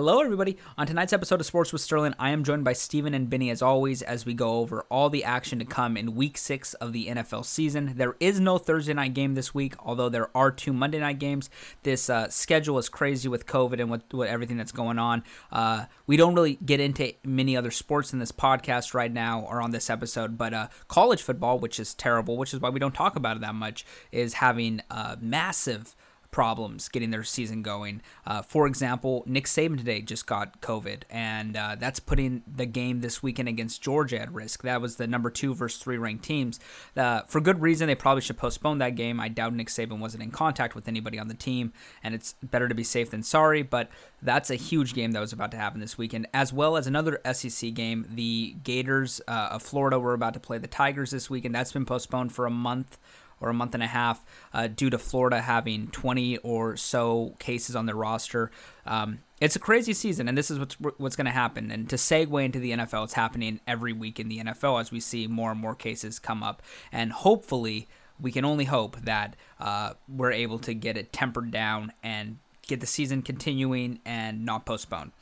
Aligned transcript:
Hello, 0.00 0.22
everybody. 0.22 0.56
On 0.78 0.86
tonight's 0.86 1.12
episode 1.12 1.40
of 1.40 1.46
Sports 1.46 1.74
with 1.74 1.82
Sterling, 1.82 2.14
I 2.18 2.30
am 2.30 2.42
joined 2.42 2.64
by 2.64 2.72
Stephen 2.72 3.12
and 3.12 3.28
Benny 3.28 3.50
as 3.50 3.60
always 3.60 4.00
as 4.00 4.24
we 4.24 4.32
go 4.32 4.54
over 4.54 4.86
all 4.88 5.10
the 5.10 5.24
action 5.24 5.58
to 5.58 5.66
come 5.66 5.94
in 5.94 6.14
week 6.14 6.38
six 6.38 6.72
of 6.72 6.94
the 6.94 7.08
NFL 7.08 7.44
season. 7.44 7.92
There 7.96 8.16
is 8.18 8.40
no 8.40 8.56
Thursday 8.56 8.94
night 8.94 9.12
game 9.12 9.34
this 9.34 9.54
week, 9.54 9.74
although 9.78 10.08
there 10.08 10.34
are 10.34 10.50
two 10.50 10.72
Monday 10.72 11.00
night 11.00 11.18
games. 11.18 11.50
This 11.82 12.08
uh, 12.08 12.30
schedule 12.30 12.78
is 12.78 12.88
crazy 12.88 13.28
with 13.28 13.44
COVID 13.44 13.78
and 13.78 13.90
with, 13.90 14.00
what 14.12 14.28
everything 14.28 14.56
that's 14.56 14.72
going 14.72 14.98
on. 14.98 15.22
Uh, 15.52 15.84
we 16.06 16.16
don't 16.16 16.34
really 16.34 16.54
get 16.64 16.80
into 16.80 17.12
many 17.22 17.54
other 17.54 17.70
sports 17.70 18.14
in 18.14 18.20
this 18.20 18.32
podcast 18.32 18.94
right 18.94 19.12
now 19.12 19.42
or 19.42 19.60
on 19.60 19.70
this 19.70 19.90
episode, 19.90 20.38
but 20.38 20.54
uh, 20.54 20.68
college 20.88 21.20
football, 21.20 21.58
which 21.58 21.78
is 21.78 21.92
terrible, 21.92 22.38
which 22.38 22.54
is 22.54 22.60
why 22.60 22.70
we 22.70 22.80
don't 22.80 22.94
talk 22.94 23.16
about 23.16 23.36
it 23.36 23.40
that 23.40 23.54
much, 23.54 23.84
is 24.12 24.32
having 24.32 24.80
massive 25.20 25.94
problems 26.30 26.88
getting 26.88 27.10
their 27.10 27.24
season 27.24 27.62
going. 27.62 28.02
Uh, 28.26 28.42
for 28.42 28.66
example, 28.66 29.22
Nick 29.26 29.46
Saban 29.46 29.78
today 29.78 30.00
just 30.00 30.26
got 30.26 30.60
COVID, 30.60 31.02
and 31.10 31.56
uh, 31.56 31.76
that's 31.78 32.00
putting 32.00 32.42
the 32.46 32.66
game 32.66 33.00
this 33.00 33.22
weekend 33.22 33.48
against 33.48 33.82
Georgia 33.82 34.20
at 34.20 34.32
risk. 34.32 34.62
That 34.62 34.80
was 34.80 34.96
the 34.96 35.06
number 35.06 35.30
two 35.30 35.54
versus 35.54 35.80
three 35.80 35.98
ranked 35.98 36.24
teams. 36.24 36.60
Uh, 36.96 37.22
for 37.22 37.40
good 37.40 37.60
reason, 37.60 37.86
they 37.86 37.94
probably 37.94 38.22
should 38.22 38.36
postpone 38.36 38.78
that 38.78 38.94
game. 38.94 39.20
I 39.20 39.28
doubt 39.28 39.54
Nick 39.54 39.68
Saban 39.68 39.98
wasn't 39.98 40.22
in 40.22 40.30
contact 40.30 40.74
with 40.74 40.88
anybody 40.88 41.18
on 41.18 41.28
the 41.28 41.34
team, 41.34 41.72
and 42.02 42.14
it's 42.14 42.34
better 42.42 42.68
to 42.68 42.74
be 42.74 42.84
safe 42.84 43.10
than 43.10 43.22
sorry, 43.22 43.62
but 43.62 43.88
that's 44.22 44.50
a 44.50 44.56
huge 44.56 44.94
game 44.94 45.12
that 45.12 45.20
was 45.20 45.32
about 45.32 45.50
to 45.52 45.56
happen 45.56 45.80
this 45.80 45.96
weekend, 45.96 46.26
as 46.34 46.52
well 46.52 46.76
as 46.76 46.86
another 46.86 47.20
SEC 47.32 47.72
game. 47.74 48.06
The 48.10 48.56
Gators 48.62 49.20
uh, 49.26 49.48
of 49.52 49.62
Florida 49.62 49.98
were 49.98 50.14
about 50.14 50.34
to 50.34 50.40
play 50.40 50.58
the 50.58 50.68
Tigers 50.68 51.10
this 51.10 51.30
weekend. 51.30 51.54
That's 51.54 51.72
been 51.72 51.86
postponed 51.86 52.32
for 52.32 52.46
a 52.46 52.50
month 52.50 52.98
or 53.40 53.48
a 53.48 53.54
month 53.54 53.74
and 53.74 53.82
a 53.82 53.86
half 53.86 54.24
uh, 54.52 54.66
due 54.68 54.90
to 54.90 54.98
Florida 54.98 55.40
having 55.40 55.88
20 55.88 56.38
or 56.38 56.76
so 56.76 57.34
cases 57.38 57.74
on 57.74 57.86
their 57.86 57.96
roster. 57.96 58.50
Um, 58.86 59.20
it's 59.40 59.56
a 59.56 59.60
crazy 59.60 59.94
season, 59.94 60.28
and 60.28 60.36
this 60.36 60.50
is 60.50 60.58
what's 60.58 60.74
what's 60.98 61.16
going 61.16 61.24
to 61.24 61.30
happen. 61.30 61.70
And 61.70 61.88
to 61.88 61.96
segue 61.96 62.44
into 62.44 62.58
the 62.58 62.72
NFL, 62.72 63.04
it's 63.04 63.14
happening 63.14 63.60
every 63.66 63.92
week 63.92 64.20
in 64.20 64.28
the 64.28 64.38
NFL 64.38 64.80
as 64.80 64.92
we 64.92 65.00
see 65.00 65.26
more 65.26 65.50
and 65.50 65.60
more 65.60 65.74
cases 65.74 66.18
come 66.18 66.42
up, 66.42 66.62
and 66.92 67.12
hopefully. 67.12 67.88
We 68.22 68.32
can 68.32 68.44
only 68.44 68.66
hope 68.66 69.00
that 69.00 69.34
uh, 69.58 69.94
we're 70.06 70.32
able 70.32 70.58
to 70.58 70.74
get 70.74 70.98
it 70.98 71.10
tempered 71.10 71.50
down 71.50 71.94
and 72.02 72.36
get 72.66 72.80
the 72.80 72.86
season 72.86 73.22
continuing 73.22 74.00
and 74.04 74.44
not 74.44 74.66
postponed. 74.66 75.12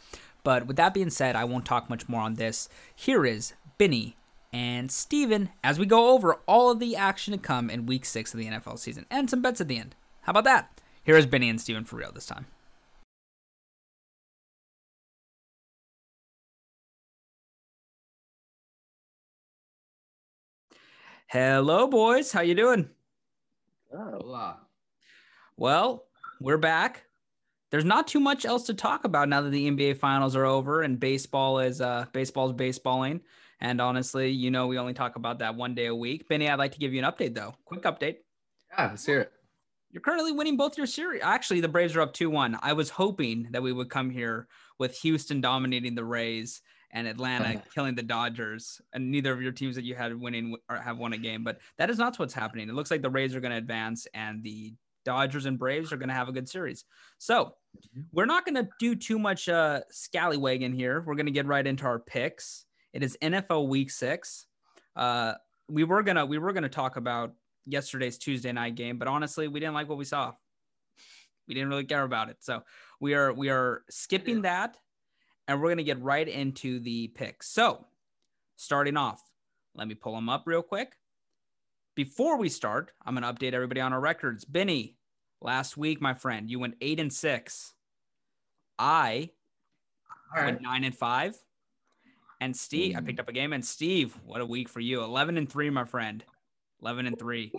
But 0.43 0.67
with 0.67 0.77
that 0.79 0.95
being 0.95 1.11
said, 1.11 1.37
I 1.37 1.45
won't 1.45 1.65
talk 1.65 1.89
much 1.89 2.09
more 2.09 2.23
on 2.23 2.35
this. 2.35 2.69
Here 2.97 3.25
is 3.25 3.53
Benny 3.79 4.17
and 4.53 4.91
Stephen 4.91 5.51
as 5.63 5.79
we 5.79 5.87
go 5.87 6.11
over 6.11 6.35
all 6.47 6.71
of 6.71 6.81
the 6.81 6.97
action 6.97 7.33
to 7.33 7.39
come 7.39 7.71
in 7.71 7.87
week 7.87 8.05
six 8.05 8.33
of 8.33 8.39
the 8.39 8.47
NFL 8.47 8.79
season 8.79 9.07
and 9.11 9.29
some 9.29 9.43
bets 9.43 9.61
at 9.61 9.69
the 9.69 9.79
end. 9.79 9.95
How 10.23 10.31
about 10.31 10.45
that? 10.45 10.81
Here 11.03 11.17
is 11.17 11.27
Benny 11.27 11.49
and 11.49 11.61
Stephen 11.61 11.85
for 11.85 11.97
real 11.97 12.13
this 12.13 12.27
time. 12.27 12.47
Hello, 21.29 21.87
boys. 21.87 22.33
How 22.33 22.41
you 22.41 22.55
doing? 22.55 22.89
Hola. 23.95 24.61
Well, 25.59 26.07
we're 26.41 26.57
back. 26.57 27.05
There's 27.71 27.85
not 27.85 28.07
too 28.07 28.21
much 28.21 28.47
else 28.47 28.65
to 28.65 28.75
talk 28.75 29.05
about 29.05 29.29
now 29.29 29.43
that 29.43 29.51
the 29.51 29.71
NBA 29.71 29.99
finals 29.99 30.35
are 30.35 30.47
over 30.47 30.81
and 30.81 30.99
baseball 30.99 31.59
is 31.59 31.83
uh 31.83 32.07
baseball's 32.13 32.55
baseballing. 32.55 33.21
And 33.61 33.81
honestly, 33.81 34.31
you 34.31 34.51
know, 34.51 34.67
we 34.67 34.79
only 34.79 34.95
talk 34.95 35.17
about 35.17 35.41
that 35.41 35.57
one 35.57 35.75
day 35.75 35.87
a 35.87 35.95
week. 35.95 36.29
Benny, 36.29 36.49
I'd 36.49 36.59
like 36.59 36.73
to 36.73 36.79
give 36.79 36.93
you 36.93 37.05
an 37.05 37.11
update 37.11 37.35
though. 37.35 37.55
Quick 37.65 37.83
update. 37.83 38.17
Yeah, 38.71 38.89
let's 38.91 39.05
hear 39.05 39.21
it. 39.21 39.33
You're 39.91 40.03
currently 40.03 40.33
winning 40.33 40.57
both 40.57 40.77
your 40.77 40.87
series. 40.87 41.23
Actually, 41.25 41.61
the 41.61 41.69
Braves 41.69 41.97
are 41.97 42.03
up 42.03 42.13
2 42.13 42.29
1. 42.29 42.59
I 42.61 42.75
was 42.75 42.91
hoping 42.91 43.49
that 43.53 43.63
we 43.63 43.73
would 43.73 43.89
come 43.89 44.11
here 44.11 44.47
with 44.79 44.99
Houston 44.99 45.41
dominating 45.41 45.95
the 45.95 46.05
Rays 46.05 46.61
and 46.93 47.07
Atlanta 47.07 47.63
killing 47.75 47.95
the 47.95 48.03
Dodgers, 48.03 48.81
and 48.93 49.11
neither 49.11 49.33
of 49.33 49.43
your 49.43 49.53
teams 49.53 49.77
that 49.77 49.85
you 49.85 49.95
had 49.95 50.15
winning 50.15 50.57
or 50.69 50.77
have 50.77 50.99
won 50.99 51.15
a 51.15 51.19
game. 51.19 51.43
But 51.43 51.59
that 51.79 51.89
is 51.91 51.99
not 51.99 52.19
what's 52.19 52.35
happening. 52.35 52.69
It 52.69 52.75
looks 52.75 52.91
like 52.91 53.03
the 53.03 53.11
Rays 53.11 53.35
are 53.35 53.41
going 53.41 53.53
to 53.53 53.59
advance, 53.59 54.07
and 54.13 54.43
the 54.43 54.75
Dodgers 55.05 55.47
and 55.47 55.59
Braves 55.59 55.91
are 55.91 55.97
going 55.97 56.11
to 56.11 56.15
have 56.15 56.29
a 56.29 56.33
good 56.33 56.49
series. 56.49 56.85
So 57.17 57.55
we're 58.13 58.27
not 58.27 58.45
going 58.45 58.57
to 58.57 58.69
do 58.79 58.95
too 58.95 59.19
much 59.19 59.49
uh, 59.49 59.81
scallywagging 59.91 60.75
here. 60.75 61.03
We're 61.07 61.15
going 61.15 61.27
to 61.27 61.33
get 61.33 61.47
right 61.47 61.67
into 61.67 61.85
our 61.85 61.99
picks. 61.99 62.67
It 62.93 63.03
is 63.03 63.17
NFL 63.21 63.69
Week 63.69 63.91
Six. 63.91 64.47
Uh, 64.97 65.35
we 65.69 65.85
were 65.85 66.03
gonna 66.03 66.25
we 66.25 66.39
were 66.39 66.53
gonna 66.53 66.69
talk 66.69 66.97
about 66.97 67.35
yesterday's 67.67 68.19
Tuesday 68.19 68.53
night 68.53 68.75
game, 68.75 68.99
but 68.99 69.09
honestly, 69.09 69.49
we 69.49 69.61
didn't 69.61 69.75
like 69.75 69.89
what 69.89 69.99
we 69.99 70.05
saw. 70.05 70.33
We 71.47 71.55
didn't 71.55 71.69
really 71.69 71.85
care 71.85 72.03
about 72.03 72.31
it, 72.31 72.39
so 72.41 72.63
we 73.01 73.15
are 73.15 73.33
we 73.33 73.51
are 73.51 73.83
skipping 73.91 74.43
that, 74.43 74.77
and 75.47 75.61
we're 75.61 75.69
gonna 75.71 75.83
get 75.83 76.03
right 76.03 76.27
into 76.27 76.81
the 76.81 77.09
picks. 77.09 77.49
So, 77.49 77.87
starting 78.57 78.97
off, 78.97 79.23
let 79.75 79.87
me 79.89 79.95
pull 79.95 80.15
them 80.15 80.29
up 80.29 80.45
real 80.47 80.63
quick. 80.63 80.93
Before 81.95 82.39
we 82.39 82.49
start, 82.49 82.93
I'm 83.05 83.15
gonna 83.15 83.33
update 83.33 83.53
everybody 83.53 83.81
on 83.81 83.93
our 83.93 84.01
records. 84.01 84.45
Benny, 84.45 84.97
last 85.41 85.77
week, 85.77 86.01
my 86.01 86.15
friend, 86.15 86.51
you 86.51 86.59
went 86.59 86.77
eight 86.81 87.01
and 87.01 87.13
six. 87.13 87.75
I 88.79 89.31
went 90.45 90.63
nine 90.63 90.85
and 90.85 90.97
five. 90.97 91.37
And 92.41 92.57
Steve, 92.57 92.97
I 92.97 93.01
picked 93.01 93.21
up 93.21 93.29
a 93.29 93.33
game. 93.33 93.53
And 93.53 93.65
Steve, 93.65 94.17
what 94.25 94.41
a 94.41 94.47
week 94.47 94.69
for 94.69 94.81
you. 94.81 95.03
11 95.03 95.37
and 95.37 95.51
three, 95.51 95.71
my 95.71 95.85
friend. 95.85 96.25
11 96.83 97.07
and 97.07 97.19
three. 97.19 97.53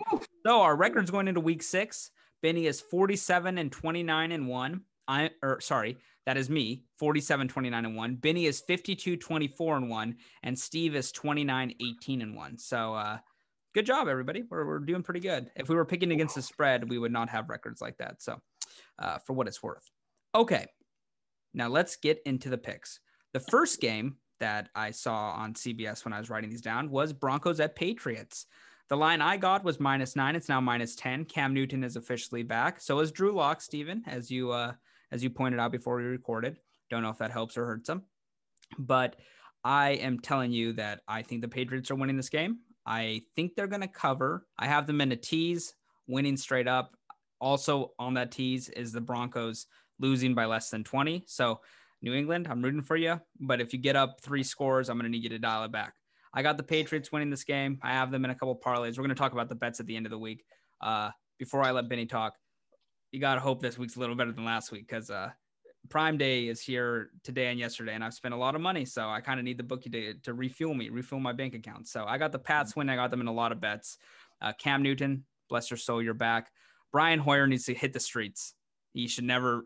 So 0.46 0.62
our 0.62 0.74
records 0.74 1.10
going 1.10 1.28
into 1.28 1.40
week 1.40 1.62
six. 1.62 2.10
Benny 2.42 2.66
is 2.66 2.80
47 2.80 3.58
and 3.58 3.70
29 3.70 4.32
and 4.32 4.48
one. 4.48 4.82
I, 5.06 5.30
or 5.42 5.60
sorry, 5.60 5.98
that 6.24 6.36
is 6.36 6.48
me 6.48 6.84
47, 6.98 7.48
29 7.48 7.84
and 7.84 7.96
one. 7.96 8.14
Benny 8.14 8.46
is 8.46 8.60
52, 8.60 9.16
24 9.16 9.76
and 9.76 9.90
one. 9.90 10.16
And 10.42 10.58
Steve 10.58 10.94
is 10.94 11.12
29, 11.12 11.74
18 11.80 12.22
and 12.22 12.36
one. 12.36 12.56
So, 12.56 12.94
uh, 12.94 13.18
good 13.74 13.84
job, 13.84 14.08
everybody. 14.08 14.44
We're, 14.48 14.66
we're 14.66 14.78
doing 14.78 15.02
pretty 15.02 15.20
good. 15.20 15.50
If 15.56 15.68
we 15.68 15.74
were 15.74 15.84
picking 15.84 16.12
against 16.12 16.36
the 16.36 16.42
spread, 16.42 16.88
we 16.88 16.98
would 16.98 17.12
not 17.12 17.28
have 17.28 17.50
records 17.50 17.80
like 17.82 17.98
that. 17.98 18.22
So, 18.22 18.40
uh, 18.98 19.18
for 19.18 19.32
what 19.34 19.48
it's 19.48 19.62
worth. 19.62 19.90
Okay. 20.34 20.66
Now 21.52 21.68
let's 21.68 21.96
get 21.96 22.20
into 22.24 22.48
the 22.48 22.58
picks. 22.58 23.00
The 23.32 23.40
first 23.40 23.80
game 23.80 24.16
that 24.40 24.68
I 24.74 24.90
saw 24.90 25.30
on 25.32 25.54
CBS 25.54 26.04
when 26.04 26.12
I 26.12 26.18
was 26.18 26.30
writing 26.30 26.50
these 26.50 26.60
down 26.60 26.90
was 26.90 27.12
Broncos 27.12 27.60
at 27.60 27.76
Patriots. 27.76 28.46
The 28.88 28.96
line 28.96 29.22
I 29.22 29.36
got 29.36 29.62
was 29.62 29.78
minus 29.78 30.16
nine. 30.16 30.34
It's 30.34 30.48
now 30.48 30.60
minus 30.60 30.96
ten. 30.96 31.24
Cam 31.24 31.54
Newton 31.54 31.84
is 31.84 31.96
officially 31.96 32.42
back. 32.42 32.80
So 32.80 32.98
is 32.98 33.12
Drew 33.12 33.32
Lock, 33.32 33.60
Stephen, 33.60 34.02
as 34.06 34.30
you 34.30 34.50
uh, 34.50 34.72
as 35.12 35.22
you 35.22 35.30
pointed 35.30 35.60
out 35.60 35.72
before 35.72 35.96
we 35.96 36.02
recorded. 36.02 36.56
Don't 36.90 37.02
know 37.02 37.10
if 37.10 37.18
that 37.18 37.30
helps 37.30 37.56
or 37.56 37.66
hurts 37.66 37.88
him, 37.88 38.02
but 38.78 39.16
I 39.62 39.90
am 39.90 40.18
telling 40.18 40.52
you 40.52 40.72
that 40.74 41.00
I 41.06 41.22
think 41.22 41.42
the 41.42 41.48
Patriots 41.48 41.90
are 41.90 41.94
winning 41.96 42.16
this 42.16 42.30
game. 42.30 42.58
I 42.86 43.22
think 43.36 43.54
they're 43.54 43.66
going 43.66 43.82
to 43.82 43.88
cover. 43.88 44.46
I 44.58 44.66
have 44.66 44.86
them 44.86 45.00
in 45.00 45.12
a 45.12 45.16
tease, 45.16 45.74
winning 46.06 46.36
straight 46.36 46.66
up. 46.66 46.96
Also 47.40 47.92
on 47.98 48.14
that 48.14 48.32
tease 48.32 48.68
is 48.70 48.92
the 48.92 49.00
Broncos 49.00 49.66
losing 49.98 50.34
by 50.34 50.46
less 50.46 50.70
than 50.70 50.82
20. 50.82 51.24
So 51.26 51.60
New 52.02 52.14
England, 52.14 52.48
I'm 52.50 52.62
rooting 52.62 52.82
for 52.82 52.96
you. 52.96 53.20
But 53.38 53.60
if 53.60 53.72
you 53.72 53.78
get 53.78 53.96
up 53.96 54.20
three 54.20 54.42
scores, 54.42 54.88
I'm 54.88 54.96
going 54.96 55.04
to 55.04 55.10
need 55.10 55.22
you 55.22 55.30
to 55.30 55.38
dial 55.38 55.64
it 55.64 55.72
back. 55.72 55.94
I 56.32 56.42
got 56.42 56.56
the 56.56 56.62
Patriots 56.62 57.10
winning 57.10 57.30
this 57.30 57.44
game. 57.44 57.78
I 57.82 57.92
have 57.92 58.10
them 58.10 58.24
in 58.24 58.30
a 58.30 58.34
couple 58.34 58.56
parlays. 58.56 58.96
We're 58.96 59.04
going 59.04 59.08
to 59.10 59.14
talk 59.14 59.32
about 59.32 59.48
the 59.48 59.54
bets 59.54 59.80
at 59.80 59.86
the 59.86 59.96
end 59.96 60.06
of 60.06 60.10
the 60.10 60.18
week. 60.18 60.44
Uh, 60.80 61.10
before 61.38 61.62
I 61.62 61.72
let 61.72 61.88
Benny 61.88 62.06
talk, 62.06 62.34
you 63.10 63.20
got 63.20 63.34
to 63.34 63.40
hope 63.40 63.60
this 63.60 63.76
week's 63.76 63.96
a 63.96 64.00
little 64.00 64.14
better 64.14 64.32
than 64.32 64.44
last 64.44 64.70
week 64.70 64.86
because 64.86 65.10
uh, 65.10 65.30
Prime 65.88 66.18
Day 66.18 66.46
is 66.46 66.60
here 66.60 67.10
today 67.24 67.46
and 67.46 67.58
yesterday, 67.58 67.94
and 67.94 68.04
I've 68.04 68.14
spent 68.14 68.34
a 68.34 68.36
lot 68.36 68.54
of 68.54 68.60
money. 68.60 68.84
So 68.84 69.08
I 69.08 69.20
kind 69.20 69.40
of 69.40 69.44
need 69.44 69.58
the 69.58 69.64
bookie 69.64 69.90
to, 69.90 70.14
to 70.22 70.34
refuel 70.34 70.74
me, 70.74 70.88
refuel 70.88 71.20
my 71.20 71.32
bank 71.32 71.54
account. 71.54 71.88
So 71.88 72.04
I 72.06 72.18
got 72.18 72.32
the 72.32 72.38
Pats 72.38 72.76
win. 72.76 72.88
I 72.88 72.96
got 72.96 73.10
them 73.10 73.20
in 73.20 73.26
a 73.26 73.32
lot 73.32 73.50
of 73.52 73.60
bets. 73.60 73.98
Uh, 74.40 74.52
Cam 74.58 74.82
Newton, 74.82 75.24
bless 75.48 75.70
your 75.70 75.78
soul, 75.78 76.02
you're 76.02 76.14
back. 76.14 76.50
Brian 76.92 77.18
Hoyer 77.18 77.46
needs 77.46 77.64
to 77.64 77.74
hit 77.74 77.92
the 77.92 78.00
streets. 78.00 78.54
He 78.94 79.08
should 79.08 79.24
never 79.24 79.64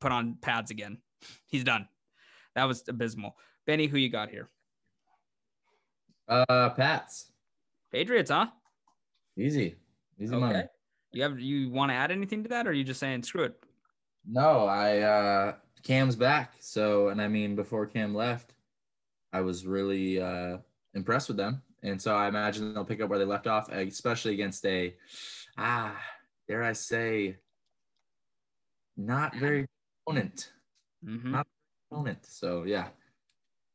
put 0.00 0.12
on 0.12 0.36
pads 0.40 0.70
again. 0.70 0.98
He's 1.46 1.64
done. 1.64 1.88
That 2.54 2.64
was 2.64 2.82
abysmal. 2.88 3.36
Benny, 3.66 3.86
who 3.86 3.98
you 3.98 4.08
got 4.10 4.30
here? 4.30 4.48
Uh, 6.28 6.70
Pats. 6.70 7.32
Patriots, 7.92 8.30
huh? 8.30 8.46
Easy. 9.36 9.76
Easy 10.18 10.34
Okay. 10.34 10.40
money. 10.40 10.64
You 11.12 11.22
have 11.22 11.38
you 11.38 11.70
want 11.70 11.90
to 11.90 11.94
add 11.94 12.10
anything 12.10 12.42
to 12.42 12.48
that, 12.50 12.66
or 12.66 12.70
are 12.70 12.72
you 12.74 12.84
just 12.84 13.00
saying 13.00 13.22
screw 13.22 13.44
it? 13.44 13.54
No, 14.26 14.66
I 14.66 14.98
uh 15.00 15.54
Cam's 15.82 16.16
back. 16.16 16.54
So 16.58 17.08
and 17.08 17.22
I 17.22 17.28
mean 17.28 17.54
before 17.54 17.86
Cam 17.86 18.14
left, 18.14 18.54
I 19.32 19.40
was 19.40 19.66
really 19.66 20.20
uh 20.20 20.58
impressed 20.94 21.28
with 21.28 21.36
them. 21.36 21.62
And 21.82 22.00
so 22.00 22.16
I 22.16 22.28
imagine 22.28 22.74
they'll 22.74 22.84
pick 22.84 23.00
up 23.00 23.08
where 23.08 23.18
they 23.18 23.24
left 23.24 23.46
off, 23.46 23.70
especially 23.70 24.34
against 24.34 24.64
a 24.66 24.94
ah, 25.56 25.96
dare 26.48 26.64
I 26.64 26.72
say, 26.72 27.36
not 28.96 29.34
very 29.36 29.66
opponent. 30.06 30.52
Mhm. 31.04 31.24
Not 31.32 31.46
opponent. 31.90 32.24
So 32.26 32.64
yeah. 32.64 32.88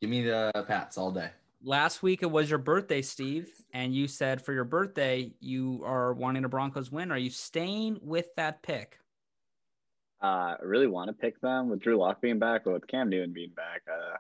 Give 0.02 0.10
me 0.10 0.24
the 0.24 0.52
Pats 0.68 0.98
all 0.98 1.12
day. 1.12 1.30
Last 1.64 2.02
week 2.02 2.24
it 2.24 2.32
was 2.32 2.50
your 2.50 2.58
birthday, 2.58 3.04
Steve, 3.04 3.52
and 3.72 3.94
you 3.94 4.08
said 4.08 4.42
for 4.44 4.52
your 4.52 4.64
birthday 4.64 5.32
you 5.40 5.84
are 5.86 6.14
wanting 6.14 6.44
a 6.44 6.50
Broncos 6.50 6.92
win. 6.92 7.12
Are 7.12 7.20
you 7.20 7.30
staying 7.30 8.00
with 8.02 8.34
that 8.36 8.64
pick? 8.64 8.98
Uh, 10.24 10.56
I 10.60 10.64
really 10.64 10.88
want 10.88 11.10
to 11.10 11.14
pick 11.14 11.40
them 11.42 11.70
with 11.70 11.80
Drew 11.80 11.98
Lock 11.98 12.20
being 12.22 12.40
back, 12.40 12.64
but 12.64 12.74
with 12.74 12.88
Cam 12.88 13.10
Newton 13.10 13.32
being 13.34 13.52
back, 13.52 13.82
uh, 13.88 14.18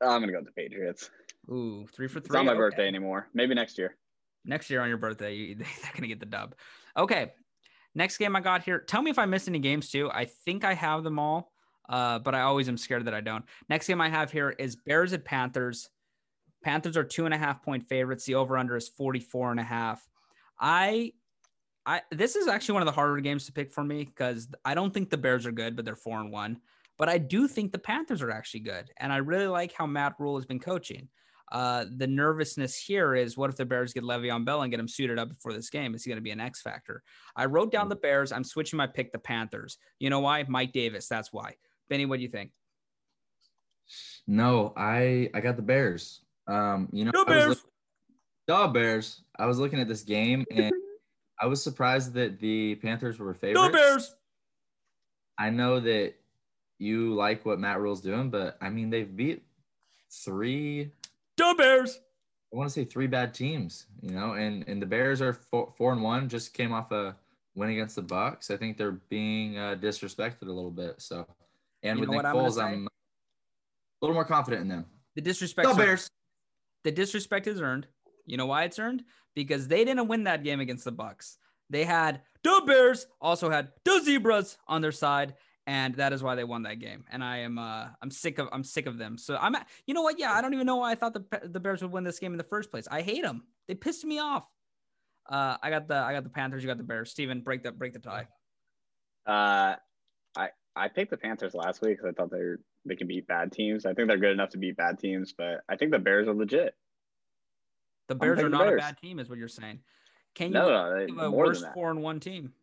I'm 0.00 0.20
gonna 0.20 0.32
go 0.32 0.38
with 0.38 0.46
the 0.46 0.52
Patriots. 0.52 1.10
Ooh, 1.50 1.86
three 1.92 2.06
for 2.06 2.14
three. 2.14 2.18
It's 2.20 2.28
three. 2.28 2.36
not 2.36 2.44
my 2.46 2.52
Okay. 2.52 2.58
birthday 2.58 2.86
anymore. 2.86 3.28
Maybe 3.34 3.54
next 3.54 3.78
year. 3.78 3.96
Next 4.44 4.70
year 4.70 4.80
on 4.80 4.88
your 4.88 4.98
birthday, 4.98 5.34
you, 5.34 5.54
they're 5.56 5.92
gonna 5.94 6.06
get 6.06 6.20
the 6.20 6.26
dub. 6.26 6.54
Okay. 6.96 7.32
Next 7.94 8.18
game 8.18 8.36
I 8.36 8.40
got 8.40 8.62
here. 8.62 8.80
Tell 8.80 9.02
me 9.02 9.10
if 9.10 9.18
I 9.18 9.26
missed 9.26 9.48
any 9.48 9.58
games 9.58 9.90
too. 9.90 10.10
I 10.12 10.24
think 10.24 10.64
I 10.64 10.74
have 10.74 11.04
them 11.04 11.18
all, 11.18 11.52
uh, 11.88 12.18
but 12.18 12.34
I 12.34 12.42
always 12.42 12.68
am 12.68 12.76
scared 12.76 13.04
that 13.06 13.14
I 13.14 13.20
don't. 13.20 13.44
Next 13.68 13.86
game 13.86 14.00
I 14.00 14.08
have 14.08 14.30
here 14.30 14.50
is 14.50 14.76
Bears 14.76 15.12
at 15.12 15.24
Panthers. 15.24 15.88
Panthers 16.62 16.96
are 16.96 17.04
two 17.04 17.24
and 17.24 17.34
a 17.34 17.38
half 17.38 17.62
point 17.62 17.88
favorites. 17.88 18.24
The 18.24 18.34
over 18.34 18.56
under 18.56 18.76
is 18.76 18.88
44 18.88 19.52
and 19.52 19.60
a 19.60 19.64
half. 19.64 20.06
I 20.60 21.12
I 21.86 22.02
this 22.10 22.36
is 22.36 22.48
actually 22.48 22.74
one 22.74 22.82
of 22.82 22.86
the 22.86 22.92
harder 22.92 23.20
games 23.20 23.46
to 23.46 23.52
pick 23.52 23.72
for 23.72 23.82
me 23.82 24.04
because 24.04 24.48
I 24.64 24.74
don't 24.74 24.92
think 24.92 25.08
the 25.08 25.16
Bears 25.16 25.46
are 25.46 25.52
good, 25.52 25.74
but 25.74 25.84
they're 25.84 25.96
four 25.96 26.20
and 26.20 26.30
one. 26.30 26.60
But 26.98 27.08
I 27.08 27.18
do 27.18 27.48
think 27.48 27.72
the 27.72 27.78
Panthers 27.78 28.22
are 28.22 28.30
actually 28.30 28.60
good. 28.60 28.90
And 28.98 29.12
I 29.12 29.18
really 29.18 29.46
like 29.46 29.72
how 29.72 29.86
Matt 29.86 30.16
Rhule 30.18 30.36
has 30.36 30.44
been 30.44 30.58
coaching. 30.58 31.08
Uh, 31.50 31.86
the 31.96 32.06
nervousness 32.06 32.76
here 32.76 33.14
is 33.14 33.36
what 33.36 33.48
if 33.50 33.56
the 33.56 33.64
Bears 33.64 33.92
get 33.92 34.04
Le'Veon 34.04 34.44
Bell 34.44 34.62
and 34.62 34.70
get 34.70 34.78
him 34.80 34.88
suited 34.88 35.18
up 35.18 35.28
before 35.28 35.52
this 35.52 35.70
game? 35.70 35.94
Is 35.94 36.04
he 36.04 36.10
going 36.10 36.18
to 36.18 36.22
be 36.22 36.30
an 36.30 36.40
X 36.40 36.60
factor? 36.60 37.02
I 37.36 37.46
wrote 37.46 37.72
down 37.72 37.88
the 37.88 37.96
Bears. 37.96 38.32
I'm 38.32 38.44
switching 38.44 38.76
my 38.76 38.86
pick, 38.86 39.12
the 39.12 39.18
Panthers. 39.18 39.78
You 39.98 40.10
know 40.10 40.20
why? 40.20 40.44
Mike 40.48 40.72
Davis. 40.72 41.08
That's 41.08 41.32
why. 41.32 41.54
Benny, 41.88 42.04
what 42.06 42.16
do 42.16 42.22
you 42.22 42.28
think? 42.28 42.50
No, 44.26 44.72
I 44.76 45.30
I 45.34 45.40
got 45.40 45.56
the 45.56 45.62
Bears. 45.62 46.20
Um, 46.46 46.88
you 46.92 47.04
know, 47.04 47.12
was 47.14 47.24
Bears. 47.26 47.48
look- 47.48 47.58
Go 48.48 48.68
Bears. 48.68 49.22
I 49.38 49.46
was 49.46 49.58
looking 49.58 49.78
at 49.80 49.88
this 49.88 50.02
game 50.02 50.44
and 50.50 50.72
I 51.40 51.46
was 51.46 51.62
surprised 51.62 52.14
that 52.14 52.40
the 52.40 52.76
Panthers 52.76 53.18
were 53.18 53.34
favorites. 53.34 53.60
Go 53.60 53.70
Bears. 53.72 54.14
I 55.38 55.50
know 55.50 55.80
that 55.80 56.14
you 56.78 57.14
like 57.14 57.44
what 57.44 57.60
Matt 57.60 57.78
Rhule's 57.80 58.00
doing, 58.00 58.30
but 58.30 58.56
I 58.60 58.70
mean 58.70 58.88
they've 58.90 59.14
beat 59.14 59.42
three. 60.24 60.90
Go 61.38 61.54
Bears. 61.54 62.00
I 62.52 62.56
want 62.56 62.68
to 62.68 62.72
say 62.72 62.84
three 62.84 63.06
bad 63.06 63.32
teams, 63.32 63.86
you 64.00 64.10
know, 64.10 64.32
and 64.32 64.66
and 64.68 64.82
the 64.82 64.86
Bears 64.86 65.22
are 65.22 65.32
four, 65.32 65.72
four 65.76 65.92
and 65.92 66.02
one. 66.02 66.28
Just 66.28 66.54
came 66.54 66.72
off 66.72 66.90
a 66.92 67.16
win 67.54 67.70
against 67.70 67.96
the 67.96 68.02
Bucs. 68.02 68.50
I 68.50 68.56
think 68.56 68.76
they're 68.76 69.00
being 69.08 69.58
uh, 69.58 69.76
disrespected 69.80 70.42
a 70.42 70.52
little 70.52 70.70
bit. 70.70 71.00
So, 71.00 71.26
and 71.82 71.98
You 71.98 72.00
with 72.00 72.10
know 72.10 72.16
Nick 72.16 72.24
what 72.24 72.26
I'm 72.26 72.36
Foles. 72.36 72.62
I'm 72.62 72.86
a 72.86 72.88
little 74.00 74.14
more 74.14 74.24
confident 74.24 74.62
in 74.62 74.68
them. 74.68 74.86
The 75.14 75.20
disrespect. 75.20 75.68
Go 75.68 75.76
Bears. 75.76 76.08
The 76.84 76.90
disrespect 76.90 77.46
is 77.46 77.60
earned. 77.60 77.86
You 78.26 78.36
know 78.36 78.46
why 78.46 78.64
it's 78.64 78.78
earned? 78.78 79.04
Because 79.34 79.68
they 79.68 79.84
didn't 79.84 80.08
win 80.08 80.24
that 80.24 80.42
game 80.42 80.60
against 80.60 80.84
the 80.84 80.92
Bucs. 80.92 81.36
They 81.70 81.84
had 81.84 82.22
the 82.42 82.62
Bears, 82.66 83.06
also 83.20 83.50
had 83.50 83.72
the 83.84 84.00
Zebras 84.00 84.56
on 84.66 84.80
their 84.80 84.92
side, 84.92 85.34
and 85.68 85.94
that 85.96 86.14
is 86.14 86.22
why 86.22 86.34
they 86.34 86.44
won 86.44 86.62
that 86.62 86.78
game. 86.78 87.04
And 87.10 87.22
I 87.22 87.40
am, 87.40 87.58
uh, 87.58 87.88
I'm 88.00 88.10
sick 88.10 88.38
of, 88.38 88.48
I'm 88.52 88.64
sick 88.64 88.86
of 88.86 88.96
them. 88.96 89.18
So 89.18 89.36
I'm, 89.36 89.54
you 89.86 89.92
know 89.92 90.00
what? 90.00 90.18
Yeah, 90.18 90.32
I 90.32 90.40
don't 90.40 90.54
even 90.54 90.64
know 90.64 90.76
why 90.76 90.92
I 90.92 90.94
thought 90.94 91.12
the 91.12 91.24
the 91.44 91.60
Bears 91.60 91.82
would 91.82 91.92
win 91.92 92.04
this 92.04 92.18
game 92.18 92.32
in 92.32 92.38
the 92.38 92.44
first 92.44 92.70
place. 92.70 92.88
I 92.90 93.02
hate 93.02 93.22
them. 93.22 93.42
They 93.68 93.74
pissed 93.74 94.02
me 94.02 94.18
off. 94.18 94.44
Uh, 95.28 95.58
I 95.62 95.68
got 95.68 95.86
the, 95.86 95.96
I 95.96 96.14
got 96.14 96.24
the 96.24 96.30
Panthers. 96.30 96.62
You 96.62 96.68
got 96.68 96.78
the 96.78 96.84
Bears. 96.84 97.10
Stephen, 97.10 97.42
break 97.42 97.62
the, 97.62 97.70
break 97.70 97.92
the 97.92 97.98
tie. 97.98 98.28
Uh, 99.26 99.76
I 100.38 100.48
I 100.74 100.88
picked 100.88 101.10
the 101.10 101.18
Panthers 101.18 101.54
last 101.54 101.82
week 101.82 101.98
because 101.98 102.08
I 102.08 102.12
thought 102.12 102.30
they 102.30 102.38
were, 102.38 102.60
they 102.86 102.96
can 102.96 103.06
beat 103.06 103.26
bad 103.26 103.52
teams. 103.52 103.84
I 103.84 103.92
think 103.92 104.08
they're 104.08 104.16
good 104.16 104.32
enough 104.32 104.48
to 104.50 104.58
beat 104.58 104.78
bad 104.78 104.98
teams, 104.98 105.34
but 105.36 105.60
I 105.68 105.76
think 105.76 105.92
the 105.92 105.98
Bears 105.98 106.28
are 106.28 106.34
legit. 106.34 106.74
The 108.08 108.14
Bears 108.14 108.38
are 108.38 108.48
not 108.48 108.72
a 108.72 108.76
bad 108.76 108.96
team, 108.96 109.18
is 109.18 109.28
what 109.28 109.38
you're 109.38 109.48
saying. 109.48 109.80
Can 110.34 110.46
you 110.46 110.54
No, 110.54 111.06
no, 111.08 111.24
a 111.24 111.30
worse 111.30 111.62
four 111.74 111.90
and 111.90 112.00
one 112.02 112.20
team? 112.20 112.54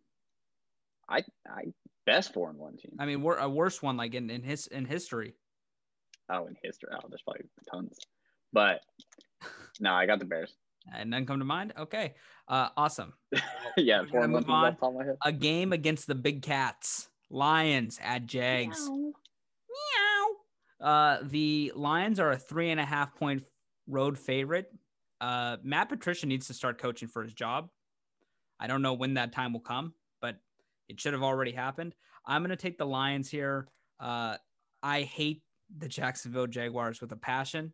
I 1.07 1.23
I 1.47 1.65
best 2.05 2.33
four 2.33 2.49
and 2.49 2.57
one 2.57 2.77
team. 2.77 2.95
I 2.99 3.05
mean, 3.05 3.21
we're 3.21 3.37
a 3.37 3.49
worse 3.49 3.81
one, 3.81 3.97
like 3.97 4.13
in 4.13 4.29
in 4.29 4.43
his 4.43 4.67
in 4.67 4.85
history. 4.85 5.33
Oh, 6.29 6.47
in 6.47 6.55
history, 6.63 6.89
oh, 6.93 7.07
there's 7.09 7.21
probably 7.21 7.45
tons, 7.71 7.97
but 8.51 8.81
no, 9.79 9.93
I 9.93 10.05
got 10.05 10.19
the 10.19 10.25
Bears. 10.25 10.55
And 10.93 11.09
none 11.09 11.25
come 11.25 11.39
to 11.39 11.45
mind. 11.45 11.73
Okay, 11.77 12.13
uh, 12.47 12.69
awesome. 12.77 13.13
yeah, 13.77 14.03
four 14.05 14.23
and 14.23 14.33
move 14.33 14.47
one 14.47 14.47
teams 14.47 14.49
on. 14.49 14.65
off 14.65 14.73
the 14.73 14.79
top 14.79 14.89
of 14.89 14.95
my 14.95 15.05
head. 15.05 15.17
A 15.23 15.31
game 15.31 15.73
against 15.73 16.07
the 16.07 16.15
Big 16.15 16.41
Cats, 16.41 17.09
Lions 17.29 17.99
at 18.03 18.25
Jags. 18.25 18.87
Meow. 18.87 19.15
Uh, 20.79 21.19
the 21.23 21.71
Lions 21.75 22.19
are 22.19 22.31
a 22.31 22.37
three 22.37 22.69
and 22.69 22.79
a 22.79 22.85
half 22.85 23.15
point 23.15 23.43
road 23.87 24.17
favorite. 24.17 24.71
Uh, 25.21 25.57
Matt 25.63 25.89
Patricia 25.89 26.27
needs 26.27 26.47
to 26.47 26.53
start 26.53 26.77
coaching 26.77 27.07
for 27.07 27.23
his 27.23 27.33
job. 27.33 27.69
I 28.59 28.67
don't 28.67 28.81
know 28.81 28.93
when 28.93 29.15
that 29.15 29.31
time 29.31 29.53
will 29.53 29.59
come, 29.59 29.93
but 30.21 30.37
it 30.89 30.99
should 30.99 31.13
have 31.13 31.23
already 31.23 31.51
happened. 31.51 31.95
I'm 32.25 32.41
going 32.41 32.49
to 32.49 32.55
take 32.55 32.77
the 32.77 32.85
Lions 32.85 33.29
here. 33.29 33.67
Uh, 33.99 34.37
I 34.81 35.01
hate 35.01 35.43
the 35.77 35.87
Jacksonville 35.87 36.47
Jaguars 36.47 37.01
with 37.01 37.11
a 37.11 37.17
passion. 37.17 37.73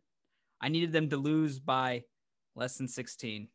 I 0.60 0.68
needed 0.68 0.92
them 0.92 1.10
to 1.10 1.16
lose 1.16 1.58
by 1.58 2.04
less 2.54 2.76
than 2.76 2.88
16. 2.88 3.48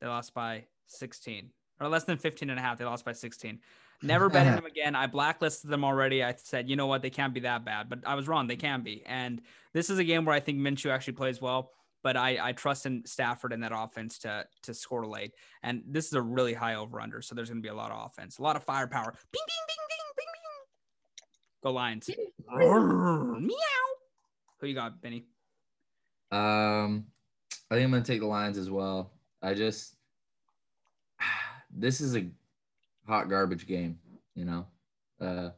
They 0.00 0.06
lost 0.06 0.34
by 0.34 0.64
16 0.86 1.50
or 1.80 1.88
less 1.88 2.04
than 2.04 2.18
15 2.18 2.50
and 2.50 2.58
a 2.58 2.62
half. 2.62 2.78
They 2.78 2.84
lost 2.84 3.04
by 3.04 3.12
16. 3.12 3.60
Never 4.02 4.28
betting 4.30 4.54
them 4.54 4.66
again. 4.66 4.94
I 4.94 5.06
blacklisted 5.06 5.70
them 5.70 5.84
already. 5.84 6.22
I 6.22 6.34
said, 6.36 6.68
you 6.68 6.76
know 6.76 6.86
what? 6.86 7.02
They 7.02 7.10
can't 7.10 7.34
be 7.34 7.40
that 7.40 7.64
bad, 7.64 7.88
but 7.88 8.00
I 8.06 8.14
was 8.14 8.28
wrong. 8.28 8.46
They 8.46 8.56
can 8.56 8.82
be. 8.82 9.02
And 9.06 9.40
this 9.72 9.90
is 9.90 9.98
a 9.98 10.04
game 10.04 10.24
where 10.24 10.34
I 10.34 10.40
think 10.40 10.58
Minshew 10.58 10.90
actually 10.90 11.14
plays 11.14 11.40
well, 11.40 11.72
but 12.02 12.16
I, 12.16 12.38
I 12.40 12.52
trust 12.52 12.86
in 12.86 13.04
Stafford 13.04 13.52
and 13.52 13.62
that 13.62 13.72
offense 13.74 14.18
to, 14.20 14.46
to 14.62 14.74
score 14.74 15.06
late. 15.06 15.32
And 15.62 15.82
this 15.86 16.06
is 16.06 16.12
a 16.12 16.22
really 16.22 16.54
high 16.54 16.76
over 16.76 17.00
under. 17.00 17.22
So 17.22 17.34
there's 17.34 17.48
going 17.48 17.60
to 17.60 17.66
be 17.66 17.70
a 17.70 17.74
lot 17.74 17.90
of 17.90 18.06
offense, 18.06 18.38
a 18.38 18.42
lot 18.42 18.56
of 18.56 18.64
firepower. 18.64 19.12
Bing, 19.32 19.42
bing, 19.46 19.64
bing, 19.66 19.76
bing, 19.88 19.98
bing, 20.16 20.26
bing. 20.32 20.38
Go 21.62 21.72
Lions. 21.72 22.08
Meow. 22.48 23.54
Who 24.60 24.66
you 24.66 24.74
got, 24.74 25.00
Benny? 25.00 25.24
Um, 26.30 27.06
I 27.70 27.74
think 27.74 27.84
I'm 27.84 27.90
gonna 27.90 28.04
take 28.04 28.20
the 28.20 28.26
Lions 28.26 28.58
as 28.58 28.70
well. 28.70 29.12
I 29.42 29.54
just 29.54 29.96
this 31.70 32.00
is 32.00 32.16
a 32.16 32.26
hot 33.06 33.28
garbage 33.28 33.66
game, 33.66 33.98
you 34.34 34.44
know. 34.44 34.66
Uh, 35.20 35.50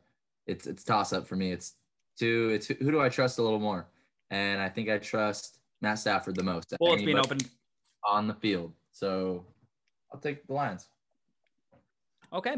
it's 0.46 0.66
it's 0.66 0.84
toss 0.84 1.12
up 1.12 1.26
for 1.26 1.36
me. 1.36 1.52
It's 1.52 1.74
two. 2.18 2.50
It's 2.52 2.66
who 2.66 2.90
do 2.90 3.00
I 3.00 3.08
trust 3.08 3.38
a 3.38 3.42
little 3.42 3.58
more? 3.58 3.88
And 4.30 4.60
I 4.60 4.68
think 4.68 4.88
I 4.88 4.98
trust 4.98 5.59
Matt 5.80 5.98
Stafford 5.98 6.36
the 6.36 6.42
most. 6.42 6.74
Well, 6.80 6.92
it's 6.94 7.02
being 7.02 7.16
Anybody 7.16 7.26
opened. 7.44 7.50
on 8.04 8.26
the 8.28 8.34
field. 8.34 8.72
So 8.92 9.44
I'll 10.12 10.20
take 10.20 10.46
the 10.46 10.52
Lions. 10.52 10.88
Okay. 12.32 12.56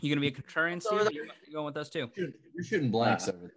You 0.00 0.10
gonna 0.14 0.20
be 0.20 0.28
a 0.28 0.32
contrarian, 0.32 0.84
Over 0.90 1.04
Steve? 1.06 1.14
You're 1.14 1.26
going 1.52 1.66
with 1.66 1.76
us 1.76 1.88
too. 1.88 2.08
You're 2.14 2.64
shooting 2.64 2.90
blanks 2.90 3.28
Uh, 3.28 3.32
over. 3.32 3.52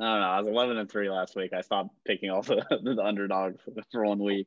I 0.00 0.04
don't 0.04 0.20
know. 0.22 0.26
I 0.28 0.40
was 0.40 0.48
11 0.48 0.78
and 0.78 0.90
three 0.90 1.10
last 1.10 1.36
week. 1.36 1.52
I 1.52 1.60
stopped 1.60 1.90
picking 2.06 2.30
all 2.30 2.40
the, 2.42 2.64
the 2.82 3.02
underdogs 3.04 3.60
for, 3.62 3.72
for 3.92 4.04
one 4.06 4.18
week, 4.18 4.46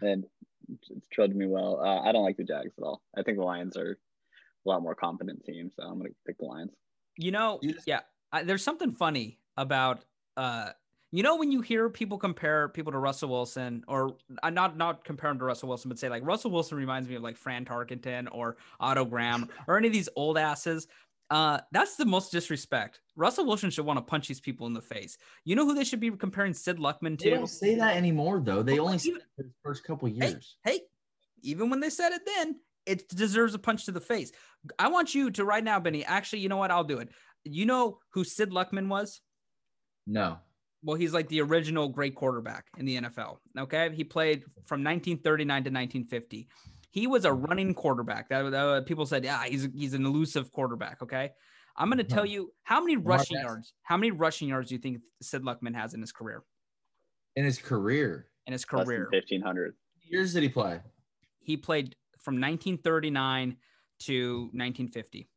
and 0.00 0.24
it's 0.70 0.90
trudged 1.12 1.34
me 1.34 1.46
well. 1.46 1.80
Uh, 1.80 2.02
I 2.08 2.12
don't 2.12 2.22
like 2.22 2.36
the 2.36 2.44
Jags 2.44 2.72
at 2.78 2.84
all. 2.84 3.02
I 3.18 3.22
think 3.22 3.38
the 3.38 3.42
Lions 3.44 3.76
are 3.76 3.98
a 4.64 4.68
lot 4.68 4.80
more 4.82 4.94
competent 4.94 5.44
team, 5.44 5.70
so 5.74 5.82
I'm 5.82 5.98
going 5.98 6.10
to 6.12 6.16
pick 6.24 6.38
the 6.38 6.44
Lions. 6.44 6.70
You 7.18 7.32
know, 7.32 7.58
You 7.62 7.72
just- 7.72 7.88
yeah. 7.88 8.00
I, 8.32 8.44
there's 8.44 8.62
something 8.62 8.92
funny 8.92 9.40
about 9.56 10.04
uh, 10.36 10.70
you 11.14 11.22
know, 11.22 11.36
when 11.36 11.52
you 11.52 11.60
hear 11.60 11.88
people 11.90 12.16
compare 12.18 12.68
people 12.70 12.90
to 12.92 12.98
Russell 12.98 13.28
Wilson, 13.28 13.84
or 13.86 14.16
uh, 14.42 14.50
not 14.50 14.76
not 14.78 15.04
compare 15.04 15.30
him 15.30 15.38
to 15.38 15.44
Russell 15.44 15.68
Wilson, 15.68 15.88
but 15.90 15.98
say 15.98 16.08
like 16.08 16.24
Russell 16.26 16.50
Wilson 16.50 16.78
reminds 16.78 17.08
me 17.08 17.14
of 17.16 17.22
like 17.22 17.36
Fran 17.36 17.64
Tarkenton 17.66 18.28
or 18.32 18.56
Otto 18.80 19.04
Graham 19.04 19.48
or 19.68 19.76
any 19.76 19.86
of 19.88 19.92
these 19.92 20.08
old 20.16 20.38
asses. 20.38 20.88
Uh, 21.30 21.58
that's 21.70 21.96
the 21.96 22.04
most 22.04 22.30
disrespect. 22.32 23.00
Russell 23.16 23.46
Wilson 23.46 23.70
should 23.70 23.86
want 23.86 23.96
to 23.98 24.02
punch 24.02 24.28
these 24.28 24.40
people 24.40 24.66
in 24.66 24.74
the 24.74 24.82
face. 24.82 25.16
You 25.44 25.54
know 25.56 25.64
who 25.64 25.74
they 25.74 25.84
should 25.84 26.00
be 26.00 26.10
comparing 26.10 26.52
Sid 26.52 26.76
Luckman 26.78 27.16
to? 27.18 27.24
They 27.24 27.30
don't 27.30 27.46
say 27.46 27.74
that 27.76 27.96
anymore, 27.96 28.40
though. 28.44 28.62
They 28.62 28.74
Well, 28.74 28.88
only 28.88 28.98
even- 29.06 29.20
it 29.20 29.26
for 29.36 29.42
the 29.44 29.52
first 29.62 29.82
couple 29.84 30.08
Hey, 30.08 30.14
years. 30.28 30.56
hey, 30.64 30.80
even 31.42 31.70
when 31.70 31.80
they 31.80 31.88
said 31.88 32.12
it 32.12 32.22
then, 32.26 32.60
it 32.84 33.08
deserves 33.08 33.54
a 33.54 33.58
punch 33.58 33.86
to 33.86 33.92
the 33.92 34.00
face. 34.00 34.30
I 34.78 34.88
want 34.88 35.14
you 35.14 35.30
to 35.30 35.44
right 35.44 35.64
now, 35.64 35.80
Benny. 35.80 36.04
Actually, 36.04 36.40
you 36.40 36.50
know 36.50 36.58
what? 36.58 36.70
I'll 36.70 36.84
do 36.84 36.98
it. 36.98 37.08
You 37.44 37.64
know 37.64 37.98
who 38.10 38.24
Sid 38.24 38.50
Luckman 38.50 38.88
was? 38.88 39.22
No. 40.06 40.38
Well, 40.84 40.96
he's 40.96 41.12
like 41.14 41.28
the 41.28 41.40
original 41.40 41.88
great 41.88 42.14
quarterback 42.14 42.66
in 42.76 42.84
the 42.84 43.00
NFL. 43.00 43.38
Okay. 43.58 43.94
He 43.94 44.02
played 44.04 44.42
from 44.66 44.82
1939 44.82 45.46
to 45.64 45.70
1950. 45.70 46.48
He 46.90 47.06
was 47.06 47.24
a 47.24 47.32
running 47.32 47.72
quarterback. 47.74 48.28
That, 48.28 48.50
that- 48.50 48.86
people 48.86 49.06
said, 49.06 49.24
yeah, 49.24 49.44
he's 49.44 49.68
he's 49.74 49.94
an 49.94 50.04
elusive 50.04 50.50
quarterback. 50.52 51.00
Okay. 51.02 51.30
I'm 51.76 51.88
going 51.88 51.98
to 51.98 52.04
tell 52.04 52.26
you 52.26 52.52
how 52.64 52.80
many 52.80 52.96
Lamar 52.96 53.16
rushing 53.18 53.38
yards, 53.40 53.72
how 53.82 53.96
many 53.96 54.10
rushing 54.10 54.48
yards 54.48 54.68
do 54.68 54.74
you 54.74 54.80
think 54.80 54.98
Sid 55.22 55.42
Luckman 55.42 55.74
has 55.74 55.94
in 55.94 56.00
his 56.02 56.12
career? 56.12 56.42
In 57.34 57.46
his 57.46 57.58
career, 57.58 58.26
In 58.46 58.52
his 58.52 58.66
career, 58.66 59.08
1500. 59.10 59.74
years 60.02 60.34
did 60.34 60.42
he 60.42 60.48
play? 60.50 60.80
he 61.40 61.56
played 61.56 61.96
from 62.20 62.34
1939 62.34 63.56
to 64.00 64.38
1950. 64.52 65.28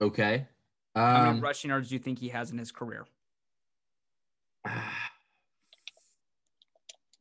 Okay. 0.00 0.46
How 0.94 1.24
many 1.24 1.38
Um, 1.38 1.40
rushing 1.40 1.70
yards 1.70 1.88
do 1.88 1.94
you 1.96 1.98
think 1.98 2.18
he 2.20 2.28
has 2.28 2.50
in 2.52 2.58
his 2.58 2.70
career? 2.72 3.06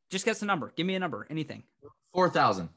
Just 0.09 0.25
guess 0.25 0.39
the 0.39 0.45
number. 0.45 0.73
Give 0.75 0.85
me 0.85 0.95
a 0.95 0.99
number. 0.99 1.27
Anything. 1.29 1.63
four 2.13 2.29
thousand. 2.29 2.69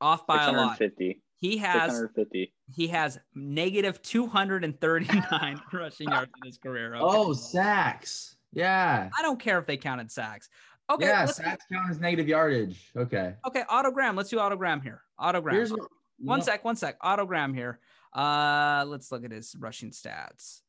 Off 0.00 0.26
by 0.26 0.44
a 0.46 0.52
lot. 0.52 0.78
650. 0.78 1.22
He 1.40 1.56
has 1.58 1.92
650. 1.92 2.52
he 2.74 2.88
has 2.88 3.18
negative 3.34 4.02
239 4.02 5.60
rushing 5.72 6.08
yards 6.08 6.32
in 6.42 6.46
his 6.46 6.58
career. 6.58 6.94
okay? 6.96 7.04
Oh, 7.04 7.32
sacks. 7.32 8.36
Yeah. 8.52 9.08
I 9.16 9.22
don't 9.22 9.38
care 9.40 9.58
if 9.58 9.66
they 9.66 9.76
counted 9.76 10.10
sacks. 10.10 10.48
Okay, 10.90 11.06
yeah, 11.06 11.20
let's- 11.20 11.36
sacks 11.36 11.64
count 11.70 11.90
as 11.90 12.00
negative 12.00 12.26
yardage. 12.28 12.90
Okay. 12.96 13.34
okay, 13.46 13.62
Otto 13.68 13.90
Graham. 13.90 14.16
Let's 14.16 14.30
do 14.30 14.38
Otto 14.38 14.56
Graham 14.56 14.80
here. 14.80 15.02
Otto 15.18 15.40
Graham. 15.40 15.56
Here's 15.56 15.70
what, 15.70 15.80
one 16.18 16.38
no, 16.40 16.44
sec, 16.44 16.64
one 16.64 16.76
sec. 16.76 16.96
Otto 17.00 17.26
Graham 17.26 17.54
here. 17.54 17.78
Uh, 18.12 18.84
let's 18.88 19.12
look 19.12 19.24
at 19.24 19.30
his 19.30 19.54
rushing 19.58 19.90
stats. 19.90 20.62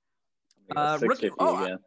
Uh, 0.76 1.00
rookie- 1.02 1.32
oh, 1.40 1.64
again. 1.64 1.78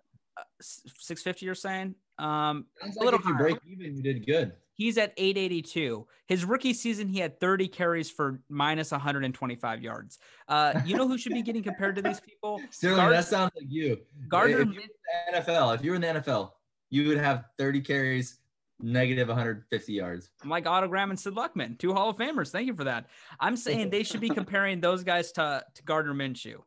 Six 0.60 1.22
fifty. 1.22 1.46
You're 1.46 1.54
saying? 1.54 1.94
Um, 2.18 2.66
Sounds 2.80 2.96
a 2.96 2.98
like 3.00 3.04
little 3.06 3.20
if 3.20 3.26
you 3.26 3.34
break 3.34 3.58
even, 3.66 3.96
you 3.96 4.02
did 4.02 4.24
good. 4.24 4.52
he's 4.74 4.96
at 4.98 5.12
882. 5.16 6.06
His 6.26 6.44
rookie 6.44 6.72
season, 6.74 7.08
he 7.08 7.18
had 7.18 7.40
30 7.40 7.68
carries 7.68 8.10
for 8.10 8.40
minus 8.48 8.92
125 8.92 9.82
yards. 9.82 10.18
Uh, 10.46 10.80
you 10.84 10.96
know 10.96 11.08
who 11.08 11.18
should 11.18 11.32
be 11.32 11.42
getting 11.42 11.62
compared 11.62 11.96
to 11.96 12.02
these 12.02 12.20
people? 12.20 12.60
Sterling, 12.70 12.96
Gard- 12.98 13.14
that 13.14 13.24
sounds 13.24 13.50
like 13.56 13.66
you. 13.68 13.98
Gardner 14.28 14.60
If 14.60 14.68
you 14.68 14.74
were 14.74 14.80
in 14.80 15.34
the 15.34 15.40
NFL, 15.40 15.74
if 15.74 15.84
you 15.84 15.90
were 15.90 15.96
in 15.96 16.02
the 16.02 16.08
NFL, 16.08 16.50
you 16.90 17.08
would 17.08 17.18
have 17.18 17.46
30 17.58 17.80
carries, 17.80 18.38
negative 18.80 19.28
150 19.28 19.92
yards. 19.92 20.30
I'm 20.42 20.50
like 20.50 20.66
Otto 20.66 20.88
Graham 20.88 21.10
and 21.10 21.18
Sid 21.18 21.34
Luckman, 21.34 21.78
two 21.78 21.92
Hall 21.94 22.10
of 22.10 22.16
Famers. 22.18 22.50
Thank 22.50 22.66
you 22.66 22.74
for 22.74 22.84
that. 22.84 23.06
I'm 23.40 23.56
saying 23.56 23.90
they 23.90 24.02
should 24.02 24.20
be 24.20 24.28
comparing 24.30 24.80
those 24.80 25.02
guys 25.02 25.32
to, 25.32 25.64
to 25.74 25.82
Gardner 25.82 26.14
Minshew. 26.14 26.58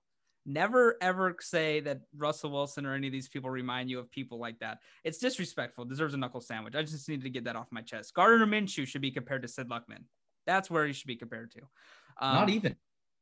Never 0.46 0.96
ever 1.02 1.36
say 1.40 1.80
that 1.82 2.02
Russell 2.16 2.52
Wilson 2.52 2.86
or 2.86 2.94
any 2.94 3.08
of 3.08 3.14
these 3.14 3.28
people 3.28 3.50
remind 3.50 3.90
you 3.90 3.98
of 4.00 4.12
people 4.12 4.40
like 4.40 4.60
that. 4.60 4.80
It's 5.04 5.18
disrespectful. 5.18 5.86
Deserves 5.86 6.14
a 6.14 6.18
knuckle 6.18 6.42
sandwich. 6.42 6.76
I 6.76 6.84
just 6.84 7.10
needed 7.10 7.24
to 7.24 7.32
get 7.32 7.46
that 7.46 7.56
off 7.56 7.68
my 7.72 7.82
chest. 7.82 8.14
Gardner 8.14 8.46
Minshew 8.46 8.86
should 8.86 9.02
be 9.02 9.12
compared 9.12 9.42
to 9.42 9.48
Sid 9.48 9.70
Luckman. 9.70 10.04
That's 10.46 10.70
where 10.70 10.86
he 10.86 10.94
should 10.94 11.08
be 11.08 11.16
compared 11.16 11.52
to. 11.52 11.62
Um, 12.22 12.36
Not 12.36 12.50
even. 12.50 12.76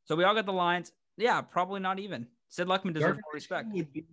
So 0.06 0.16
we 0.16 0.26
all 0.26 0.36
got 0.36 0.46
the 0.46 0.54
lines. 0.54 0.92
Yeah, 1.18 1.42
probably 1.42 1.80
not 1.80 2.00
even. 2.00 2.28
Sid 2.50 2.68
Luckman 2.68 2.94
deserves 2.94 3.20
more 3.24 3.34
respect. 3.34 3.70
Would 3.74 3.94
be, 3.94 4.06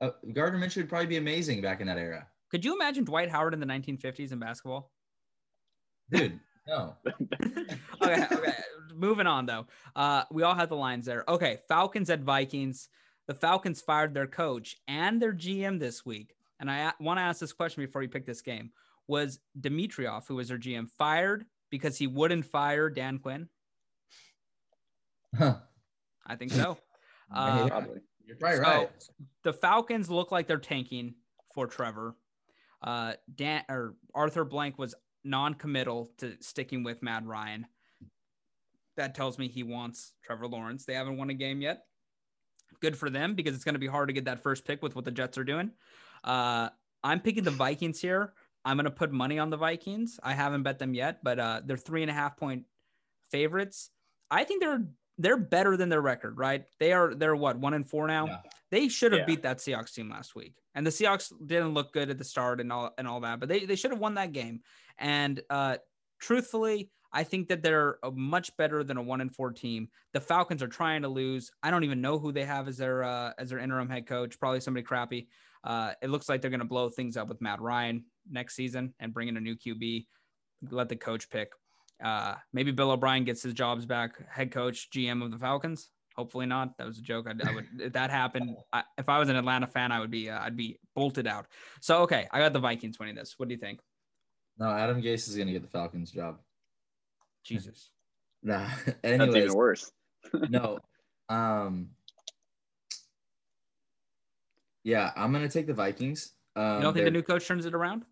uh, 0.00 0.10
Gardner 0.32 0.58
Minshew 0.58 0.78
would 0.78 0.88
probably 0.88 1.06
be 1.06 1.16
amazing 1.16 1.60
back 1.62 1.80
in 1.80 1.86
that 1.88 1.98
era. 1.98 2.26
Could 2.50 2.64
you 2.64 2.74
imagine 2.74 3.04
Dwight 3.04 3.30
Howard 3.30 3.54
in 3.54 3.60
the 3.60 3.66
1950s 3.66 4.32
in 4.32 4.38
basketball? 4.38 4.92
Dude, 6.10 6.38
no. 6.68 6.96
okay, 8.02 8.26
okay. 8.30 8.52
Moving 9.02 9.26
on 9.26 9.46
though. 9.46 9.66
Uh, 9.96 10.22
we 10.30 10.44
all 10.44 10.54
had 10.54 10.68
the 10.68 10.76
lines 10.76 11.06
there. 11.06 11.24
Okay, 11.28 11.58
Falcons 11.66 12.08
at 12.08 12.20
Vikings. 12.20 12.88
The 13.26 13.34
Falcons 13.34 13.80
fired 13.80 14.14
their 14.14 14.28
coach 14.28 14.76
and 14.86 15.20
their 15.20 15.32
GM 15.32 15.80
this 15.80 16.06
week. 16.06 16.36
And 16.60 16.70
I 16.70 16.92
want 17.00 17.18
to 17.18 17.22
ask 17.22 17.40
this 17.40 17.52
question 17.52 17.84
before 17.84 18.02
you 18.02 18.08
pick 18.08 18.24
this 18.24 18.42
game. 18.42 18.70
Was 19.08 19.40
Dimitroff, 19.60 20.28
who 20.28 20.36
was 20.36 20.48
their 20.48 20.58
GM, 20.58 20.88
fired 20.96 21.44
because 21.68 21.98
he 21.98 22.06
wouldn't 22.06 22.44
fire 22.44 22.88
Dan 22.88 23.18
Quinn? 23.18 23.48
Huh. 25.36 25.56
I 26.26 26.36
think 26.36 26.52
so. 26.52 26.78
Uh, 27.34 27.66
Probably. 27.66 28.00
You're 28.26 28.36
probably 28.36 28.56
So, 28.58 28.62
right. 28.62 28.90
the 29.42 29.52
Falcons 29.54 30.10
look 30.10 30.30
like 30.32 30.46
they're 30.46 30.58
tanking 30.58 31.14
for 31.54 31.66
Trevor. 31.66 32.14
Uh, 32.82 33.14
Dan 33.34 33.62
or 33.70 33.94
Arthur 34.14 34.44
Blank 34.44 34.78
was 34.78 34.94
non-committal 35.24 36.10
to 36.18 36.36
sticking 36.40 36.84
with 36.84 37.02
Matt 37.02 37.24
Ryan. 37.24 37.66
That 38.96 39.14
tells 39.14 39.38
me 39.38 39.48
he 39.48 39.62
wants 39.62 40.12
Trevor 40.22 40.46
Lawrence. 40.46 40.84
They 40.84 40.94
haven't 40.94 41.16
won 41.16 41.30
a 41.30 41.34
game 41.34 41.60
yet. 41.60 41.84
Good 42.80 42.96
for 42.96 43.10
them 43.10 43.34
because 43.34 43.54
it's 43.54 43.64
going 43.64 43.74
to 43.74 43.78
be 43.78 43.86
hard 43.86 44.08
to 44.08 44.12
get 44.12 44.24
that 44.26 44.42
first 44.42 44.64
pick 44.64 44.82
with 44.82 44.94
what 44.94 45.04
the 45.04 45.10
Jets 45.10 45.38
are 45.38 45.44
doing. 45.44 45.70
Uh, 46.24 46.68
I'm 47.02 47.20
picking 47.20 47.44
the 47.44 47.50
Vikings 47.50 48.00
here. 48.00 48.34
I'm 48.64 48.76
going 48.76 48.84
to 48.84 48.90
put 48.90 49.12
money 49.12 49.38
on 49.38 49.50
the 49.50 49.56
Vikings. 49.56 50.20
I 50.22 50.34
haven't 50.34 50.62
bet 50.62 50.78
them 50.78 50.94
yet, 50.94 51.18
but 51.22 51.38
uh, 51.38 51.62
they're 51.64 51.76
three 51.76 52.02
and 52.02 52.10
a 52.10 52.14
half 52.14 52.36
point 52.36 52.64
favorites. 53.30 53.90
I 54.30 54.44
think 54.44 54.62
they're 54.62 54.84
they're 55.18 55.36
better 55.36 55.76
than 55.76 55.88
their 55.88 56.00
record, 56.00 56.38
right? 56.38 56.64
They 56.80 56.92
are 56.92 57.14
they're 57.14 57.36
what 57.36 57.58
one 57.58 57.74
and 57.74 57.88
four 57.88 58.06
now. 58.06 58.26
Yeah. 58.26 58.38
They 58.70 58.88
should 58.88 59.12
have 59.12 59.20
Yeah. 59.20 59.26
beat 59.26 59.42
that 59.42 59.58
Seahawks 59.58 59.92
team 59.92 60.08
last 60.08 60.34
week, 60.34 60.54
and 60.74 60.86
the 60.86 60.90
Seahawks 60.90 61.32
didn't 61.46 61.74
look 61.74 61.92
good 61.92 62.08
at 62.08 62.18
the 62.18 62.24
start 62.24 62.60
and 62.60 62.72
all 62.72 62.92
and 62.96 63.06
all 63.06 63.20
that, 63.20 63.40
but 63.40 63.48
they 63.48 63.64
they 63.66 63.76
should 63.76 63.90
have 63.90 64.00
won 64.00 64.14
that 64.14 64.32
game. 64.32 64.60
And 64.98 65.40
uh, 65.50 65.76
truthfully, 66.20 66.90
I 67.12 67.24
think 67.24 67.48
that 67.48 67.62
they're 67.62 67.98
much 68.14 68.56
better 68.56 68.82
than 68.82 68.96
a 68.96 69.02
one 69.02 69.20
and 69.20 69.34
four 69.34 69.52
team. 69.52 69.88
The 70.12 70.20
Falcons 70.20 70.62
are 70.62 70.68
trying 70.68 71.02
to 71.02 71.08
lose. 71.08 71.50
I 71.62 71.70
don't 71.70 71.84
even 71.84 72.00
know 72.00 72.18
who 72.18 72.32
they 72.32 72.44
have 72.44 72.68
as 72.68 72.78
their 72.78 73.04
uh, 73.04 73.32
as 73.38 73.50
their 73.50 73.58
interim 73.58 73.88
head 73.88 74.06
coach. 74.06 74.38
Probably 74.38 74.60
somebody 74.60 74.84
crappy. 74.84 75.28
Uh, 75.64 75.92
it 76.02 76.10
looks 76.10 76.28
like 76.28 76.40
they're 76.40 76.50
going 76.50 76.60
to 76.60 76.66
blow 76.66 76.88
things 76.88 77.16
up 77.16 77.28
with 77.28 77.40
Matt 77.40 77.60
Ryan 77.60 78.04
next 78.30 78.56
season 78.56 78.94
and 78.98 79.12
bring 79.12 79.28
in 79.28 79.36
a 79.36 79.40
new 79.40 79.56
QB. 79.56 80.06
Let 80.70 80.88
the 80.88 80.96
coach 80.96 81.30
pick. 81.30 81.52
Uh, 82.02 82.34
maybe 82.52 82.72
Bill 82.72 82.90
O'Brien 82.90 83.24
gets 83.24 83.42
his 83.42 83.54
jobs 83.54 83.86
back, 83.86 84.28
head 84.28 84.50
coach, 84.50 84.88
GM 84.90 85.22
of 85.22 85.30
the 85.30 85.38
Falcons. 85.38 85.90
Hopefully 86.16 86.46
not. 86.46 86.76
That 86.78 86.86
was 86.86 86.98
a 86.98 87.02
joke. 87.02 87.26
I, 87.28 87.48
I 87.48 87.54
would 87.54 87.66
if 87.78 87.92
that 87.92 88.10
happened. 88.10 88.56
I, 88.72 88.82
if 88.98 89.08
I 89.08 89.18
was 89.18 89.28
an 89.28 89.36
Atlanta 89.36 89.66
fan, 89.66 89.92
I 89.92 90.00
would 90.00 90.10
be 90.10 90.30
uh, 90.30 90.40
I'd 90.40 90.56
be 90.56 90.78
bolted 90.94 91.26
out. 91.26 91.46
So 91.80 92.02
okay, 92.02 92.26
I 92.30 92.38
got 92.38 92.52
the 92.52 92.58
Vikings 92.58 92.98
winning 92.98 93.14
this. 93.14 93.34
What 93.36 93.48
do 93.48 93.54
you 93.54 93.60
think? 93.60 93.80
No, 94.58 94.70
Adam 94.70 95.00
Gase 95.00 95.28
is 95.28 95.36
going 95.36 95.46
to 95.46 95.52
get 95.52 95.62
the 95.62 95.68
Falcons 95.68 96.10
job. 96.10 96.38
Jesus. 97.42 97.90
Nah. 98.42 98.68
That's 98.86 98.98
Anyways, 99.04 99.44
even 99.44 99.54
worse. 99.54 99.92
no. 100.48 100.78
Um. 101.28 101.90
Yeah, 104.84 105.12
I'm 105.16 105.32
gonna 105.32 105.48
take 105.48 105.66
the 105.66 105.74
Vikings. 105.74 106.32
Um, 106.56 106.76
You 106.76 106.82
don't 106.82 106.94
think 106.94 107.04
the 107.04 107.10
new 107.10 107.22
coach 107.22 107.46
turns 107.46 107.66
it 107.66 107.74
around? 107.74 108.04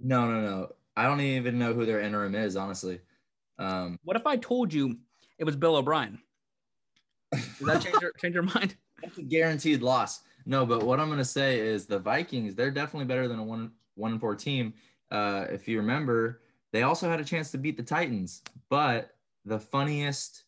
No, 0.00 0.26
no, 0.30 0.40
no. 0.40 0.72
I 0.96 1.04
don't 1.04 1.20
even 1.20 1.58
know 1.58 1.74
who 1.74 1.84
their 1.84 2.00
interim 2.00 2.34
is, 2.34 2.56
honestly. 2.56 3.00
Um, 3.58 3.98
What 4.04 4.16
if 4.16 4.26
I 4.26 4.36
told 4.36 4.72
you 4.72 4.96
it 5.38 5.44
was 5.44 5.56
Bill 5.56 5.76
O'Brien? 5.76 6.18
Does 7.32 7.58
that 7.60 7.82
change 7.82 7.96
your 8.00 8.12
change 8.18 8.34
your 8.34 8.44
mind? 8.44 8.76
that's 9.02 9.18
a 9.18 9.22
guaranteed 9.22 9.82
loss. 9.82 10.22
No, 10.46 10.64
but 10.64 10.82
what 10.82 11.00
I'm 11.00 11.08
gonna 11.08 11.24
say 11.24 11.58
is 11.58 11.86
the 11.86 11.98
Vikings. 11.98 12.54
They're 12.54 12.70
definitely 12.70 13.06
better 13.06 13.28
than 13.28 13.38
a 13.38 13.44
one 13.44 13.72
one 13.96 14.12
and 14.12 14.20
four 14.20 14.34
team. 14.34 14.74
Uh, 15.10 15.46
if 15.50 15.68
you 15.68 15.78
remember, 15.78 16.40
they 16.74 16.82
also 16.82 17.08
had 17.08 17.20
a 17.20 17.24
chance 17.24 17.52
to 17.52 17.58
beat 17.58 17.76
the 17.76 17.84
Titans, 17.84 18.42
but 18.68 19.14
the 19.44 19.60
funniest, 19.60 20.42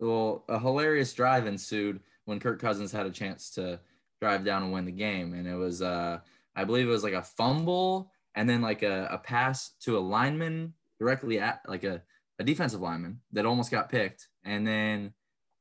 well, 0.00 0.42
a 0.48 0.58
hilarious 0.58 1.12
drive 1.12 1.46
ensued 1.46 2.00
when 2.24 2.40
Kirk 2.40 2.58
Cousins 2.58 2.90
had 2.90 3.04
a 3.04 3.10
chance 3.10 3.50
to 3.50 3.78
drive 4.22 4.42
down 4.42 4.62
and 4.62 4.72
win 4.72 4.86
the 4.86 4.90
game, 4.90 5.34
and 5.34 5.46
it 5.46 5.54
was, 5.54 5.82
uh, 5.82 6.20
I 6.56 6.64
believe 6.64 6.88
it 6.88 6.90
was 6.90 7.04
like 7.04 7.12
a 7.12 7.20
fumble 7.20 8.10
and 8.34 8.48
then 8.48 8.62
like 8.62 8.82
a, 8.82 9.06
a 9.10 9.18
pass 9.18 9.72
to 9.80 9.98
a 9.98 10.00
lineman 10.00 10.72
directly 10.98 11.38
at 11.38 11.60
like 11.68 11.84
a, 11.84 12.00
a 12.38 12.44
defensive 12.44 12.80
lineman 12.80 13.20
that 13.32 13.44
almost 13.44 13.70
got 13.70 13.90
picked, 13.90 14.28
and 14.44 14.66
then 14.66 15.12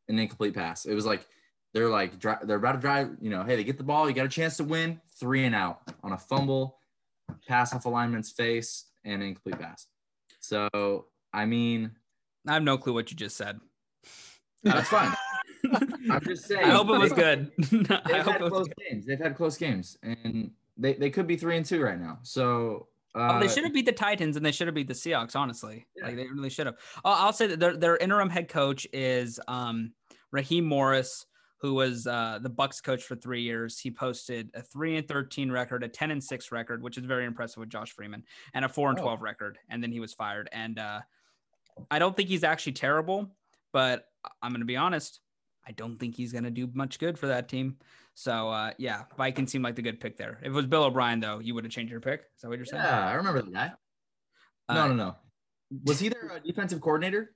an 0.07 0.17
incomplete 0.17 0.53
pass. 0.53 0.85
It 0.85 0.93
was 0.93 1.05
like 1.05 1.27
they're 1.73 1.89
like 1.89 2.21
they're 2.21 2.55
about 2.55 2.71
to 2.71 2.79
drive. 2.79 3.17
You 3.19 3.31
know, 3.31 3.43
hey, 3.43 3.57
they 3.57 3.65
get 3.65 3.77
the 3.77 3.83
ball, 3.83 4.07
you 4.07 4.15
got 4.15 4.25
a 4.25 4.29
chance 4.29 4.55
to 4.57 4.63
win, 4.63 5.01
three 5.19 5.43
and 5.43 5.53
out 5.53 5.81
on 6.01 6.13
a 6.13 6.17
fumble, 6.17 6.77
pass 7.49 7.73
off 7.73 7.83
a 7.83 7.89
lineman's 7.89 8.31
face, 8.31 8.85
and 9.05 9.22
an 9.22 9.29
incomplete 9.29 9.60
pass. 9.60 9.88
So 10.39 11.05
I 11.33 11.45
mean, 11.45 11.91
I 12.48 12.53
have 12.53 12.63
no 12.63 12.77
clue 12.77 12.93
what 12.93 13.10
you 13.12 13.17
just 13.17 13.38
said. 13.38 13.60
that's 14.63 14.89
fine. 14.89 15.13
I'm 16.12 16.22
just 16.25 16.45
saying. 16.45 16.65
I 16.65 16.69
hope 16.72 16.89
it 16.89 17.00
was 17.00 17.13
good. 17.13 17.51
They've 17.57 17.88
hope 17.88 18.33
had 18.33 18.41
close 18.41 18.67
good. 18.67 18.74
games. 18.89 19.05
They've 19.05 19.19
had 19.19 19.36
close 19.36 19.57
games, 19.57 19.98
and 20.03 20.51
they, 20.77 20.93
they 20.93 21.10
could 21.10 21.25
be 21.27 21.38
three 21.38 21.55
and 21.57 21.65
two 21.65 21.81
right 21.81 22.00
now. 22.00 22.19
So 22.24 22.88
uh, 23.15 23.33
Oh, 23.33 23.39
they 23.39 23.48
should 23.48 23.63
have 23.63 23.74
beat 23.74 23.86
the 23.86 23.91
Titans 23.91 24.36
and 24.38 24.45
they 24.45 24.51
should 24.51 24.67
have 24.67 24.75
beat 24.75 24.88
the 24.88 24.93
Seahawks. 24.93 25.36
Honestly, 25.36 25.86
Yeah. 25.95 26.07
like 26.07 26.15
they 26.17 26.27
really 26.27 26.50
should 26.50 26.65
have. 26.65 26.75
Oh, 27.05 27.12
I'll 27.12 27.33
say 27.33 27.48
that 27.48 27.60
their 27.60 27.77
their 27.77 27.98
interim 27.98 28.29
head 28.29 28.48
coach 28.50 28.86
is 28.91 29.39
um, 29.48 29.93
Raheem 30.31 30.65
Morris, 30.65 31.25
who 31.63 31.74
was 31.74 32.05
uh, 32.05 32.39
the 32.41 32.50
Bucs 32.50 32.84
coach 32.84 33.03
for 33.03 33.15
three 33.15 33.41
years. 33.41 33.79
He 33.79 33.89
posted 33.89 34.51
a 34.53 34.62
three 34.62 34.98
and 34.98 35.08
thirteen 35.08 35.50
record, 35.50 35.82
a 35.84 35.88
ten 35.88 36.12
and 36.12 36.22
six 36.22 36.51
record, 36.51 36.84
which 36.84 36.98
is 36.98 37.05
very 37.05 37.25
impressive 37.25 37.58
with 37.58 37.70
Josh 37.70 37.91
Freeman, 37.91 38.24
and 38.53 38.65
a 38.65 38.70
four 38.70 38.89
and 38.89 39.00
Oh. 39.00 39.01
twelve 39.01 39.22
record. 39.22 39.58
And 39.70 39.82
then 39.82 39.91
he 39.91 40.01
was 40.01 40.13
fired. 40.13 40.50
And 40.51 40.77
uh, 40.77 41.00
I 41.89 42.00
don't 42.00 42.15
think 42.15 42.27
he's 42.27 42.43
actually 42.43 42.74
terrible, 42.74 43.34
but 43.72 44.05
I'm 44.41 44.51
going 44.51 44.60
to 44.60 44.65
be 44.65 44.75
honest. 44.75 45.22
I 45.65 45.72
don't 45.72 45.98
think 45.98 46.15
he's 46.15 46.34
going 46.34 46.43
to 46.43 46.51
do 46.51 46.70
much 46.74 47.00
good 47.00 47.17
for 47.17 47.27
that 47.27 47.48
team. 47.48 47.77
So 48.13 48.50
uh, 48.50 48.72
yeah, 48.77 49.03
Vikings 49.17 49.53
seem 49.53 49.62
like 49.62 49.75
the 49.75 49.82
good 49.82 50.01
pick 50.01 50.17
there. 50.17 50.39
If 50.41 50.48
it 50.48 50.51
was 50.51 50.67
Bill 50.67 50.84
O'Brien, 50.84 51.22
though, 51.22 51.39
you 51.39 51.55
would 51.55 51.63
have 51.63 51.72
changed 51.72 51.91
your 51.91 52.01
pick. 52.01 52.20
Is 52.36 52.41
that 52.41 52.50
what 52.50 52.58
you're 52.58 52.65
saying? 52.65 52.84
Yeah, 52.84 53.08
I 53.08 53.13
remember 53.13 53.41
that. 53.53 53.77
Uh, 54.67 54.74
no, 54.74 54.88
no, 54.89 54.93
no. 54.96 55.15
Was 55.86 56.01
he 56.01 56.10
their 56.10 56.34
uh, 56.34 56.39
defensive 56.46 56.82
coordinator? 56.82 57.34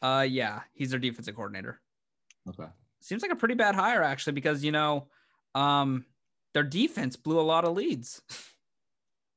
Uh, 0.00 0.24
yeah, 0.28 0.60
he's 0.72 0.90
their 0.90 1.00
defensive 1.00 1.34
coordinator. 1.34 1.80
Okay. 2.48 2.70
Seems 3.04 3.20
like 3.20 3.30
a 3.30 3.36
pretty 3.36 3.54
bad 3.54 3.74
hire 3.74 4.02
actually, 4.02 4.32
because 4.32 4.64
you 4.64 4.72
know, 4.72 5.08
um, 5.54 6.06
their 6.54 6.62
defense 6.62 7.16
blew 7.16 7.38
a 7.38 7.42
lot 7.42 7.64
of 7.64 7.74
leads. 7.76 8.22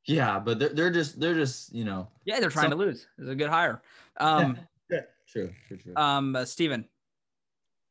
Yeah, 0.10 0.40
but 0.40 0.58
they're, 0.58 0.70
they're 0.70 0.90
just 0.90 1.20
they're 1.20 1.34
just 1.34 1.74
you 1.76 1.84
know. 1.84 2.08
yeah, 2.24 2.40
they're 2.40 2.50
trying 2.50 2.68
So- 2.72 2.78
to 2.78 2.82
lose. 2.86 3.06
It's 3.18 3.28
a 3.28 3.36
good 3.36 3.50
hire. 3.50 3.82
Um, 4.16 4.58
Yeah, 4.90 5.02
true, 5.28 5.52
true, 5.68 5.76
true. 5.76 5.94
um, 5.98 6.34
uh, 6.34 6.46
Stephen. 6.46 6.88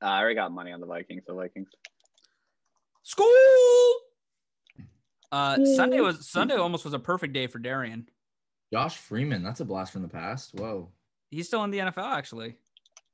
Uh, 0.03 0.07
I 0.07 0.21
already 0.21 0.35
got 0.35 0.51
money 0.51 0.73
on 0.73 0.81
the 0.81 0.87
Vikings. 0.87 1.25
So 1.27 1.35
Vikings. 1.35 1.69
School. 3.03 3.27
Uh, 5.31 5.63
Sunday 5.77 6.01
was 6.01 6.27
Sunday 6.27 6.55
almost 6.55 6.87
was 6.87 6.95
a 6.95 6.99
perfect 6.99 7.35
day 7.35 7.49
for 7.49 7.59
Darian. 7.59 8.09
Josh 8.73 8.97
Freeman, 8.97 9.43
that's 9.43 9.61
a 9.61 9.67
blast 9.67 9.93
from 9.93 10.01
the 10.01 10.09
past. 10.09 10.55
Whoa. 10.55 10.89
He's 11.31 11.47
still 11.49 11.65
in 11.65 11.71
the 11.71 11.81
NFL 11.81 12.15
actually. 12.17 12.55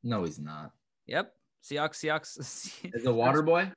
No, 0.04 0.22
he's 0.22 0.38
not. 0.38 0.70
Yep. 1.06 1.34
Seahawks, 1.62 1.96
Seahawks. 2.04 2.38
Is 2.94 3.04
the 3.04 3.12
water 3.14 3.42
boy? 3.42 3.70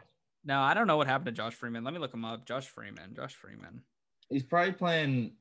no, 0.44 0.60
I 0.62 0.74
don't 0.74 0.88
know 0.88 0.98
what 0.98 1.08
happened 1.08 1.26
to 1.28 1.32
Josh 1.32 1.54
Freeman. 1.56 1.84
Let 1.84 1.94
me 1.94 2.00
look 2.00 2.14
him 2.14 2.26
up. 2.26 2.46
Josh 2.46 2.68
Freeman. 2.68 3.14
Josh 3.16 3.34
Freeman. 3.36 3.82
He's 4.30 4.44
probably 4.44 4.74
playing 4.74 5.34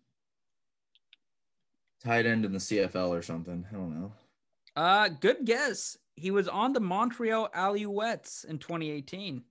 tight 2.02 2.26
end 2.26 2.44
in 2.44 2.52
the 2.52 2.58
CFL 2.58 3.08
or 3.10 3.22
something. 3.22 3.64
I 3.70 3.74
don't 3.74 4.00
know. 4.00 4.12
Uh, 4.76 5.08
good 5.08 5.44
guess. 5.44 5.96
He 6.16 6.30
was 6.30 6.48
on 6.48 6.72
the 6.72 6.80
Montreal 6.80 7.48
Alouettes 7.54 8.44
in 8.44 8.58
2018. 8.58 9.42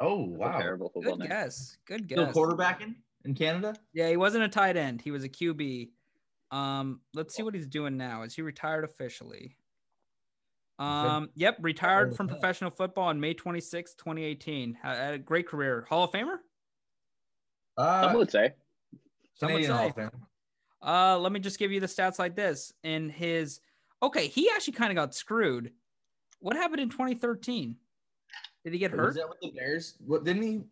Oh 0.00 0.26
That's 0.26 0.34
a 0.34 0.38
wow! 0.38 0.58
terrible 0.58 0.88
football 0.90 1.12
Good 1.16 1.20
name. 1.20 1.28
guess. 1.28 1.76
Good 1.86 2.04
Still 2.06 2.26
guess. 2.26 2.34
quarterbacking 2.34 2.94
in 3.24 3.34
Canada? 3.34 3.74
Yeah, 3.92 4.08
he 4.08 4.16
wasn't 4.16 4.44
a 4.44 4.48
tight 4.48 4.76
end. 4.76 5.00
He 5.00 5.10
was 5.10 5.24
a 5.24 5.28
QB. 5.28 5.90
Um, 6.50 7.00
let's 7.14 7.34
see 7.34 7.42
what 7.42 7.54
he's 7.54 7.66
doing 7.66 7.96
now. 7.96 8.22
Is 8.22 8.34
he 8.34 8.42
retired 8.42 8.84
officially? 8.84 9.56
Um, 10.78 11.30
yep, 11.34 11.56
retired 11.60 12.14
from 12.16 12.28
professional 12.28 12.70
football 12.70 13.04
on 13.08 13.18
May 13.18 13.34
26, 13.34 13.94
2018. 13.94 14.74
Had 14.80 14.96
had 14.96 15.14
a 15.14 15.18
great 15.18 15.48
career. 15.48 15.84
Hall 15.88 16.04
of 16.04 16.12
Famer? 16.12 16.36
Uh, 17.76 18.02
Some 18.08 18.16
would 18.16 18.30
say. 18.30 18.54
Some 19.34 19.52
would 19.52 19.62
Canadian 19.64 19.76
Hall 19.76 19.92
say. 19.96 20.02
of 20.04 20.12
Uh, 20.80 21.18
let 21.18 21.32
me 21.32 21.40
just 21.40 21.58
give 21.58 21.72
you 21.72 21.80
the 21.80 21.86
stats 21.86 22.18
like 22.18 22.36
this. 22.36 22.72
In 22.84 23.08
his 23.08 23.60
okay, 24.02 24.28
he 24.28 24.50
actually 24.54 24.74
kind 24.74 24.90
of 24.90 24.96
got 24.96 25.14
screwed. 25.14 25.72
What 26.40 26.56
happened 26.56 26.80
in 26.80 26.88
2013? 26.88 27.76
Did 28.64 28.72
he 28.72 28.78
get 28.78 28.92
Was 28.92 28.98
hurt? 29.00 29.14
that 29.16 29.28
with 29.28 29.40
the 29.40 29.50
Bears? 29.50 29.94
What 30.06 30.24
didn't 30.24 30.42
he 30.42 30.62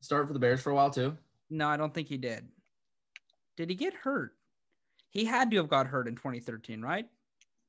start 0.00 0.26
for 0.26 0.34
the 0.34 0.38
Bears 0.38 0.60
for 0.60 0.70
a 0.70 0.74
while 0.74 0.90
too? 0.90 1.16
No, 1.48 1.68
I 1.68 1.78
don't 1.78 1.94
think 1.94 2.08
he 2.08 2.18
did. 2.18 2.46
Did 3.56 3.70
he 3.70 3.74
get 3.74 3.94
hurt? 3.94 4.34
He 5.10 5.24
had 5.24 5.50
to 5.50 5.56
have 5.56 5.68
got 5.68 5.86
hurt 5.86 6.06
in 6.06 6.14
2013, 6.16 6.82
right? 6.82 7.06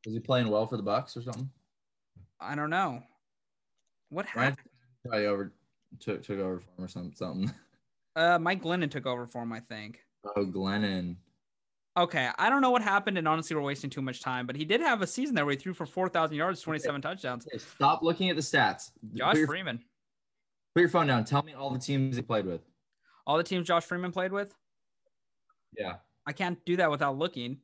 Was 0.05 0.13
he 0.13 0.19
playing 0.19 0.50
well 0.50 0.67
for 0.67 0.75
the 0.75 0.83
Bucs 0.83 1.15
or 1.15 1.21
something? 1.21 1.50
I 2.39 2.55
don't 2.55 2.69
know. 2.69 3.03
What 4.10 4.25
happened? 4.25 4.58
probably 5.05 5.27
over 5.27 5.53
took 6.00 6.24
took 6.24 6.39
over 6.39 6.60
for 6.60 6.69
him 6.77 6.86
or 6.86 6.88
something. 6.88 7.15
Something. 7.15 7.53
Uh, 8.15 8.38
Mike 8.39 8.62
Glennon 8.62 8.91
took 8.91 9.05
over 9.05 9.25
for 9.25 9.43
him, 9.43 9.53
I 9.53 9.60
think. 9.60 10.00
Oh, 10.36 10.46
Glennon. 10.46 11.15
Okay, 11.98 12.29
I 12.38 12.50
don't 12.50 12.62
know 12.62 12.72
what 12.72 12.81
happened, 12.81 13.17
and 13.17 13.27
honestly, 13.27 13.55
we're 13.55 13.62
wasting 13.62 13.89
too 13.89 14.01
much 14.01 14.22
time. 14.22 14.46
But 14.46 14.55
he 14.55 14.65
did 14.65 14.81
have 14.81 15.01
a 15.01 15.08
season 15.08 15.36
there 15.36 15.46
where 15.46 15.53
he 15.53 15.60
threw 15.60 15.74
for 15.74 15.86
4,000 15.86 16.36
yards, 16.36 16.62
27 16.62 17.01
touchdowns. 17.01 17.48
Okay, 17.48 17.58
stop 17.58 18.01
looking 18.01 18.29
at 18.29 18.36
the 18.36 18.41
stats. 18.41 18.91
Josh 19.13 19.31
put, 19.31 19.38
your, 19.39 19.48
Freeman. 19.48 19.79
put 20.75 20.81
your 20.81 20.89
phone 20.89 21.08
down. 21.08 21.25
Tell 21.25 21.43
me 21.43 21.53
all 21.53 21.72
the 21.72 21.79
teams 21.79 22.15
he 22.15 22.22
played 22.22 22.46
with. 22.46 22.62
All 23.27 23.38
the 23.38 23.43
teams 23.43 23.67
Josh 23.67 23.84
Freeman 23.84 24.12
played 24.12 24.31
with. 24.31 24.53
Yeah. 25.77 25.96
I 26.25 26.31
can't 26.31 26.63
do 26.65 26.77
that 26.77 26.89
without 26.91 27.17
looking. 27.17 27.58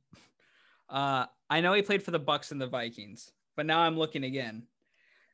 Uh, 0.89 1.25
I 1.49 1.61
know 1.61 1.73
he 1.73 1.81
played 1.81 2.03
for 2.03 2.11
the 2.11 2.19
Bucs 2.19 2.51
and 2.51 2.59
the 2.61 2.67
Vikings, 2.67 3.31
but 3.55 3.65
now 3.65 3.79
I'm 3.79 3.97
looking 3.97 4.23
again. 4.23 4.63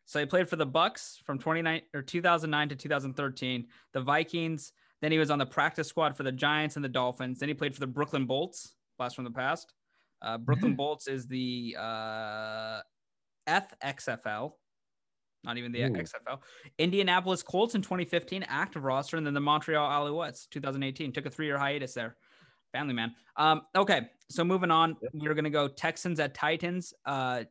So 0.06 0.20
he 0.20 0.26
played 0.26 0.50
for 0.50 0.56
the 0.56 0.68
Bucs 0.68 1.22
from 1.24 1.40
29 1.40 1.82
or 1.94 2.02
2009 2.02 2.70
to 2.70 2.76
2013, 2.76 3.68
the 3.94 4.02
Vikings. 4.02 4.74
Then 5.02 5.12
he 5.12 5.18
was 5.18 5.32
on 5.32 5.40
the 5.40 5.46
practice 5.46 5.88
squad 5.88 6.16
for 6.16 6.24
the 6.24 6.32
Giants 6.32 6.76
and 6.76 6.84
the 6.86 6.90
Dolphins. 6.90 7.40
Then 7.40 7.50
he 7.50 7.56
played 7.56 7.74
for 7.74 7.80
the 7.80 7.88
Brooklyn 7.88 8.26
Bolts, 8.26 8.76
blast 8.98 9.16
from 9.16 9.26
the 9.26 9.32
past. 9.32 9.74
Uh, 10.22 10.38
Brooklyn 10.38 10.76
Bolts 10.76 11.08
is 11.08 11.28
the 11.28 11.76
uh, 11.80 12.82
FXFL, 13.48 14.52
not 15.44 15.58
even 15.58 15.72
the 15.72 15.84
Ooh. 15.84 15.90
XFL. 15.90 16.40
Indianapolis 16.78 17.42
Colts 17.42 17.74
in 17.74 17.82
2015, 17.82 18.44
active 18.48 18.84
roster, 18.84 19.18
and 19.18 19.26
then 19.26 19.34
the 19.34 19.40
Montreal 19.40 19.90
Alouettes 19.90 20.48
2018 20.50 21.12
took 21.12 21.26
a 21.26 21.30
three-year 21.30 21.58
hiatus 21.58 21.94
there. 21.94 22.18
Family 22.72 22.94
man. 22.94 23.14
Um, 23.36 23.64
okay, 23.76 24.10
so 24.30 24.44
moving 24.44 24.72
on, 24.72 24.96
we're 25.14 25.34
gonna 25.34 25.50
go 25.50 25.68
Texans 25.68 26.20
at 26.20 26.34
Titans. 26.34 26.94
Uh, 27.06 27.44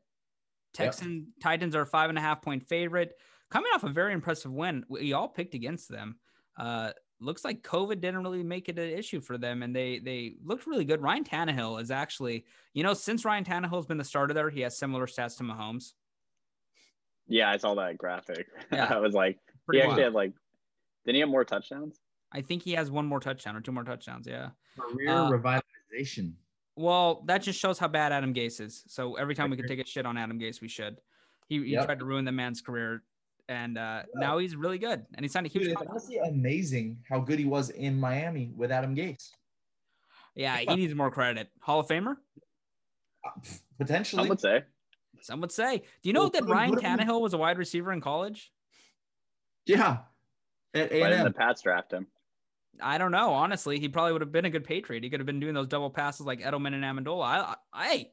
Texan 0.73 1.29
Titans 1.43 1.75
are 1.75 1.83
a 1.83 1.87
five 1.87 2.09
and 2.11 2.19
a 2.19 2.21
half 2.21 2.43
point 2.43 2.63
favorite, 2.67 3.13
coming 3.51 3.71
off 3.75 3.85
a 3.85 3.89
very 3.89 4.13
impressive 4.13 4.53
win. 4.53 4.85
We 4.89 5.13
all 5.13 5.29
picked 5.29 5.55
against 5.55 5.89
them. 5.89 6.17
Uh, 6.57 6.91
looks 7.21 7.45
like 7.45 7.63
COVID 7.63 8.01
didn't 8.01 8.23
really 8.23 8.43
make 8.43 8.69
it 8.69 8.79
an 8.79 8.91
issue 8.91 9.21
for 9.21 9.37
them, 9.39 9.63
and 9.63 9.75
they 9.75 9.99
they 9.99 10.35
looked 10.45 10.67
really 10.67 10.85
good. 10.85 11.03
Ryan 11.03 11.25
Tannehill 11.25 11.81
is 11.81 11.91
actually, 11.91 12.45
you 12.75 12.83
know, 12.83 12.95
since 12.95 13.25
Ryan 13.25 13.45
Tannehill's 13.45 13.87
been 13.87 13.99
the 13.99 14.05
starter 14.05 14.33
there, 14.35 14.51
he 14.51 14.61
has 14.61 14.79
similar 14.79 15.07
stats 15.07 15.37
to 15.39 15.45
Mahomes. 15.45 15.93
Yeah, 17.27 17.51
I 17.51 17.57
saw 17.59 17.75
that 17.75 17.97
graphic. 17.99 18.47
Yeah. 18.73 18.87
I 18.93 18.99
was 18.99 19.15
like, 19.15 19.39
Pretty 19.67 19.79
he 19.79 19.83
actually 19.83 20.03
wild. 20.03 20.05
had 20.05 20.15
like, 20.15 20.33
didn't 21.05 21.15
he 21.17 21.21
have 21.21 21.29
more 21.29 21.45
touchdowns? 21.45 22.01
I 22.33 22.41
think 22.43 22.63
he 22.63 22.73
has 22.73 22.91
one 22.91 23.07
more 23.07 23.21
touchdown 23.21 23.57
or 23.57 23.61
two 23.61 23.73
more 23.73 23.85
touchdowns. 23.85 24.27
Yeah. 24.27 24.51
Career 24.79 25.11
Uh, 25.11 25.31
revitalization. 25.31 26.33
Well, 26.85 27.23
that 27.27 27.43
just 27.43 27.59
shows 27.61 27.79
how 27.79 27.89
bad 27.89 28.11
Adam 28.11 28.33
Gase 28.33 28.59
is. 28.61 28.85
So 28.87 29.17
every 29.17 29.35
time 29.35 29.51
we 29.51 29.57
can 29.59 29.69
take 29.69 29.81
a 29.81 29.87
shit 29.87 30.07
on 30.07 30.17
Adam 30.17 30.41
Gase, 30.41 30.63
we 30.63 30.69
should. 30.69 30.99
He, 31.47 31.59
he 31.59 31.73
Yep. 31.73 31.85
tried 31.85 31.99
to 31.99 32.07
ruin 32.07 32.25
the 32.25 32.33
man's 32.33 32.63
career, 32.63 33.03
and 33.51 33.77
uh, 33.77 34.05
Yeah. 34.15 34.21
now 34.21 34.39
he's 34.39 34.57
really 34.57 34.79
good, 34.79 35.05
and 35.15 35.23
he 35.23 35.29
signed 35.29 35.45
a 35.45 35.51
huge. 35.51 35.65
Dude, 35.65 35.73
it's 35.73 35.83
honestly 35.87 36.17
amazing 36.19 36.97
how 37.07 37.21
good 37.21 37.39
he 37.39 37.45
was 37.45 37.69
in 37.69 38.01
Miami 38.01 38.53
with 38.57 38.73
Adam 38.73 38.97
Gase. 38.97 39.31
Yeah, 40.35 40.57
he 40.57 40.75
needs 40.75 40.95
more 40.95 41.11
credit. 41.11 41.51
Hall 41.61 41.81
of 41.81 41.87
Famer, 41.89 42.17
Uh, 43.27 43.31
Potentially. 43.77 44.23
Some 44.23 44.29
would 44.31 44.41
say. 44.41 44.65
some 45.21 45.41
would 45.43 45.53
say. 45.53 45.79
Do 45.79 45.85
you 46.09 46.15
know 46.15 46.21
Well, 46.21 46.31
that 46.31 46.45
Ryan 46.47 46.71
what 46.71 46.83
Tannehill 46.83 47.21
was 47.21 47.35
a 47.35 47.39
wide 47.39 47.59
receiver 47.59 47.93
in 47.93 48.01
college? 48.01 48.51
Yeah. 49.67 49.99
At 50.73 50.91
Why 50.93 51.11
didn't 51.11 51.25
the 51.25 51.33
Pats 51.33 51.61
draft 51.61 51.93
him? 51.93 52.07
I 52.83 52.99
don't 52.99 53.11
know. 53.11 53.33
Honestly, 53.33 53.79
he 53.79 53.89
probably 53.89 54.13
would 54.13 54.23
have 54.23 54.33
been 54.33 54.45
a 54.45 54.51
good 54.51 54.65
Patriot. 54.65 55.03
He 55.03 55.11
could 55.11 55.21
have 55.21 55.27
been 55.27 55.41
doing 55.41 55.55
those 55.55 55.69
double 55.69 55.91
passes 55.91 56.27
like 56.27 56.41
Edelman 56.41 56.75
and 56.75 56.85
Amendola. 56.85 57.25
I, 57.25 57.55
I, 57.73 58.07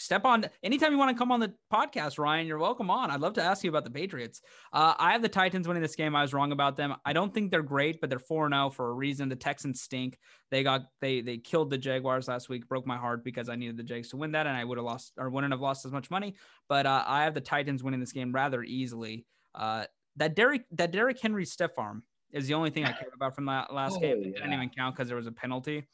step 0.00 0.24
on. 0.24 0.46
Anytime 0.62 0.92
you 0.92 0.98
want 0.98 1.14
to 1.14 1.18
come 1.18 1.32
on 1.32 1.40
the 1.40 1.52
podcast, 1.72 2.18
Ryan, 2.18 2.46
you're 2.46 2.58
welcome 2.58 2.90
on. 2.90 3.10
I'd 3.10 3.20
love 3.20 3.34
to 3.34 3.42
ask 3.42 3.64
you 3.64 3.70
about 3.70 3.84
the 3.84 3.90
Patriots. 3.90 4.40
Uh, 4.72 4.94
I 4.98 5.12
have 5.12 5.22
the 5.22 5.28
Titans 5.28 5.66
winning 5.66 5.82
this 5.82 5.96
game. 5.96 6.14
I 6.14 6.22
was 6.22 6.32
wrong 6.32 6.52
about 6.52 6.76
them. 6.76 6.94
I 7.04 7.12
don't 7.12 7.32
think 7.32 7.50
they're 7.50 7.62
great, 7.62 8.00
but 8.00 8.10
they're 8.10 8.18
four 8.18 8.48
zero 8.48 8.70
for 8.70 8.90
a 8.90 8.92
reason. 8.92 9.28
The 9.28 9.36
Texans 9.36 9.82
stink. 9.82 10.18
They 10.50 10.62
got 10.62 10.82
they 11.00 11.20
they 11.20 11.38
killed 11.38 11.70
the 11.70 11.78
Jaguars 11.78 12.28
last 12.28 12.48
week. 12.48 12.68
Broke 12.68 12.86
my 12.86 12.96
heart 12.96 13.24
because 13.24 13.48
I 13.48 13.56
needed 13.56 13.76
the 13.76 13.82
Jags 13.82 14.10
to 14.10 14.16
win 14.16 14.32
that, 14.32 14.46
and 14.46 14.56
I 14.56 14.64
would 14.64 14.78
have 14.78 14.84
lost 14.84 15.12
or 15.18 15.30
wouldn't 15.30 15.52
have 15.52 15.60
lost 15.60 15.84
as 15.84 15.92
much 15.92 16.10
money. 16.10 16.36
But 16.68 16.86
uh, 16.86 17.04
I 17.06 17.24
have 17.24 17.34
the 17.34 17.40
Titans 17.40 17.82
winning 17.82 18.00
this 18.00 18.12
game 18.12 18.32
rather 18.32 18.62
easily. 18.62 19.26
Uh, 19.54 19.84
that 20.16 20.34
Derrick 20.34 20.64
that 20.72 20.92
Derrick 20.92 21.18
Henry 21.20 21.44
stiff 21.44 21.72
arm 21.76 22.02
is 22.32 22.46
the 22.46 22.54
only 22.54 22.70
thing 22.70 22.84
I 22.84 22.92
cared 22.92 23.12
about 23.14 23.34
from 23.34 23.46
that 23.46 23.72
last 23.72 23.96
Oh, 23.96 24.00
game. 24.00 24.22
It 24.22 24.34
didn't 24.34 24.52
even 24.52 24.70
count 24.70 24.94
because 24.94 25.08
there 25.08 25.16
was 25.16 25.26
a 25.26 25.32
penalty. 25.32 25.86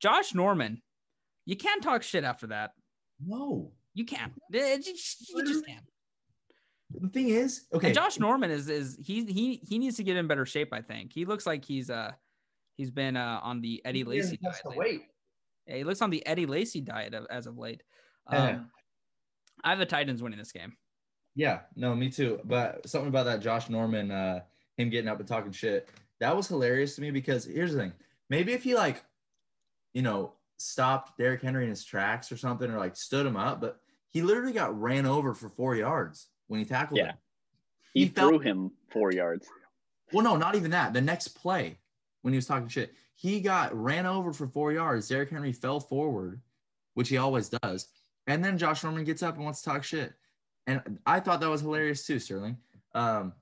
Josh 0.00 0.34
Norman, 0.34 0.82
you 1.46 1.56
can't 1.56 1.82
talk 1.82 2.02
shit 2.02 2.24
after 2.24 2.46
that. 2.48 2.72
No. 3.24 3.72
You 3.94 4.04
can't. 4.04 4.32
It 4.50 4.84
just- 4.84 5.30
You 5.30 5.44
just 5.44 5.66
can't. 5.66 5.84
The 6.90 7.08
thing 7.08 7.28
is, 7.30 7.66
okay. 7.72 7.88
And 7.88 7.94
Josh 7.94 8.18
Norman 8.20 8.50
is 8.50 8.68
is 8.68 8.96
he 9.02 9.24
he 9.24 9.56
he 9.68 9.78
needs 9.78 9.96
to 9.96 10.04
get 10.04 10.16
in 10.16 10.26
better 10.28 10.46
shape. 10.46 10.72
I 10.72 10.80
think 10.80 11.12
he 11.12 11.24
looks 11.24 11.44
like 11.44 11.64
he's 11.64 11.90
uh 11.90 12.12
he's 12.76 12.90
been 12.90 13.16
uh 13.16 13.40
on 13.42 13.60
the 13.62 13.82
Eddie 13.84 14.04
Lacy 14.04 14.36
diet. 14.36 14.60
weight. 14.76 15.02
Yeah, 15.66 15.76
he 15.76 15.84
looks 15.84 16.02
on 16.02 16.10
the 16.10 16.24
Eddie 16.24 16.46
Lacy 16.46 16.80
diet 16.82 17.14
of, 17.14 17.26
as 17.30 17.46
of 17.46 17.56
late. 17.58 17.82
Um, 18.28 18.36
Yeah. 18.38 18.60
I 19.64 19.70
have 19.70 19.78
the 19.78 19.86
Titans 19.86 20.22
winning 20.22 20.38
this 20.38 20.52
game. 20.52 20.76
Yeah, 21.34 21.60
no, 21.74 21.96
me 21.96 22.10
too. 22.10 22.38
But 22.44 22.88
something 22.88 23.08
about 23.08 23.24
that 23.24 23.40
Josh 23.40 23.68
Norman, 23.70 24.10
uh, 24.12 24.40
him 24.76 24.90
getting 24.90 25.08
up 25.08 25.18
and 25.18 25.28
talking 25.28 25.52
shit, 25.52 25.88
that 26.20 26.36
was 26.36 26.48
hilarious 26.48 26.94
to 26.96 27.02
me 27.02 27.10
because 27.10 27.44
here's 27.44 27.72
the 27.72 27.78
thing. 27.78 27.92
Maybe 28.30 28.52
if 28.52 28.62
he 28.62 28.74
like, 28.74 29.04
you 29.92 30.02
know, 30.02 30.32
stopped 30.56 31.18
Derrick 31.18 31.42
Henry 31.42 31.64
in 31.64 31.70
his 31.70 31.84
tracks 31.84 32.30
or 32.32 32.36
something, 32.36 32.70
or 32.70 32.78
like 32.78 32.96
stood 32.96 33.26
him 33.26 33.36
up, 33.36 33.60
but 33.60 33.80
he 34.10 34.22
literally 34.22 34.52
got 34.52 34.78
ran 34.80 35.06
over 35.06 35.34
for 35.34 35.48
four 35.48 35.74
yards 35.74 36.28
when 36.48 36.60
he 36.60 36.66
tackled 36.66 36.98
Yeah. 36.98 37.06
him. 37.08 37.16
He, 37.92 38.00
He 38.04 38.08
felt- 38.08 38.30
threw 38.30 38.38
him 38.40 38.70
four 38.90 39.12
yards. 39.12 39.46
Well, 40.12 40.24
no, 40.24 40.36
not 40.36 40.54
even 40.54 40.70
that. 40.72 40.92
The 40.92 41.00
next 41.00 41.28
play, 41.28 41.78
when 42.22 42.32
he 42.32 42.36
was 42.36 42.46
talking 42.46 42.68
shit, 42.68 42.94
he 43.14 43.40
got 43.40 43.74
ran 43.74 44.06
over 44.06 44.32
for 44.32 44.46
four 44.46 44.72
yards. 44.72 45.08
Derrick 45.08 45.30
Henry 45.30 45.52
fell 45.52 45.80
forward, 45.80 46.40
which 46.94 47.08
he 47.08 47.16
always 47.16 47.48
does. 47.48 47.88
And 48.26 48.44
then 48.44 48.58
Josh 48.58 48.82
Norman 48.82 49.04
gets 49.04 49.22
up 49.22 49.36
and 49.36 49.44
wants 49.44 49.60
to 49.62 49.70
talk 49.70 49.84
shit. 49.84 50.12
And 50.66 50.98
I 51.06 51.20
thought 51.20 51.40
that 51.40 51.48
was 51.50 51.60
hilarious 51.60 52.06
too, 52.06 52.18
Sterling. 52.18 52.56
Um, 52.94 53.32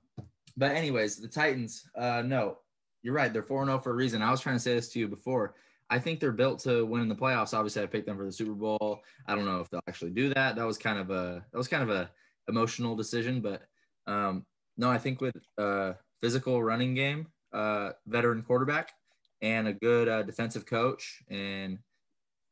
but 0.57 0.71
anyways, 0.71 1.17
the 1.17 1.27
Titans, 1.27 1.89
uh, 1.95 2.21
no, 2.25 2.57
you're 3.01 3.13
right. 3.13 3.31
They're 3.31 3.43
4 3.43 3.65
0 3.65 3.79
for 3.79 3.91
a 3.91 3.95
reason. 3.95 4.21
I 4.21 4.31
was 4.31 4.41
trying 4.41 4.55
to 4.55 4.61
say 4.61 4.73
this 4.73 4.89
to 4.89 4.99
you 4.99 5.07
before. 5.07 5.55
I 5.89 5.99
think 5.99 6.19
they're 6.19 6.31
built 6.31 6.59
to 6.59 6.85
win 6.85 7.01
in 7.01 7.09
the 7.09 7.15
playoffs. 7.15 7.53
Obviously, 7.53 7.83
I 7.83 7.85
picked 7.85 8.07
them 8.07 8.17
for 8.17 8.25
the 8.25 8.31
Super 8.31 8.53
Bowl. 8.53 9.01
I 9.27 9.35
don't 9.35 9.45
know 9.45 9.59
if 9.59 9.69
they'll 9.69 9.81
actually 9.87 10.11
do 10.11 10.33
that. 10.33 10.55
That 10.55 10.65
was 10.65 10.77
kind 10.77 10.97
of 10.97 11.11
a 11.11 11.45
that 11.51 11.57
was 11.57 11.67
kind 11.67 11.83
of 11.83 11.89
a 11.89 12.09
emotional 12.47 12.95
decision, 12.95 13.41
but 13.41 13.61
um, 14.07 14.45
no, 14.77 14.89
I 14.89 14.97
think 14.97 15.21
with 15.21 15.35
uh, 15.57 15.93
physical 16.21 16.63
running 16.63 16.93
game, 16.95 17.27
uh, 17.53 17.91
veteran 18.07 18.41
quarterback, 18.41 18.91
and 19.41 19.67
a 19.67 19.73
good 19.73 20.07
uh, 20.07 20.23
defensive 20.23 20.65
coach, 20.65 21.21
and 21.29 21.77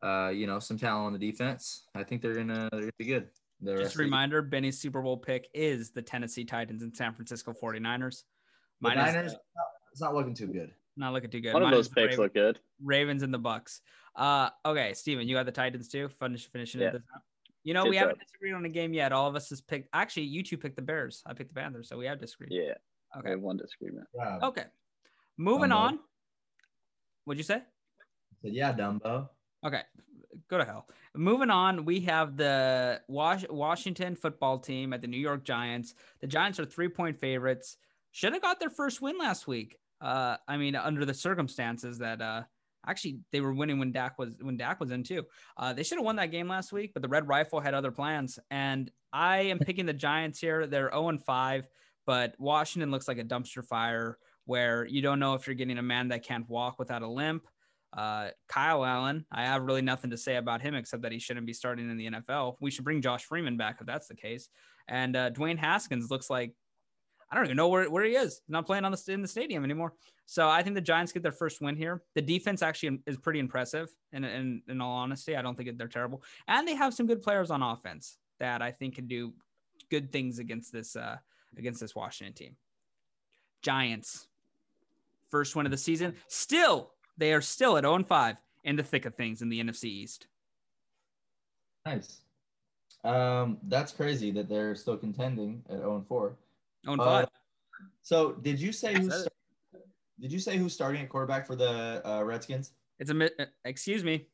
uh, 0.04 0.32
you 0.34 0.46
know 0.48 0.60
some 0.60 0.78
talent 0.78 1.08
on 1.08 1.14
the 1.14 1.32
defense, 1.32 1.88
I 1.96 2.04
think 2.04 2.22
they're 2.22 2.36
gonna 2.36 2.70
they're 2.72 2.82
gonna 2.82 2.92
be 2.98 3.06
good. 3.06 3.30
The 3.62 3.78
Just 3.78 3.92
of 3.94 3.96
a 3.96 3.98
the- 4.00 4.04
reminder, 4.06 4.42
Benny's 4.42 4.80
Super 4.80 5.02
Bowl 5.02 5.18
pick 5.18 5.48
is 5.54 5.92
the 5.92 6.02
Tennessee 6.02 6.44
Titans 6.46 6.82
and 6.84 6.96
San 6.96 7.14
Francisco 7.14 7.54
49ers. 7.54 8.24
the 8.82 8.88
Mine 8.90 8.98
is 8.98 9.14
Niners, 9.14 9.36
it's 9.92 10.02
not 10.02 10.16
looking 10.16 10.34
too 10.34 10.48
good. 10.48 10.74
not 10.98 11.14
looking 11.14 11.30
too 11.30 11.42
good. 11.42 11.54
One 11.54 11.64
of 11.64 11.70
those 11.72 11.88
picks 11.88 11.98
Ravens, 12.18 12.18
look 12.20 12.34
good. 12.34 12.60
Ravens 12.84 13.22
and 13.24 13.34
the 13.34 13.40
Bucs. 13.40 13.82
Uh, 14.16 14.50
okay, 14.66 14.94
Stephen, 14.94 15.28
you 15.28 15.36
got 15.36 15.46
the 15.46 15.52
Titans 15.52 15.88
too. 15.88 16.10
Finish 16.20 16.50
finishing 16.52 16.82
Yeah. 16.82 16.88
it 16.88 16.94
this 16.94 17.04
out. 17.16 17.22
You 17.64 17.76
know, 17.76 17.84
Good 17.84 17.92
we 17.92 17.98
haven't 17.98 18.20
disagreed 18.20 18.54
on 18.56 18.66
a 18.66 18.70
game 18.70 18.92
yet. 18.94 19.12
All 19.12 19.28
of 19.28 19.36
us 19.36 19.50
has 19.50 19.62
picked. 19.62 19.88
Actually, 19.94 20.24
you 20.24 20.42
two 20.42 20.58
picked 20.58 20.76
the 20.76 20.82
Bears. 20.82 21.22
I 21.28 21.34
picked 21.34 21.54
the 21.54 21.62
Panthers, 21.62 21.88
so 21.90 21.98
we 21.98 22.08
have 22.08 22.20
disagreed. 22.20 22.50
Yeah. 22.52 22.74
Okay. 23.18 23.36
one 23.36 23.58
disagreement. 23.58 24.08
Yeah. 24.16 24.40
Okay. 24.42 24.64
Moving 25.38 25.70
Dumbo. 25.70 25.76
on. 25.76 26.00
What'd 27.26 27.38
you 27.38 27.44
say? 27.44 27.62
Said, 28.42 28.54
yeah, 28.54 28.74
Dumbo. 28.74 29.30
Okay, 29.64 29.82
go 30.50 30.58
to 30.58 30.66
hell. 30.66 30.88
Moving 31.16 31.50
on, 31.50 31.86
we 31.86 32.02
have 32.02 32.38
the 32.38 33.02
Was- 33.08 33.46
Washington 33.50 34.16
football 34.16 34.60
team 34.60 34.94
at 34.94 35.02
the 35.02 35.08
New 35.08 35.18
York 35.18 35.44
Giants. 35.44 35.94
The 36.22 36.28
Giants 36.28 36.60
are 36.60 36.66
three 36.66 36.90
point 36.90 37.20
favorites. 37.20 37.78
Should 38.12 38.34
have 38.34 38.42
got 38.42 38.60
their 38.60 38.70
first 38.70 39.02
win 39.02 39.18
last 39.18 39.48
week. 39.48 39.78
Uh, 40.02 40.38
I 40.48 40.58
mean, 40.58 40.76
under 40.76 41.06
the 41.06 41.14
circumstances 41.14 42.00
that 42.00 42.22
uh, 42.22 42.44
actually 42.86 43.20
they 43.32 43.42
were 43.42 43.54
winning 43.54 43.80
when 43.80 43.92
Dak 43.92 44.18
was 44.18 44.36
when 44.42 44.58
Dak 44.58 44.80
was 44.80 44.92
in 44.92 45.04
too. 45.04 45.26
Uh, 45.58 45.74
they 45.74 45.84
should 45.84 45.98
have 45.98 46.06
won 46.06 46.16
that 46.18 46.32
game 46.32 46.48
last 46.48 46.72
week, 46.72 46.92
but 46.94 47.02
the 47.02 47.08
Red 47.08 47.28
Rifle 47.28 47.60
had 47.60 47.74
other 47.74 47.92
plans. 47.92 48.40
And 48.50 48.92
I 49.14 49.42
am 49.42 49.60
picking 49.60 49.86
the 49.86 49.94
Giants 49.94 50.40
here. 50.40 50.68
They're 50.68 50.90
0 50.92 51.10
and 51.10 51.24
5, 51.24 51.68
but 52.06 52.36
Washington 52.40 52.92
looks 52.92 53.08
like 53.08 53.20
a 53.20 53.24
dumpster 53.24 53.66
fire 53.66 54.18
where 54.46 54.86
you 54.86 55.02
don't 55.02 55.20
know 55.20 55.36
if 55.36 55.48
you're 55.48 55.56
getting 55.56 55.78
a 55.78 55.84
man 55.84 56.10
that 56.10 56.24
can't 56.24 56.50
walk 56.50 56.80
without 56.80 57.04
a 57.04 57.08
limp. 57.08 57.48
Uh, 57.94 58.30
Kyle 58.48 58.86
Allen, 58.86 59.26
I 59.32 59.46
have 59.46 59.64
really 59.64 59.82
nothing 59.82 60.12
to 60.12 60.18
say 60.18 60.38
about 60.38 60.62
him 60.62 60.76
except 60.76 61.04
that 61.04 61.12
he 61.12 61.20
shouldn't 61.20 61.46
be 61.46 61.54
starting 61.54 61.90
in 61.90 61.98
the 61.98 62.10
NFL. 62.10 62.56
We 62.62 62.72
should 62.72 62.86
bring 62.86 63.02
Josh 63.02 63.26
Freeman 63.26 63.58
back 63.58 63.78
if 63.82 63.88
that's 63.88 64.08
the 64.08 64.16
case. 64.16 64.50
And 64.88 65.16
uh, 65.16 65.32
Dwayne 65.32 65.58
Haskins 65.58 66.10
looks 66.10 66.30
like 66.30 66.54
I 67.32 67.36
don't 67.36 67.46
even 67.46 67.58
know 67.58 67.70
where, 67.70 67.90
where 67.90 68.04
he 68.04 68.12
is. 68.12 68.42
He's 68.46 68.50
not 68.50 68.66
playing 68.66 68.84
on 68.84 68.92
the 68.92 69.04
in 69.08 69.22
the 69.22 69.28
stadium 69.28 69.64
anymore. 69.64 69.94
So 70.26 70.50
I 70.50 70.64
think 70.64 70.76
the 70.76 70.82
Giants 70.82 71.14
get 71.14 71.24
their 71.24 71.32
first 71.32 71.62
win 71.62 71.78
here. 71.78 72.04
The 72.14 72.22
defense 72.22 72.62
actually 72.62 73.00
is 73.08 73.18
pretty 73.18 73.40
impressive. 73.40 73.90
And 74.12 74.26
in, 74.26 74.32
in, 74.32 74.62
in 74.68 74.82
all 74.82 74.98
honesty, 74.98 75.38
I 75.38 75.42
don't 75.42 75.56
think 75.56 75.78
they're 75.78 75.88
terrible. 75.88 76.24
And 76.48 76.68
they 76.68 76.76
have 76.76 76.94
some 76.94 77.08
good 77.08 77.22
players 77.22 77.50
on 77.50 77.64
offense 77.64 78.18
that 78.40 78.62
I 78.62 78.72
think 78.72 78.96
can 78.96 79.08
do 79.08 79.34
good 79.90 80.12
things 80.12 80.40
against 80.40 80.74
this 80.74 80.96
uh, 80.96 81.18
against 81.58 81.80
this 81.80 81.96
Washington 81.96 82.34
team. 82.34 82.56
Giants, 83.62 84.28
first 85.30 85.56
win 85.56 85.66
of 85.66 85.72
the 85.72 85.78
season. 85.78 86.16
Still, 86.28 86.92
they 87.22 87.34
are 87.34 87.42
still 87.42 87.78
at 87.78 87.84
0 87.84 88.04
5 88.04 88.36
in 88.64 88.76
the 88.76 88.84
thick 88.84 89.06
of 89.06 89.14
things 89.16 89.42
in 89.44 89.50
the 89.50 89.64
NFC 89.64 89.86
East. 89.86 90.28
Nice. 91.86 92.22
Um, 93.04 93.58
that's 93.68 93.92
crazy 93.92 94.32
that 94.32 94.50
they're 94.50 94.76
still 94.76 94.98
contending 94.98 95.64
at 95.70 95.78
0 95.78 95.98
and 95.98 96.08
4. 96.08 96.36
0 96.86 96.98
Uh, 97.00 97.22
5. 97.22 97.28
So 98.02 98.32
did 98.34 98.60
you 98.60 98.72
say 98.74 98.96
who's 98.96 99.14
start- 99.14 99.34
did 100.20 100.32
you 100.32 100.40
say 100.40 100.58
who's 100.58 100.74
starting 100.74 101.02
at 101.02 101.10
quarterback 101.10 101.48
for 101.48 101.56
the 101.56 102.02
uh, 102.08 102.24
Redskins? 102.24 102.74
It's 103.00 103.10
a 103.10 103.14
mi- 103.14 103.30
uh, 103.40 103.46
excuse 103.66 104.04
me. 104.04 104.28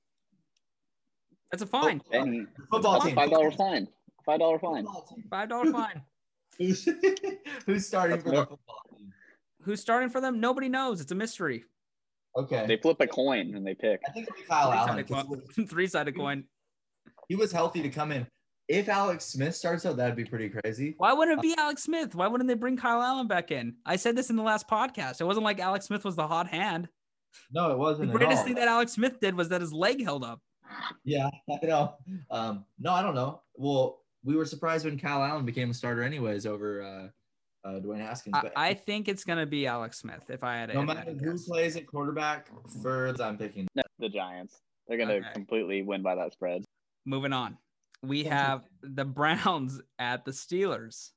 That's 1.52 1.63
a 1.63 1.65
fine. 1.67 2.02
And 2.12 2.47
Football 2.71 3.02
team. 3.02 3.15
five 3.15 3.30
dollar 3.30 3.52
fine. 3.52 3.88
Five 4.26 4.39
dollar 4.39 4.60
fine. 4.60 4.86
Five 5.30 5.50
dollar 5.50 5.71
fine. 5.80 6.02
Who's, 6.58 6.88
who's 7.65 7.86
starting 7.86 8.17
That's 8.17 8.23
for 8.23 8.32
the 8.32 8.45
football 8.45 8.82
team? 8.97 9.13
Who's 9.62 9.80
starting 9.82 10.10
for 10.10 10.19
them? 10.21 10.39
Nobody 10.41 10.67
knows. 10.69 11.00
It's 11.02 11.12
a 11.12 11.15
mystery. 11.15 11.63
Okay. 12.38 12.65
They 12.67 12.78
flip 12.78 12.97
a 13.00 13.08
coin 13.08 13.56
and 13.56 13.65
they 13.65 13.73
pick. 13.73 14.02
I 14.08 14.12
think 14.12 14.28
it'll 14.28 14.38
be 14.38 14.43
Kyle 14.43 14.71
Allen. 14.71 15.04
Three-sided 15.06 15.08
'cause 15.08 15.56
coin. 15.56 15.67
Three-sided 15.67 16.15
coin. 16.15 16.43
He 17.28 17.36
was 17.36 17.52
healthy 17.52 17.82
to 17.82 17.89
come 17.89 18.12
in. 18.12 18.28
If 18.67 18.89
Alex 18.89 19.26
Smith 19.26 19.56
starts 19.56 19.86
out, 19.86 19.95
that'd 19.95 20.15
be 20.15 20.26
pretty 20.26 20.50
crazy. 20.50 20.95
Why 20.97 21.13
wouldn't 21.13 21.39
it 21.39 21.41
be 21.41 21.56
Alex 21.58 21.84
Smith? 21.84 22.15
Why 22.15 22.28
wouldn't 22.28 22.47
they 22.50 22.54
bring 22.54 22.76
Kyle 22.76 23.02
Allen 23.02 23.28
back 23.28 23.52
in? 23.52 23.76
I 23.86 23.95
said 23.95 24.15
this 24.15 24.30
in 24.30 24.36
the 24.36 24.43
last 24.43 24.67
podcast. 24.67 25.21
It 25.21 25.23
wasn't 25.26 25.45
like 25.45 25.60
Alex 25.60 25.86
Smith 25.86 26.04
was 26.04 26.15
the 26.15 26.28
hot 26.28 26.47
hand. 26.47 26.89
No, 27.52 27.71
it 27.71 27.78
wasn't. 27.78 28.12
The 28.12 28.17
greatest 28.17 28.39
all. 28.39 28.45
thing 28.45 28.56
that 28.56 28.67
Alex 28.67 28.91
Smith 28.91 29.19
did 29.21 29.36
was 29.36 29.50
that 29.50 29.62
his 29.62 29.71
leg 29.71 30.04
held 30.04 30.23
up. 30.23 30.41
Yeah, 31.06 31.30
I 31.50 31.65
know. 31.65 31.95
Um, 32.30 32.65
no, 32.78 32.91
I 32.91 33.02
don't 33.02 33.15
know. 33.15 33.41
Well, 33.56 34.02
we 34.23 34.36
were 34.36 34.45
surprised 34.45 34.84
when 34.86 35.00
Kyle 35.00 35.23
Allen 35.23 35.45
became 35.45 35.69
a 35.69 35.73
starter, 35.73 36.04
anyways, 36.04 36.45
over 36.45 36.82
uh, 36.84 37.08
uh, 37.63 37.80
Dwayne 37.80 38.00
Haskins. 38.00 38.36
I, 38.36 38.41
But 38.41 38.54
I 38.56 38.74
think 38.74 39.08
it's 39.08 39.24
gonna 39.24 39.46
be 39.46 39.67
Alex 39.67 40.00
Smith 40.00 40.30
if 40.30 40.43
I 40.43 40.56
had. 40.58 40.74
no 40.74 40.84
matter 40.84 41.12
who 41.13 41.32
guess. 41.32 41.46
plays 41.46 41.76
at 41.76 41.88
quarterback, 41.88 42.50
for 42.82 43.13
I'm 43.22 43.38
picking. 43.38 43.67
No, 43.76 43.84
the 44.00 44.10
Giants. 44.10 44.60
They're 44.88 44.98
gonna 44.98 45.13
Okay. 45.15 45.28
completely 45.34 45.82
win 45.82 46.02
by 46.02 46.15
that 46.15 46.34
spread. 46.34 46.63
Moving 47.06 47.34
on, 47.34 47.58
we 48.04 48.24
have 48.26 48.63
the 48.82 49.06
Browns 49.06 49.82
at 50.00 50.26
the 50.26 50.32
Steelers. 50.32 51.12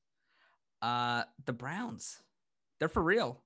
Uh, 0.83 1.25
the 1.45 1.53
Browns, 1.53 2.23
they're 2.79 2.89
for 2.89 3.03
real. 3.03 3.43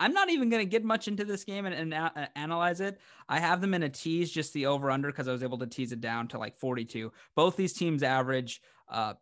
I'm 0.00 0.14
not 0.14 0.30
even 0.30 0.48
going 0.48 0.64
to 0.64 0.70
get 0.70 0.84
much 0.84 1.08
into 1.08 1.24
this 1.24 1.42
game 1.42 1.66
and, 1.66 1.74
and 1.74 1.92
a- 1.92 2.30
analyze 2.36 2.80
it. 2.80 3.00
I 3.28 3.40
have 3.40 3.60
them 3.60 3.74
in 3.74 3.82
a 3.82 3.88
tease, 3.88 4.30
just 4.30 4.52
the 4.52 4.66
over 4.66 4.92
under, 4.92 5.08
because 5.08 5.26
I 5.26 5.32
was 5.32 5.42
able 5.42 5.58
to 5.58 5.66
tease 5.66 5.90
it 5.90 6.00
down 6.00 6.28
to 6.28 6.38
like 6.38 6.56
42. 6.56 7.12
Both 7.34 7.56
these 7.56 7.72
teams 7.72 8.04
average 8.04 8.62
uh, 8.88 9.14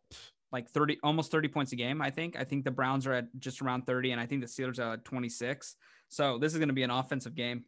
like 0.53 0.69
30, 0.71 0.99
almost 1.03 1.31
30 1.31 1.49
points 1.49 1.73
a 1.73 1.77
game. 1.77 2.01
I 2.01 2.11
think. 2.11 2.37
I 2.39 2.45
think 2.45 2.65
the 2.65 2.71
Browns 2.71 3.07
are 3.07 3.13
at 3.13 3.27
just 3.39 3.63
around 3.63 3.87
30, 3.87 4.13
and 4.13 4.21
I 4.21 4.27
think 4.27 4.41
the 4.43 4.47
Steelers 4.47 4.79
are 4.79 4.95
at 4.95 5.05
26. 5.05 5.77
So 6.09 6.39
this 6.39 6.53
is 6.53 6.59
going 6.59 6.69
to 6.69 6.75
be 6.75 6.83
an 6.85 6.91
offensive 6.91 7.35
game. 7.35 7.65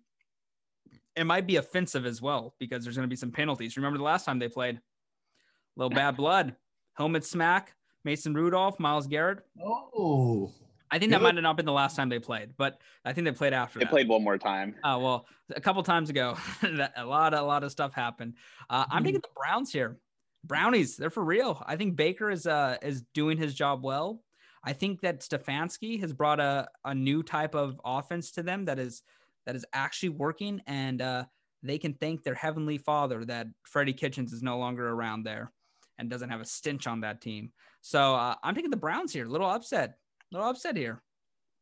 It 1.17 1.25
might 1.25 1.47
be 1.47 1.57
offensive 1.57 2.07
as 2.07 2.23
well 2.23 2.55
because 2.61 2.85
there's 2.85 2.97
going 2.97 3.07
to 3.09 3.11
be 3.11 3.17
some 3.17 3.33
penalties. 3.33 3.77
Remember 3.77 3.99
the 3.99 4.05
last 4.05 4.25
time 4.25 4.39
they 4.39 4.49
played? 4.49 4.81
little 5.77 5.91
bad 5.91 6.17
blood. 6.17 6.57
Helmet 6.95 7.25
smack. 7.25 7.75
Mason 8.05 8.35
Rudolph, 8.35 8.81
Myles 8.81 9.07
Garrett. 9.07 9.41
Oh, 9.63 10.53
I 10.91 10.99
think 10.99 11.13
that 11.13 11.21
might 11.21 11.35
have 11.35 11.43
not 11.43 11.57
been 11.57 11.67
the 11.67 11.73
last 11.73 11.95
time 11.95 12.09
they 12.09 12.19
played, 12.19 12.55
but 12.57 12.81
I 13.05 13.13
think 13.13 13.27
they 13.27 13.33
played 13.33 13.53
after 13.53 13.79
They 13.79 13.85
that. 13.85 13.91
played 13.91 14.09
one 14.09 14.25
more 14.25 14.39
time. 14.39 14.75
Oh 14.83 14.99
well, 14.99 15.27
a 15.55 15.61
couple 15.61 15.83
times 15.83 16.09
ago, 16.11 16.37
a 16.97 17.05
lot, 17.05 17.35
a 17.35 17.43
lot 17.43 17.63
of 17.65 17.71
stuff 17.71 17.93
happened. 17.93 18.35
Uh, 18.71 18.87
I'm 18.91 19.05
taking 19.05 19.21
the 19.21 19.29
Browns 19.37 19.71
here. 19.73 19.99
Brownies, 20.49 20.97
they're 20.97 21.11
for 21.11 21.25
real. 21.25 21.63
I 21.67 21.77
think 21.77 21.97
Baker 21.97 22.31
is 22.31 22.47
uh 22.47 22.79
is 22.83 23.03
doing 23.15 23.39
his 23.39 23.55
job 23.55 23.85
well. 23.85 24.23
I 24.65 24.73
think 24.73 25.03
that 25.03 25.21
Stefanski 25.21 26.01
has 26.01 26.13
brought 26.13 26.41
a, 26.41 26.69
a 26.85 26.95
new 26.95 27.23
type 27.23 27.55
of 27.55 27.81
offense 27.85 28.33
to 28.33 28.43
them 28.43 28.65
that 28.65 28.79
is 28.79 29.03
that 29.47 29.55
is 29.55 29.65
actually 29.73 30.11
working, 30.11 30.61
and 30.67 31.01
uh, 31.01 31.25
they 31.63 31.79
can 31.79 31.95
thank 31.95 32.23
their 32.23 32.35
heavenly 32.35 32.79
Father 32.79 33.25
that 33.25 33.47
Freddie 33.63 33.93
Kitchens 33.93 34.33
is 34.33 34.43
no 34.43 34.59
longer 34.59 34.89
around 34.89 35.23
there 35.23 35.53
and 35.99 36.11
doesn't 36.11 36.31
have 36.31 36.41
a 36.41 36.45
stench 36.45 36.87
on 36.87 37.01
that 37.01 37.21
team. 37.21 37.53
So 37.81 38.15
uh, 38.15 38.35
I'm 38.43 38.55
taking 38.55 38.71
the 38.71 38.77
Browns 38.77 39.13
here. 39.13 39.27
Little 39.27 39.49
upset, 39.49 39.99
little 40.33 40.49
upset 40.49 40.77
here. 40.77 41.03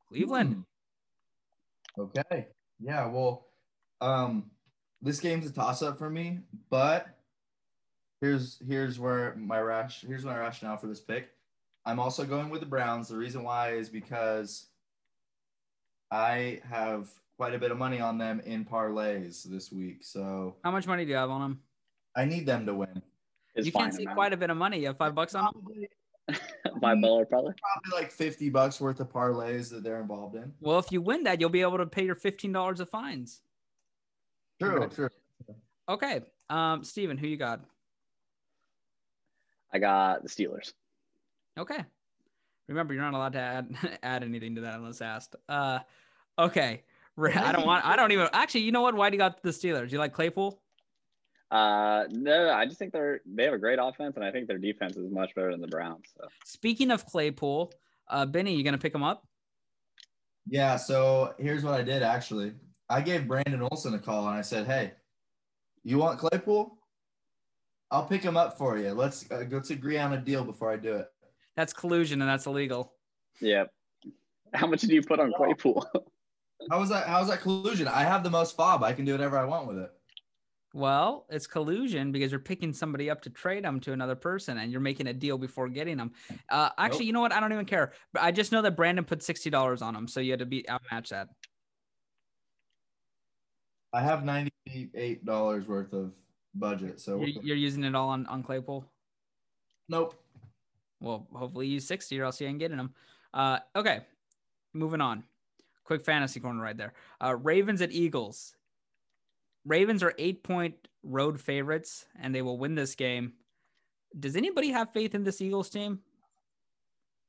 Cleveland. 0.08 0.64
Hmm. 1.96 2.02
Okay. 2.02 2.46
Yeah. 2.80 3.06
Well, 3.06 3.46
um, 4.00 4.50
this 5.00 5.20
game's 5.20 5.46
a 5.46 5.52
toss 5.52 5.82
up 5.82 5.98
for 5.98 6.10
me, 6.10 6.40
but 6.70 7.15
here's 8.20 8.60
here's 8.66 8.98
where 8.98 9.34
my 9.36 9.60
rash 9.60 10.02
here's 10.06 10.24
my 10.24 10.36
rationale 10.36 10.76
for 10.76 10.86
this 10.86 11.00
pick. 11.00 11.28
I'm 11.84 11.98
also 12.00 12.24
going 12.24 12.50
with 12.50 12.60
the 12.60 12.66
Browns. 12.66 13.08
The 13.08 13.16
reason 13.16 13.42
why 13.44 13.70
is 13.72 13.88
because 13.88 14.66
I 16.10 16.60
have 16.68 17.08
quite 17.36 17.54
a 17.54 17.58
bit 17.58 17.70
of 17.70 17.78
money 17.78 18.00
on 18.00 18.18
them 18.18 18.40
in 18.44 18.64
parlays 18.64 19.44
this 19.44 19.70
week, 19.70 19.98
so 20.02 20.56
How 20.64 20.70
much 20.70 20.86
money 20.86 21.04
do 21.04 21.10
you 21.10 21.16
have 21.16 21.30
on 21.30 21.40
them? 21.40 21.60
I 22.16 22.24
need 22.24 22.46
them 22.46 22.64
to 22.66 22.74
win. 22.74 23.02
It's 23.54 23.66
you 23.66 23.72
fine. 23.72 23.84
can't 23.84 23.94
say 23.94 24.02
amount. 24.04 24.16
quite 24.16 24.32
a 24.32 24.36
bit 24.36 24.50
of 24.50 24.56
money. 24.56 24.80
You 24.80 24.86
have 24.88 24.96
five 24.96 25.14
bucks 25.14 25.34
on 25.34 25.44
them. 25.44 25.52
Probably, 25.54 25.88
Five 26.80 27.00
dollar 27.00 27.24
probably. 27.24 27.54
probably 27.54 28.00
like 28.02 28.10
fifty 28.10 28.48
bucks 28.50 28.80
worth 28.80 28.98
of 29.00 29.08
parlays 29.12 29.70
that 29.70 29.84
they're 29.84 30.00
involved 30.00 30.34
in. 30.34 30.52
Well, 30.60 30.78
if 30.80 30.90
you 30.90 31.00
win 31.00 31.22
that, 31.24 31.40
you'll 31.40 31.50
be 31.50 31.60
able 31.62 31.78
to 31.78 31.86
pay 31.86 32.04
your 32.04 32.16
fifteen 32.16 32.52
dollars 32.52 32.80
of 32.80 32.90
fines. 32.90 33.42
True. 34.60 34.82
Okay. 34.84 34.94
True. 34.94 35.08
Okay, 35.88 36.20
um, 36.50 36.82
Stephen, 36.82 37.16
who 37.16 37.28
you 37.28 37.36
got? 37.36 37.60
I 39.76 39.78
got 39.78 40.22
the 40.22 40.28
Steelers. 40.28 40.72
Okay. 41.58 41.84
Remember, 42.66 42.94
you're 42.94 43.02
not 43.02 43.12
allowed 43.12 43.34
to 43.34 43.40
add 43.40 43.76
add 44.02 44.24
anything 44.24 44.54
to 44.54 44.62
that 44.62 44.74
unless 44.74 45.02
asked. 45.02 45.36
Uh, 45.48 45.80
okay. 46.38 46.82
I 47.18 47.52
don't 47.52 47.66
want. 47.66 47.84
I 47.84 47.96
don't 47.96 48.12
even. 48.12 48.28
Actually, 48.32 48.62
you 48.62 48.72
know 48.72 48.80
what? 48.80 48.94
Why 48.94 49.10
do 49.10 49.14
you 49.14 49.18
got 49.18 49.42
the 49.42 49.50
Steelers? 49.50 49.88
Do 49.88 49.92
You 49.92 49.98
like 49.98 50.12
Claypool? 50.12 50.60
Uh, 51.50 52.04
no, 52.10 52.50
I 52.50 52.66
just 52.66 52.78
think 52.78 52.92
they're 52.92 53.20
they 53.26 53.44
have 53.44 53.54
a 53.54 53.58
great 53.58 53.78
offense, 53.80 54.16
and 54.16 54.24
I 54.24 54.30
think 54.30 54.48
their 54.48 54.58
defense 54.58 54.96
is 54.96 55.10
much 55.10 55.34
better 55.34 55.50
than 55.50 55.60
the 55.60 55.68
Browns. 55.68 56.04
So 56.16 56.26
Speaking 56.44 56.90
of 56.90 57.06
Claypool, 57.06 57.72
uh, 58.08 58.26
Benny, 58.26 58.54
you 58.54 58.64
gonna 58.64 58.78
pick 58.78 58.94
him 58.94 59.02
up? 59.02 59.26
Yeah, 60.46 60.76
so 60.76 61.34
here's 61.38 61.62
what 61.64 61.74
I 61.74 61.82
did 61.82 62.02
actually. 62.02 62.52
I 62.88 63.00
gave 63.00 63.28
Brandon 63.28 63.62
Olson 63.70 63.94
a 63.94 63.98
call 63.98 64.28
and 64.28 64.36
I 64.36 64.42
said, 64.42 64.66
"Hey, 64.66 64.92
you 65.84 65.98
want 65.98 66.18
Claypool? 66.18 66.76
I'll 67.90 68.06
pick 68.06 68.22
him 68.22 68.36
up 68.36 68.58
for 68.58 68.78
you. 68.78 68.90
Let's 68.92 69.30
uh, 69.30 69.44
let's 69.50 69.70
agree 69.70 69.98
on 69.98 70.12
a 70.12 70.18
deal 70.18 70.44
before 70.44 70.70
I 70.72 70.76
do 70.76 70.94
it." 70.96 71.06
That's 71.56 71.72
collusion, 71.72 72.20
and 72.20 72.30
that's 72.30 72.46
illegal. 72.46 72.92
yeah. 73.40 73.64
How 74.54 74.66
much 74.66 74.82
do 74.82 74.94
you 74.94 75.02
put 75.02 75.18
on 75.20 75.32
Claypool? 75.36 75.86
How 76.70 76.78
was 76.80 76.88
that? 76.88 77.06
How 77.06 77.20
was 77.20 77.28
that 77.28 77.40
collusion? 77.40 77.86
I 77.88 78.02
have 78.04 78.22
the 78.24 78.30
most 78.30 78.56
FAAB. 78.56 78.82
I 78.82 78.92
can 78.92 79.04
do 79.04 79.12
whatever 79.12 79.36
I 79.38 79.44
want 79.44 79.66
with 79.68 79.78
it. 79.78 79.90
Well, 80.72 81.26
it's 81.30 81.46
collusion 81.46 82.12
because 82.12 82.30
you're 82.30 82.38
picking 82.40 82.72
somebody 82.72 83.08
up 83.08 83.22
to 83.22 83.30
trade 83.30 83.64
them 83.64 83.80
to 83.80 83.92
another 83.92 84.14
person, 84.14 84.58
and 84.58 84.70
you're 84.70 84.80
making 84.80 85.06
a 85.06 85.12
deal 85.12 85.38
before 85.38 85.68
getting 85.68 85.96
them. 85.96 86.12
Uh, 86.50 86.70
actually, 86.78 87.00
Nope. 87.00 87.06
you 87.06 87.12
know 87.14 87.20
what? 87.20 87.32
I 87.32 87.40
don't 87.40 87.52
even 87.52 87.64
care. 87.66 87.92
But 88.12 88.22
I 88.22 88.30
just 88.30 88.52
know 88.52 88.62
that 88.62 88.76
Brandon 88.76 89.04
put 89.04 89.22
sixty 89.22 89.50
dollars 89.50 89.82
on 89.82 89.94
them, 89.94 90.06
so 90.08 90.20
you 90.20 90.32
had 90.32 90.40
to 90.40 90.46
beat 90.46 90.66
outmatch 90.68 91.10
that. 91.10 91.28
I 93.92 94.02
have 94.02 94.24
ninety 94.24 94.52
eight 94.94 95.24
dollars 95.24 95.66
worth 95.66 95.92
of 95.92 96.12
budget. 96.58 97.00
So 97.00 97.20
You're, 97.20 97.42
you're 97.42 97.56
using 97.56 97.84
it 97.84 97.94
all 97.94 98.08
on 98.08 98.26
on 98.26 98.42
Claypool. 98.42 98.84
Nope. 99.88 100.14
Well, 101.00 101.26
hopefully 101.34 101.66
you 101.66 101.78
60 101.80 102.18
or 102.20 102.24
else 102.24 102.40
you 102.40 102.46
ain't 102.48 102.58
getting 102.58 102.78
them. 102.78 102.94
Uh, 103.34 103.58
okay, 103.76 104.00
moving 104.72 105.00
on. 105.00 105.22
Quick 105.84 106.04
fantasy 106.04 106.40
corner 106.40 106.62
right 106.62 106.76
there. 106.76 106.94
Uh, 107.22 107.36
Ravens 107.36 107.82
at 107.82 107.92
Eagles. 107.92 108.54
Ravens 109.64 110.02
are 110.02 110.14
eight 110.18 110.42
point 110.42 110.74
road 111.02 111.40
favorites, 111.40 112.06
and 112.20 112.34
they 112.34 112.42
will 112.42 112.58
win 112.58 112.74
this 112.74 112.94
game. 112.94 113.34
Does 114.18 114.36
anybody 114.36 114.70
have 114.70 114.92
faith 114.92 115.14
in 115.14 115.22
this 115.22 115.40
Eagles 115.40 115.68
team? 115.70 116.00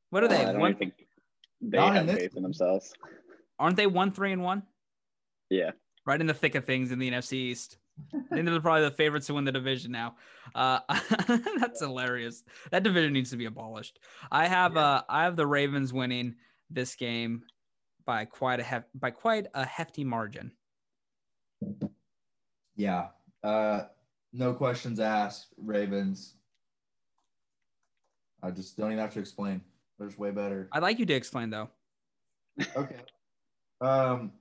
What 0.10 0.24
are 0.24 0.28
Uh, 0.28 0.30
they? 0.30 0.46
I 0.46 0.52
don't 0.54 0.62
One, 0.62 0.76
think 0.76 1.06
they 1.62 1.78
Not 1.78 1.90
in 1.90 1.94
have 1.96 2.08
this- 2.08 2.16
faith 2.18 2.38
in 2.38 2.44
themselves. 2.44 2.94
aren't 3.60 3.76
they 3.76 3.88
one, 3.88 4.12
three, 4.12 4.32
and 4.32 4.42
one? 4.44 4.64
Yeah. 5.50 5.72
Right 6.06 6.20
in 6.22 6.28
the 6.28 6.34
thick 6.34 6.56
of 6.56 6.66
things 6.66 6.92
in 6.92 7.00
the 7.00 7.10
NFC 7.12 7.34
East. 7.34 7.78
I 8.14 8.36
think 8.36 8.46
they're 8.46 8.60
probably 8.62 8.84
the 8.84 8.92
favorites 8.92 9.28
to 9.28 9.34
win 9.34 9.44
the 9.46 9.52
division 9.52 9.92
now. 9.92 10.16
Uh, 10.56 10.80
that's 11.60 11.82
hilarious. 11.82 12.44
That 12.72 12.84
division 12.84 13.14
needs 13.14 13.32
to 13.32 13.38
be 13.38 13.46
abolished. 13.46 14.00
I 14.32 14.48
have 14.48 14.76
Yeah. 14.76 14.82
uh, 14.82 15.02
I 15.10 15.24
have 15.24 15.36
the 15.36 15.48
Ravens 15.48 15.94
winning 15.94 16.36
this 16.70 16.96
game 16.96 17.44
by 18.06 18.26
quite 18.26 18.60
a 18.60 18.64
hef- 18.64 18.90
by 18.96 19.12
quite 19.12 19.48
a 19.54 19.66
hefty 19.66 20.04
margin. 20.04 20.52
Yeah. 22.76 23.08
Uh, 23.44 23.84
no 24.34 24.54
questions 24.54 25.00
asked. 25.00 25.48
Ravens. 25.58 26.36
I 28.44 28.52
just 28.52 28.78
don't 28.78 28.92
even 28.92 29.00
have 29.02 29.14
to 29.14 29.20
explain. 29.20 29.62
They're 29.98 30.08
just 30.08 30.20
way 30.20 30.32
better. 30.32 30.70
I'd 30.72 30.84
like 30.84 31.00
you 31.00 31.06
to 31.08 31.14
explain 31.14 31.50
though. 31.50 31.70
Okay. 32.76 33.00
Um, 33.82 34.32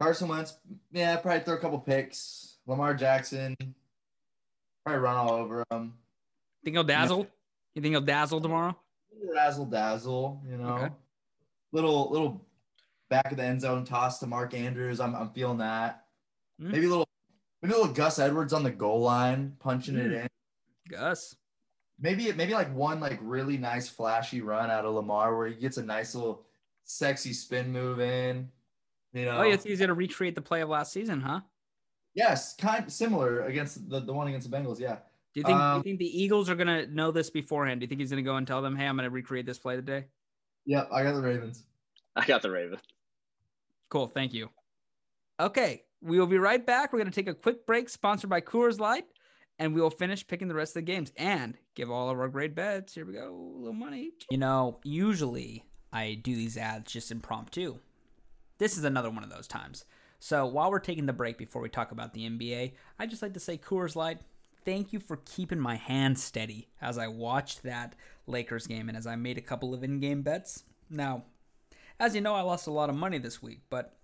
Carson 0.00 0.28
Wentz, 0.28 0.54
yeah, 0.92 1.16
probably 1.16 1.40
throw 1.40 1.54
a 1.54 1.58
couple 1.58 1.78
picks. 1.78 2.56
Lamar 2.66 2.94
Jackson, 2.94 3.56
probably 4.84 5.00
run 5.02 5.16
all 5.16 5.32
over 5.32 5.64
him. 5.70 5.94
Think 6.64 6.76
he'll 6.76 6.84
dazzle? 6.84 7.26
You 7.74 7.82
think 7.82 7.92
he'll 7.92 8.00
dazzle 8.00 8.40
tomorrow? 8.40 8.76
Razzle 9.34 9.66
dazzle, 9.66 10.42
you 10.48 10.56
know. 10.56 10.74
Okay. 10.76 10.88
Little 11.72 12.10
little 12.10 12.46
back 13.10 13.30
of 13.30 13.36
the 13.36 13.44
end 13.44 13.60
zone 13.60 13.84
toss 13.84 14.18
to 14.20 14.26
Mark 14.26 14.54
Andrews. 14.54 15.00
I'm 15.00 15.14
I'm 15.14 15.30
feeling 15.30 15.58
that. 15.58 16.04
Mm. 16.60 16.72
Maybe 16.72 16.86
a 16.86 16.88
little 16.88 17.08
maybe 17.62 17.74
a 17.74 17.76
little 17.78 17.92
Gus 17.92 18.18
Edwards 18.18 18.52
on 18.52 18.62
the 18.62 18.70
goal 18.70 19.00
line, 19.02 19.56
punching 19.58 19.96
it 19.96 20.10
Mm. 20.10 20.20
in. 20.22 20.28
Gus. 20.90 21.36
Maybe 21.98 22.32
maybe 22.32 22.54
like 22.54 22.74
one 22.74 23.00
like 23.00 23.18
really 23.22 23.58
nice 23.58 23.88
flashy 23.88 24.40
run 24.40 24.70
out 24.70 24.84
of 24.86 24.94
Lamar 24.94 25.36
where 25.36 25.48
he 25.48 25.54
gets 25.54 25.76
a 25.76 25.84
nice 25.84 26.14
little 26.14 26.46
sexy 26.84 27.32
spin 27.34 27.70
move 27.70 28.00
in. 28.00 28.50
You 29.12 29.24
know. 29.24 29.38
Oh, 29.38 29.42
yeah, 29.42 29.54
it's 29.54 29.66
easy 29.66 29.86
to 29.86 29.94
recreate 29.94 30.34
the 30.34 30.42
play 30.42 30.60
of 30.60 30.68
last 30.68 30.92
season, 30.92 31.20
huh? 31.20 31.40
Yes, 32.14 32.54
kind 32.56 32.90
similar 32.92 33.42
against 33.42 33.88
the, 33.88 34.00
the 34.00 34.12
one 34.12 34.28
against 34.28 34.50
the 34.50 34.56
Bengals. 34.56 34.80
Yeah. 34.80 34.96
Do 35.34 35.40
you 35.40 35.44
think 35.44 35.58
do 35.58 35.62
Um, 35.62 35.76
you 35.78 35.82
think 35.82 35.98
the 35.98 36.22
Eagles 36.22 36.50
are 36.50 36.56
gonna 36.56 36.86
know 36.86 37.10
this 37.12 37.30
beforehand? 37.30 37.80
Do 37.80 37.84
you 37.84 37.88
think 37.88 38.00
he's 38.00 38.10
gonna 38.10 38.22
go 38.22 38.36
and 38.36 38.46
tell 38.46 38.62
them, 38.62 38.74
"Hey, 38.74 38.86
I'm 38.86 38.96
gonna 38.96 39.10
recreate 39.10 39.46
this 39.46 39.58
play 39.58 39.76
today"? 39.76 40.06
Yep. 40.66 40.88
I 40.92 41.02
got 41.04 41.14
the 41.14 41.22
Ravens. 41.22 41.64
I 42.16 42.24
got 42.24 42.42
the 42.42 42.50
Ravens. 42.50 42.80
Cool, 43.88 44.08
thank 44.08 44.32
you. 44.34 44.48
Okay, 45.38 45.84
we 46.00 46.18
will 46.18 46.26
be 46.26 46.38
right 46.38 46.64
back. 46.64 46.92
We're 46.92 46.98
gonna 46.98 47.10
take 47.12 47.28
a 47.28 47.34
quick 47.34 47.64
break, 47.64 47.88
sponsored 47.88 48.28
by 48.30 48.40
Coors 48.40 48.80
Light, 48.80 49.06
and 49.60 49.72
we 49.74 49.80
will 49.80 49.90
finish 49.90 50.26
picking 50.26 50.48
the 50.48 50.54
rest 50.54 50.70
of 50.72 50.82
the 50.82 50.92
games 50.92 51.12
and 51.16 51.56
give 51.76 51.90
all 51.90 52.10
of 52.10 52.18
our 52.18 52.28
great 52.28 52.54
bets. 52.56 52.94
Here 52.94 53.06
we 53.06 53.12
go, 53.12 53.32
a 53.32 53.58
little 53.58 53.72
money. 53.72 54.12
You 54.30 54.38
know, 54.38 54.80
usually 54.82 55.64
I 55.92 56.14
do 56.14 56.34
these 56.34 56.56
ads 56.56 56.92
just 56.92 57.12
impromptu. 57.12 57.78
This 58.60 58.76
is 58.76 58.84
another 58.84 59.08
one 59.10 59.24
of 59.24 59.30
those 59.30 59.48
times. 59.48 59.86
So 60.18 60.44
while 60.44 60.70
we're 60.70 60.80
taking 60.80 61.06
the 61.06 61.14
break 61.14 61.38
before 61.38 61.62
we 61.62 61.70
talk 61.70 61.92
about 61.92 62.12
the 62.12 62.28
NBA, 62.28 62.74
I 62.98 63.06
just 63.06 63.22
like 63.22 63.32
to 63.32 63.40
say 63.40 63.56
Coors 63.56 63.96
Light. 63.96 64.20
Thank 64.66 64.92
you 64.92 65.00
for 65.00 65.16
keeping 65.24 65.58
my 65.58 65.76
hand 65.76 66.18
steady 66.18 66.68
as 66.82 66.98
I 66.98 67.08
watched 67.08 67.62
that 67.62 67.96
Lakers 68.26 68.66
game 68.66 68.90
and 68.90 68.98
as 68.98 69.06
I 69.06 69.16
made 69.16 69.38
a 69.38 69.40
couple 69.40 69.72
of 69.72 69.82
in-game 69.82 70.20
bets. 70.20 70.64
Now, 70.90 71.24
as 71.98 72.14
you 72.14 72.20
know, 72.20 72.34
I 72.34 72.42
lost 72.42 72.66
a 72.66 72.70
lot 72.70 72.90
of 72.90 72.96
money 72.96 73.16
this 73.16 73.42
week, 73.42 73.62
but 73.70 73.96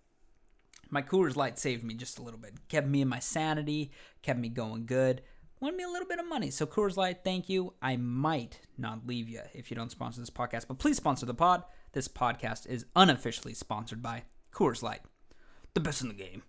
my 0.88 1.02
Coors 1.02 1.36
Light 1.36 1.58
saved 1.58 1.84
me 1.84 1.92
just 1.92 2.18
a 2.18 2.22
little 2.22 2.40
bit. 2.40 2.54
Kept 2.68 2.86
me 2.86 3.02
in 3.02 3.08
my 3.08 3.18
sanity, 3.18 3.90
kept 4.22 4.40
me 4.40 4.48
going 4.48 4.86
good, 4.86 5.20
won 5.60 5.76
me 5.76 5.84
a 5.84 5.88
little 5.88 6.08
bit 6.08 6.18
of 6.18 6.26
money. 6.26 6.50
So 6.50 6.64
Coors 6.64 6.96
Light, 6.96 7.18
thank 7.22 7.50
you. 7.50 7.74
I 7.82 7.96
might 7.96 8.60
not 8.78 9.06
leave 9.06 9.28
you 9.28 9.42
if 9.52 9.70
you 9.70 9.76
don't 9.76 9.90
sponsor 9.90 10.20
this 10.20 10.30
podcast, 10.30 10.66
but 10.66 10.78
please 10.78 10.96
sponsor 10.96 11.26
the 11.26 11.34
pod. 11.34 11.62
This 11.92 12.08
podcast 12.08 12.66
is 12.66 12.86
unofficially 12.96 13.52
sponsored 13.52 14.00
by 14.00 14.22
Coors 14.56 14.82
Light, 14.82 15.02
the 15.74 15.80
best 15.80 16.00
in 16.00 16.08
the 16.08 16.14
game. 16.14 16.42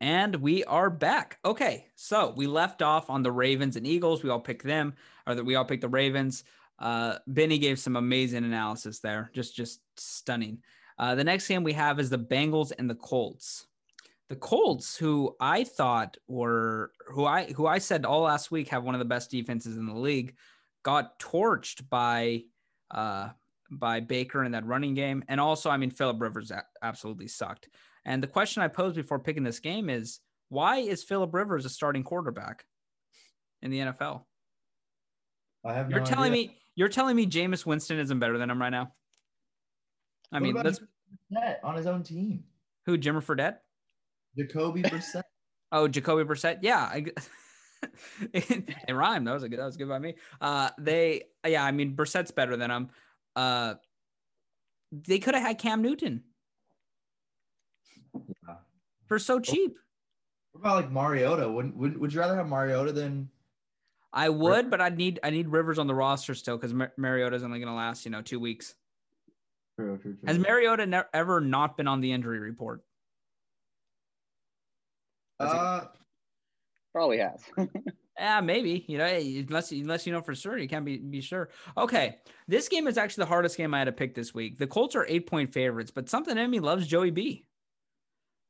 And 0.00 0.36
we 0.36 0.62
are 0.62 0.88
back. 0.88 1.38
Okay, 1.44 1.86
so 1.96 2.32
we 2.36 2.46
left 2.46 2.82
off 2.82 3.10
on 3.10 3.24
the 3.24 3.32
Ravens 3.32 3.74
and 3.74 3.84
Eagles. 3.84 4.22
We 4.22 4.30
all 4.30 4.38
picked 4.38 4.64
them, 4.64 4.94
or 5.26 5.34
that 5.34 5.44
we 5.44 5.56
all 5.56 5.64
picked 5.64 5.80
the 5.80 5.88
Ravens. 5.88 6.44
Uh, 6.78 7.16
Benny 7.26 7.58
gave 7.58 7.80
some 7.80 7.96
amazing 7.96 8.44
analysis 8.44 9.00
there, 9.00 9.28
just 9.34 9.56
just 9.56 9.80
stunning. 9.96 10.58
Uh, 11.00 11.16
the 11.16 11.24
next 11.24 11.48
game 11.48 11.64
we 11.64 11.72
have 11.72 11.98
is 11.98 12.10
the 12.10 12.18
Bengals 12.18 12.70
and 12.78 12.88
the 12.88 12.94
Colts. 12.94 13.66
The 14.28 14.36
Colts, 14.36 14.96
who 14.96 15.34
I 15.40 15.64
thought 15.64 16.16
were 16.28 16.92
who 17.08 17.24
I 17.24 17.46
who 17.52 17.66
I 17.66 17.78
said 17.78 18.06
all 18.06 18.22
last 18.22 18.52
week 18.52 18.68
have 18.68 18.84
one 18.84 18.94
of 18.94 19.00
the 19.00 19.04
best 19.04 19.32
defenses 19.32 19.76
in 19.76 19.86
the 19.86 19.98
league, 19.98 20.36
got 20.84 21.18
torched 21.18 21.88
by 21.90 22.44
uh, 22.92 23.30
by 23.70 24.00
Baker 24.00 24.44
in 24.44 24.52
that 24.52 24.66
running 24.66 24.94
game, 24.94 25.24
and 25.28 25.40
also 25.40 25.70
I 25.70 25.76
mean 25.76 25.90
Philip 25.90 26.20
Rivers 26.20 26.52
absolutely 26.82 27.28
sucked. 27.28 27.68
And 28.04 28.22
the 28.22 28.26
question 28.28 28.62
I 28.62 28.68
posed 28.68 28.96
before 28.96 29.18
picking 29.18 29.44
this 29.44 29.60
game 29.60 29.90
is, 29.90 30.20
why 30.48 30.78
is 30.78 31.04
Philip 31.04 31.34
Rivers 31.34 31.64
a 31.64 31.68
starting 31.68 32.02
quarterback 32.02 32.64
in 33.62 33.70
the 33.70 33.78
NFL? 33.80 34.24
I 35.64 35.74
have. 35.74 35.90
You're 35.90 36.00
no 36.00 36.06
telling 36.06 36.32
idea. 36.32 36.48
me 36.48 36.56
you're 36.74 36.88
telling 36.88 37.16
me 37.16 37.26
Jameis 37.26 37.66
Winston 37.66 37.98
isn't 37.98 38.18
better 38.18 38.38
than 38.38 38.50
him 38.50 38.60
right 38.60 38.70
now? 38.70 38.92
I 40.32 40.36
What 40.36 40.42
mean, 40.42 40.54
let's 40.54 40.80
on 41.62 41.76
his 41.76 41.86
own 41.86 42.02
team. 42.02 42.44
who 42.86 42.96
Jimmer 42.96 43.22
Fredette? 43.22 43.56
Jacoby 44.36 44.82
Brissett. 44.84 45.22
Oh, 45.72 45.88
Jacoby 45.88 46.24
Brissett. 46.24 46.58
Yeah, 46.62 46.78
I, 46.78 47.04
it, 48.32 48.74
it 48.88 48.92
rhymed. 48.92 49.26
That 49.26 49.34
was 49.34 49.42
a 49.42 49.48
good. 49.48 49.58
That 49.58 49.66
was 49.66 49.76
good 49.76 49.88
by 49.88 49.98
me. 49.98 50.14
Uh, 50.40 50.70
they, 50.78 51.24
yeah, 51.46 51.64
I 51.64 51.72
mean, 51.72 51.96
Brissett's 51.96 52.30
better 52.30 52.56
than 52.56 52.70
him. 52.70 52.88
Uh, 53.36 53.74
they 54.92 55.18
could 55.18 55.34
have 55.34 55.42
had 55.42 55.58
Cam 55.58 55.82
Newton 55.82 56.24
Yeah. 58.14 58.56
for 59.06 59.18
so 59.18 59.38
cheap. 59.38 59.78
What 60.52 60.60
about 60.60 60.76
like 60.76 60.90
Mariota? 60.90 61.48
Would 61.48 61.76
would 61.76 61.96
would 61.98 62.12
you 62.12 62.20
rather 62.20 62.34
have 62.36 62.48
Mariota 62.48 62.92
than? 62.92 63.30
I 64.12 64.28
would, 64.28 64.68
but 64.70 64.80
I 64.80 64.88
need 64.88 65.20
I 65.22 65.30
need 65.30 65.48
Rivers 65.48 65.78
on 65.78 65.86
the 65.86 65.94
roster 65.94 66.34
still 66.34 66.56
because 66.56 66.74
Mar- 66.74 66.92
Mariota's 66.96 67.44
only 67.44 67.60
going 67.60 67.68
to 67.68 67.74
last 67.74 68.04
you 68.04 68.10
know 68.10 68.20
two 68.22 68.40
weeks. 68.40 68.74
True, 69.78 69.96
true, 69.98 70.14
true. 70.14 70.26
Has 70.26 70.38
Mariota 70.38 70.86
ne- 70.86 71.02
ever 71.14 71.40
not 71.40 71.76
been 71.76 71.86
on 71.86 72.00
the 72.00 72.10
injury 72.12 72.40
report? 72.40 72.82
Uh, 75.38 75.86
Probably 76.92 77.18
has. 77.18 77.42
Yeah, 78.20 78.42
maybe. 78.42 78.84
You 78.86 78.98
know, 78.98 79.06
unless 79.06 79.72
unless 79.72 80.06
you 80.06 80.12
know 80.12 80.20
for 80.20 80.34
sure, 80.34 80.58
you 80.58 80.68
can't 80.68 80.84
be 80.84 80.98
be 80.98 81.22
sure. 81.22 81.48
Okay, 81.78 82.18
this 82.48 82.68
game 82.68 82.86
is 82.86 82.98
actually 82.98 83.22
the 83.22 83.28
hardest 83.28 83.56
game 83.56 83.72
I 83.72 83.78
had 83.78 83.84
to 83.84 83.92
pick 83.92 84.14
this 84.14 84.34
week. 84.34 84.58
The 84.58 84.66
Colts 84.66 84.94
are 84.94 85.06
eight 85.08 85.26
point 85.26 85.54
favorites, 85.54 85.90
but 85.90 86.10
something 86.10 86.36
in 86.36 86.50
me 86.50 86.60
loves 86.60 86.86
Joey 86.86 87.10
B. 87.10 87.46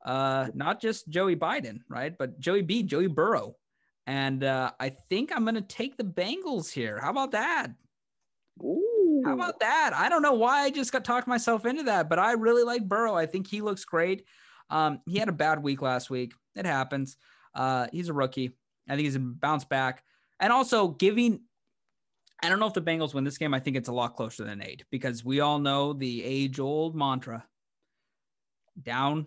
Uh, 0.04 0.48
not 0.54 0.80
just 0.80 1.08
Joey 1.08 1.36
Biden, 1.36 1.82
right? 1.88 2.12
But 2.18 2.40
Joey 2.40 2.62
B, 2.62 2.82
Joey 2.82 3.06
Burrow, 3.06 3.54
and 4.08 4.42
uh, 4.42 4.72
I 4.80 4.88
think 5.08 5.30
I'm 5.32 5.44
gonna 5.44 5.60
take 5.60 5.96
the 5.96 6.02
Bengals 6.02 6.72
here. 6.72 6.98
How 7.00 7.10
about 7.10 7.30
that? 7.30 7.68
Ooh. 8.60 9.22
How 9.24 9.34
about 9.34 9.60
that? 9.60 9.92
I 9.94 10.08
don't 10.08 10.22
know 10.22 10.32
why 10.32 10.62
I 10.62 10.70
just 10.70 10.90
got 10.90 11.04
talked 11.04 11.28
myself 11.28 11.64
into 11.64 11.84
that, 11.84 12.08
but 12.08 12.18
I 12.18 12.32
really 12.32 12.64
like 12.64 12.88
Burrow. 12.88 13.14
I 13.14 13.26
think 13.26 13.46
he 13.46 13.60
looks 13.60 13.84
great. 13.84 14.24
Um, 14.68 15.00
he 15.06 15.18
had 15.18 15.28
a 15.28 15.32
bad 15.32 15.62
week 15.62 15.80
last 15.80 16.10
week. 16.10 16.32
It 16.56 16.66
happens. 16.66 17.16
Uh, 17.54 17.86
he's 17.92 18.08
a 18.08 18.12
rookie. 18.12 18.52
I 18.88 18.92
think 18.92 19.04
he's 19.04 19.16
a 19.16 19.20
bounce 19.20 19.64
back. 19.64 20.02
And 20.38 20.52
also 20.52 20.88
giving, 20.88 21.40
I 22.42 22.48
don't 22.48 22.60
know 22.60 22.66
if 22.66 22.74
the 22.74 22.82
Bengals 22.82 23.14
win 23.14 23.24
this 23.24 23.38
game. 23.38 23.54
I 23.54 23.60
think 23.60 23.76
it's 23.76 23.88
a 23.88 23.92
lot 23.92 24.16
closer 24.16 24.44
than 24.44 24.62
eight 24.62 24.84
because 24.90 25.24
we 25.24 25.40
all 25.40 25.58
know 25.58 25.92
the 25.92 26.24
age 26.24 26.58
old 26.58 26.96
mantra 26.96 27.46
down 28.82 29.26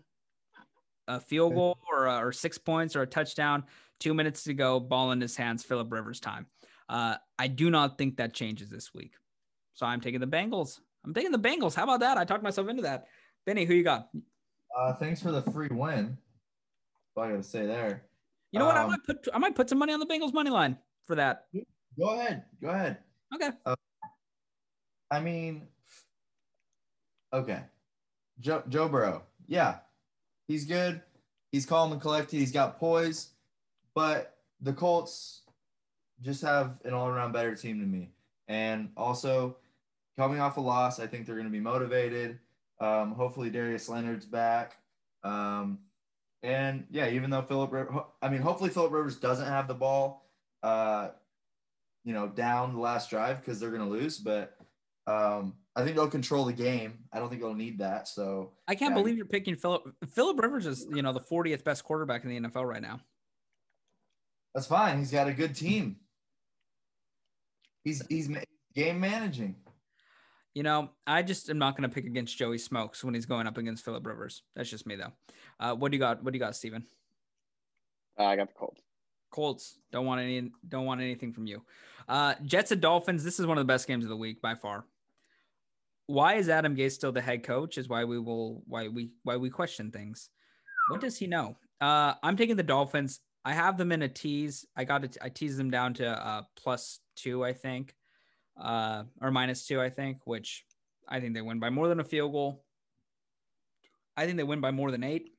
a 1.08 1.20
field 1.20 1.54
goal 1.54 1.78
or, 1.92 2.08
or 2.08 2.32
six 2.32 2.58
points 2.58 2.96
or 2.96 3.02
a 3.02 3.08
touchdown, 3.08 3.64
two 4.00 4.14
minutes 4.14 4.44
to 4.44 4.54
go, 4.54 4.80
ball 4.80 5.12
in 5.12 5.22
his 5.22 5.36
hands, 5.36 5.64
Philip 5.64 5.92
Rivers 5.92 6.20
time. 6.20 6.48
Uh, 6.90 7.16
I 7.38 7.48
do 7.48 7.70
not 7.70 7.98
think 7.98 8.18
that 8.18 8.34
changes 8.34 8.70
this 8.70 8.94
week. 8.94 9.14
So 9.74 9.86
I'm 9.86 10.02
taking 10.02 10.20
the 10.20 10.28
Bengals. 10.28 10.80
I'm 11.04 11.14
taking 11.14 11.32
the 11.32 11.40
Bengals. 11.40 11.76
How 11.76 11.84
about 11.84 12.00
that? 12.02 12.18
I 12.18 12.26
talked 12.26 12.44
myself 12.44 12.70
into 12.70 12.84
that. 12.84 13.08
Benny, 13.46 13.66
who 13.66 13.74
you 13.74 13.84
got? 13.84 14.10
uh, 14.78 14.94
thanks 14.94 15.22
for 15.22 15.32
the 15.32 15.42
free 15.42 15.70
win. 15.70 16.18
That's 17.16 17.18
all 17.18 17.24
I 17.24 17.32
gotta 17.32 17.44
say 17.44 17.66
there. 17.66 18.04
You 18.54 18.60
know 18.60 18.66
what? 18.66 18.78
I 18.78 18.84
Um, 18.84 18.92
might 18.92 19.04
put 19.04 19.28
I 19.34 19.38
might 19.39 19.56
put 19.56 19.68
some 19.68 19.80
money 19.80 19.94
on 19.94 20.00
the 20.00 20.06
Bengals 20.06 20.32
money 20.32 20.52
line 20.52 20.78
for 21.06 21.16
that. 21.16 21.48
Go 22.00 22.12
ahead. 22.12 22.44
Go 22.62 22.70
ahead. 22.70 23.00
Okay. 23.34 23.50
I 25.12 25.20
mean, 25.20 25.68
okay. 27.34 27.62
Joe 28.39 28.63
Joe 28.70 28.88
Burrow. 28.88 29.24
Yeah, 29.48 29.78
he's 30.48 30.66
good. 30.66 31.02
He's 31.52 31.66
calm 31.66 31.92
and 31.92 32.02
collected. 32.02 32.38
He's 32.38 32.52
got 32.52 32.80
poise. 32.80 33.30
But 33.96 34.38
the 34.62 34.74
Colts 34.74 35.42
just 36.22 36.42
have 36.44 36.80
an 36.86 36.94
all 36.94 37.08
around 37.08 37.32
better 37.32 37.56
team 37.56 37.80
to 37.80 37.86
me. 37.86 38.10
And 38.48 38.89
also, 38.96 39.58
coming 40.16 40.39
off 40.39 40.58
a 40.58 40.62
loss, 40.62 41.00
I 41.00 41.08
think 41.08 41.26
they're 41.26 41.36
going 41.36 41.48
to 41.48 41.52
be 41.52 41.60
motivated. 41.60 42.39
Um, 42.80 43.13
hopefully, 43.13 43.50
Darius 43.50 43.89
Leonard's 43.89 44.26
back. 44.26 44.78
Um, 45.24 45.80
and 46.43 46.86
yeah, 46.91 47.10
even 47.10 47.29
though 47.29 47.41
Philip, 47.41 47.73
I 48.21 48.29
mean, 48.29 48.41
hopefully 48.41 48.69
Philip 48.69 48.91
Rivers 48.91 49.15
doesn't 49.15 49.47
have 49.47 49.67
the 49.67 49.73
ball, 49.73 50.29
uh, 50.62 51.10
you 52.03 52.13
know, 52.13 52.27
down 52.27 52.73
the 52.73 52.82
last 52.82 53.10
drive 53.10 53.39
because 53.39 53.60
they're 53.60 53.71
going 53.71 53.82
to 53.82 53.89
lose. 53.89 54.17
But 54.17 54.58
um, 55.08 55.53
I 55.73 55.84
think 55.84 55.95
they'll 55.95 56.10
control 56.10 56.43
the 56.43 56.53
game. 56.53 56.99
I 57.13 57.19
don't 57.19 57.29
think 57.29 57.41
they'll 57.41 57.53
need 57.53 57.79
that. 57.79 58.10
So 58.10 58.51
I 58.67 58.75
can't 58.75 58.93
yeah. 58.93 59.01
believe 59.01 59.15
you're 59.15 59.25
picking 59.25 59.56
Philip. 59.56 59.84
Philip 60.12 60.38
Rivers 60.38 60.65
is, 60.65 60.86
you 60.93 61.01
know, 61.01 61.13
the 61.13 61.21
40th 61.21 61.63
best 61.63 61.86
quarterback 61.86 62.25
in 62.25 62.29
the 62.29 62.49
NFL 62.49 62.67
right 62.67 62.82
now. 62.82 62.99
That's 64.53 64.67
fine. 64.67 64.99
He's 64.99 65.12
got 65.12 65.27
a 65.27 65.34
good 65.34 65.56
team. 65.56 65.95
He's 67.86 68.06
he's 68.08 68.29
game 68.75 68.99
managing. 68.99 69.56
You 70.54 70.62
know, 70.62 70.92
I 71.08 71.24
just 71.24 71.50
am 71.50 71.58
not 71.58 71.76
going 71.76 71.89
to 71.89 71.94
pick 71.94 72.06
against 72.06 72.38
Joey 72.38 72.60
Smokes 72.60 73.04
when 73.04 73.16
he's 73.16 73.26
going 73.26 73.48
up 73.48 73.58
against 73.58 73.84
Philip 73.84 74.06
Rivers. 74.06 74.44
That's 74.56 74.70
just 74.70 74.86
me, 74.86 74.96
though. 74.96 75.12
Uh, 75.60 75.76
what 75.76 75.92
do 75.92 75.98
you 75.98 76.00
got? 76.00 76.24
What 76.24 76.32
do 76.32 76.38
you 76.38 76.44
got, 76.44 76.56
Stephen? 76.56 76.84
Uh, 78.20 78.26
I 78.26 78.36
got 78.36 78.50
the 78.50 78.54
Colts. 78.54 78.82
Colts 79.32 79.80
don't 79.92 80.06
want 80.06 80.22
any. 80.22 80.52
Don't 80.68 80.86
want 80.86 81.02
anything 81.02 81.34
from 81.34 81.48
you. 81.48 81.63
Uh, 82.08 82.36
Jets 82.44 82.72
and 82.72 82.82
Dolphins. 82.82 83.24
This 83.24 83.39
is 83.39 83.48
one 83.48 83.58
of 83.58 83.63
the 83.63 83.72
best 83.72 83.88
games 83.88 84.06
of 84.06 84.10
the 84.10 84.18
week 84.18 84.42
by 84.42 84.54
far. 84.54 84.86
Why 86.06 86.36
is 86.36 86.50
Adam 86.50 86.76
Gase 86.76 86.92
still 86.92 87.12
the 87.12 87.22
head 87.22 87.44
coach? 87.44 87.80
Is 87.80 87.89
why 87.89 88.04
we 88.04 88.20
will 88.20 88.62
why 88.68 88.89
we 88.89 89.10
why 89.24 89.38
we 89.38 89.50
question 89.50 89.89
things. 89.89 90.30
What 90.89 91.02
does 91.02 91.18
he 91.18 91.26
know? 91.26 91.58
Uh, 91.82 92.13
I'm 92.22 92.38
taking 92.38 92.58
the 92.58 92.63
Dolphins. 92.63 93.22
I 93.44 93.54
have 93.54 93.78
them 93.78 93.92
in 93.92 94.04
a 94.04 94.08
tease. 94.08 94.68
I 94.76 94.84
got 94.84 95.04
it. 95.04 95.18
I 95.20 95.30
teased 95.30 95.58
them 95.58 95.72
down 95.72 95.96
to 95.96 96.08
uh, 96.08 96.44
plus 96.56 97.00
two, 97.16 97.44
I 97.44 97.54
think 97.54 97.96
uh, 98.60 99.04
or 99.22 99.32
minus 99.32 99.66
two, 99.66 99.82
I 99.82 99.89
think, 99.89 100.20
which 100.26 100.66
I 101.08 101.20
think 101.20 101.34
they 101.34 101.42
win 101.42 101.60
by 101.60 101.70
more 101.70 101.88
than 101.88 102.00
a 102.00 102.04
field 102.04 102.32
goal. 102.32 102.63
I 104.16 104.26
think 104.26 104.38
they 104.38 104.44
win 104.44 104.62
by 104.62 104.72
more 104.72 104.92
than 104.92 105.04
eight. 105.04 105.32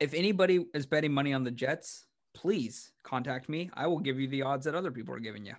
If 0.00 0.14
anybody 0.14 0.66
is 0.74 0.86
betting 0.86 1.12
money 1.12 1.32
on 1.32 1.44
the 1.44 1.50
Jets, 1.50 2.06
please 2.34 2.92
contact 3.02 3.48
me. 3.48 3.70
I 3.74 3.86
will 3.86 4.00
give 4.00 4.18
you 4.18 4.28
the 4.28 4.42
odds 4.42 4.64
that 4.64 4.74
other 4.74 4.90
people 4.90 5.14
are 5.14 5.20
giving 5.20 5.46
you 5.46 5.54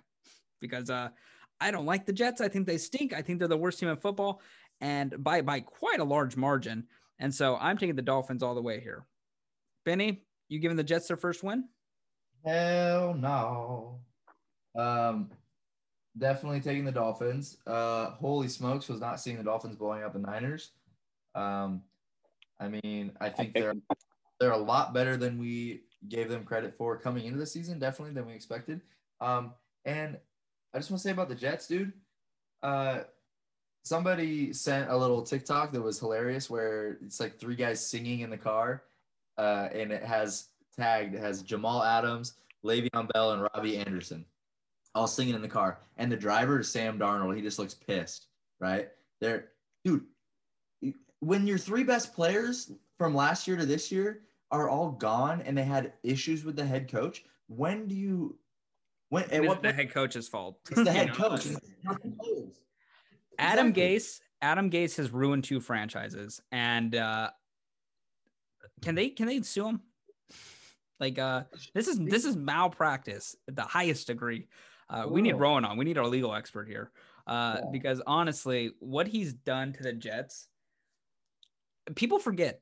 because 0.60 0.90
uh, 0.90 1.08
I 1.60 1.70
don't 1.70 1.86
like 1.86 2.06
the 2.06 2.12
Jets. 2.12 2.40
I 2.40 2.48
think 2.48 2.66
they 2.66 2.78
stink. 2.78 3.12
I 3.12 3.22
think 3.22 3.38
they're 3.38 3.48
the 3.48 3.56
worst 3.56 3.78
team 3.78 3.88
in 3.88 3.96
football 3.96 4.42
and 4.80 5.22
by 5.22 5.40
by 5.40 5.60
quite 5.60 6.00
a 6.00 6.04
large 6.04 6.36
margin. 6.36 6.84
And 7.18 7.34
so 7.34 7.56
I'm 7.56 7.78
taking 7.78 7.96
the 7.96 8.02
Dolphins 8.02 8.42
all 8.42 8.54
the 8.54 8.62
way 8.62 8.80
here. 8.80 9.06
Benny, 9.84 10.24
you 10.48 10.58
giving 10.58 10.76
the 10.76 10.84
Jets 10.84 11.08
their 11.08 11.16
first 11.16 11.42
win? 11.42 11.64
Hell 12.44 13.14
no. 13.14 14.00
Um, 14.76 15.30
definitely 16.18 16.60
taking 16.60 16.84
the 16.84 16.92
Dolphins. 16.92 17.58
Uh, 17.66 18.10
holy 18.10 18.48
smokes, 18.48 18.88
was 18.88 19.00
not 19.00 19.20
seeing 19.20 19.36
the 19.36 19.44
Dolphins 19.44 19.76
blowing 19.76 20.02
up 20.02 20.12
the 20.12 20.18
Niners. 20.18 20.70
Um, 21.34 21.82
I 22.58 22.68
mean, 22.68 23.12
I 23.20 23.28
think 23.28 23.54
they're 23.54 23.74
they're 24.40 24.52
a 24.52 24.56
lot 24.56 24.94
better 24.94 25.16
than 25.16 25.38
we 25.38 25.82
gave 26.08 26.28
them 26.28 26.44
credit 26.44 26.74
for 26.76 26.96
coming 26.96 27.26
into 27.26 27.38
the 27.38 27.46
season, 27.46 27.78
definitely 27.78 28.14
than 28.14 28.26
we 28.26 28.34
expected. 28.34 28.80
Um, 29.20 29.52
and 29.84 30.18
I 30.74 30.78
just 30.78 30.90
want 30.90 31.00
to 31.00 31.08
say 31.08 31.12
about 31.12 31.28
the 31.28 31.34
Jets, 31.34 31.66
dude. 31.66 31.92
Uh, 32.62 33.00
somebody 33.82 34.52
sent 34.52 34.90
a 34.90 34.96
little 34.96 35.22
TikTok 35.22 35.72
that 35.72 35.80
was 35.80 35.98
hilarious, 35.98 36.50
where 36.50 36.98
it's 37.04 37.20
like 37.20 37.38
three 37.38 37.56
guys 37.56 37.86
singing 37.86 38.20
in 38.20 38.30
the 38.30 38.38
car, 38.38 38.84
uh, 39.38 39.68
and 39.72 39.92
it 39.92 40.02
has 40.02 40.48
tagged 40.78 41.14
it 41.14 41.20
has 41.20 41.42
Jamal 41.42 41.82
Adams, 41.82 42.34
Le'Veon 42.64 43.12
Bell, 43.12 43.32
and 43.32 43.42
Robbie 43.42 43.78
Anderson 43.78 44.24
all 44.96 45.06
singing 45.06 45.34
in 45.34 45.42
the 45.42 45.48
car. 45.48 45.78
And 45.98 46.10
the 46.10 46.16
driver 46.16 46.60
is 46.60 46.68
Sam 46.68 46.98
Darnold. 46.98 47.36
He 47.36 47.42
just 47.42 47.58
looks 47.58 47.74
pissed, 47.74 48.26
right? 48.58 48.88
There, 49.20 49.50
dude, 49.84 50.04
when 51.20 51.46
your 51.46 51.58
three 51.58 51.84
best 51.84 52.14
players 52.14 52.72
from 52.98 53.14
last 53.14 53.46
year 53.46 53.56
to 53.56 53.66
this 53.66 53.92
year 53.92 54.22
are 54.50 54.68
all 54.68 54.90
gone 54.90 55.42
and 55.42 55.56
they 55.56 55.64
had 55.64 55.92
issues 56.02 56.44
with 56.44 56.56
the 56.56 56.64
head 56.64 56.90
coach, 56.90 57.24
when 57.48 57.86
do 57.86 57.94
you 57.94 58.38
when 59.08 59.30
at 59.30 59.44
what 59.44 59.62
the 59.62 59.72
head 59.72 59.90
coach's 59.90 60.28
fault? 60.28 60.58
It's 60.70 60.82
the 60.82 60.92
head 60.92 61.12
coach. 61.12 61.46
Adam 63.38 63.68
exactly. 63.68 63.96
Gase, 63.96 64.20
Adam 64.42 64.70
Gase 64.70 64.96
has 64.96 65.12
ruined 65.12 65.44
two 65.44 65.60
franchises. 65.60 66.40
And 66.50 66.94
uh 66.94 67.30
can 68.82 68.94
they 68.94 69.10
can 69.10 69.26
they 69.26 69.40
sue 69.42 69.68
him? 69.68 69.80
Like 70.98 71.18
uh 71.18 71.44
this 71.74 71.86
is 71.86 71.98
this 71.98 72.24
is 72.24 72.36
malpractice 72.36 73.36
at 73.48 73.56
the 73.56 73.62
highest 73.62 74.06
degree. 74.06 74.48
Uh, 74.88 75.06
we 75.08 75.20
need 75.20 75.34
Rowan 75.34 75.64
on. 75.64 75.76
We 75.76 75.84
need 75.84 75.98
our 75.98 76.06
legal 76.06 76.34
expert 76.34 76.68
here. 76.68 76.90
Uh, 77.26 77.56
yeah. 77.58 77.64
Because 77.72 78.00
honestly, 78.06 78.72
what 78.78 79.08
he's 79.08 79.32
done 79.32 79.72
to 79.72 79.82
the 79.82 79.92
Jets, 79.92 80.48
people 81.94 82.18
forget 82.18 82.60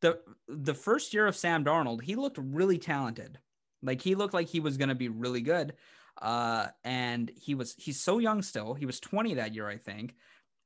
the 0.00 0.18
the 0.48 0.74
first 0.74 1.14
year 1.14 1.26
of 1.26 1.36
Sam 1.36 1.64
Darnold, 1.64 2.02
he 2.02 2.16
looked 2.16 2.38
really 2.38 2.78
talented. 2.78 3.38
Like 3.82 4.00
he 4.00 4.14
looked 4.14 4.34
like 4.34 4.48
he 4.48 4.60
was 4.60 4.76
going 4.76 4.88
to 4.88 4.94
be 4.94 5.08
really 5.08 5.40
good. 5.40 5.74
Uh, 6.20 6.66
and 6.84 7.30
he 7.36 7.54
was 7.54 7.74
he's 7.78 8.00
so 8.00 8.18
young 8.18 8.42
still. 8.42 8.74
He 8.74 8.86
was 8.86 9.00
20 9.00 9.34
that 9.34 9.54
year, 9.54 9.68
I 9.68 9.76
think. 9.76 10.14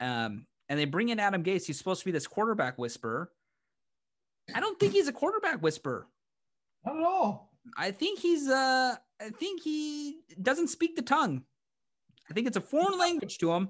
Um, 0.01 0.47
and 0.69 0.79
they 0.79 0.85
bring 0.85 1.11
in 1.11 1.21
Adam 1.21 1.45
Gase. 1.45 1.67
He's 1.67 1.79
supposed 1.79 2.01
to 2.01 2.07
be 2.07 2.13
this 2.13 2.27
quarterback 2.27 2.79
whisperer. 2.79 3.31
I 4.55 4.61
don't 4.61 4.79
think 4.79 4.93
he's 4.93 5.09
a 5.09 5.13
quarterback 5.13 5.63
whisperer. 5.63 6.07
Not 6.85 6.97
at 6.97 7.05
all. 7.05 7.54
I 7.77 7.91
think 7.91 8.19
he's 8.19 8.49
uh 8.49 8.97
I 9.21 9.31
think 9.31 9.63
he 9.63 10.21
doesn't 10.41 10.69
speak 10.69 10.97
the 10.97 11.03
tongue. 11.03 11.43
I 12.31 12.35
think 12.35 12.47
it's 12.47 12.57
a 12.57 12.63
foreign 12.63 12.99
language 12.99 13.39
to 13.39 13.53
him. 13.53 13.69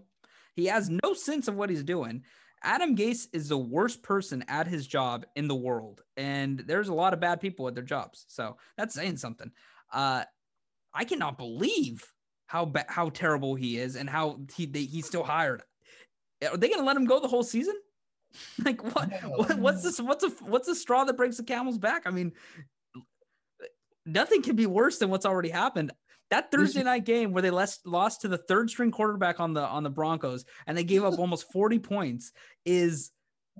He 0.55 0.67
has 0.67 0.89
no 0.89 1.15
sense 1.15 1.49
of 1.49 1.57
what 1.57 1.71
he's 1.71 1.83
doing. 1.83 2.23
Adam 2.63 2.97
Gase 2.97 3.27
is 3.33 3.49
the 3.49 3.59
worst 3.59 4.03
person 4.03 4.45
at 4.49 4.67
his 4.67 4.87
job 4.87 5.27
in 5.37 5.49
the 5.49 5.55
world, 5.55 6.03
and 6.17 6.59
there's 6.61 6.89
a 6.89 6.95
lot 6.95 7.13
of 7.13 7.21
bad 7.21 7.41
people 7.41 7.69
at 7.69 7.75
their 7.75 7.85
jobs. 7.85 8.25
So 8.29 8.57
that's 8.77 8.95
saying 8.95 9.19
something. 9.19 9.51
Uh, 9.93 10.25
I 10.95 11.05
cannot 11.05 11.37
believe 11.37 12.03
how 12.47 12.65
ba- 12.65 12.87
how 12.89 13.11
terrible 13.11 13.55
he 13.55 13.79
is 13.79 13.97
and 13.97 14.09
how 14.09 14.41
he 14.57 14.67
they, 14.67 14.85
he's 14.85 15.07
still 15.07 15.25
hired. 15.25 15.63
Are 16.51 16.57
they 16.57 16.69
going 16.69 16.81
to 16.81 16.87
let 16.87 16.97
him 16.97 17.05
go 17.05 17.21
the 17.21 17.29
whole 17.29 17.43
season? 17.43 17.75
like 18.65 18.83
what, 18.95 19.11
what? 19.25 19.59
What's 19.59 19.83
this? 19.83 20.01
What's 20.01 20.25
a 20.25 20.31
what's 20.45 20.67
the 20.67 20.75
straw 20.75 21.05
that 21.05 21.17
breaks 21.17 21.37
the 21.37 21.45
camel's 21.45 21.79
back? 21.79 22.03
I 22.07 22.11
mean, 22.11 22.33
nothing 24.07 24.43
can 24.43 24.57
be 24.57 24.67
worse 24.67 24.99
than 24.99 25.11
what's 25.11 25.27
already 25.27 25.49
happened. 25.49 25.93
That 26.31 26.51
Thursday 26.51 26.83
night 26.83 27.05
game 27.05 27.33
where 27.33 27.43
they 27.43 27.51
lost 27.51 27.87
lost 27.87 28.23
to 28.23 28.29
the 28.29 28.39
third 28.39 28.71
string 28.71 28.91
quarterback 28.91 29.41
on 29.41 29.53
the 29.53 29.63
on 29.63 29.83
the 29.83 29.91
Broncos 29.91 30.45
and 30.67 30.77
they 30.77 30.85
gave 30.85 31.05
up 31.05 31.19
almost 31.19 31.53
40 31.53 31.79
points 31.79 32.33
is 32.65 33.11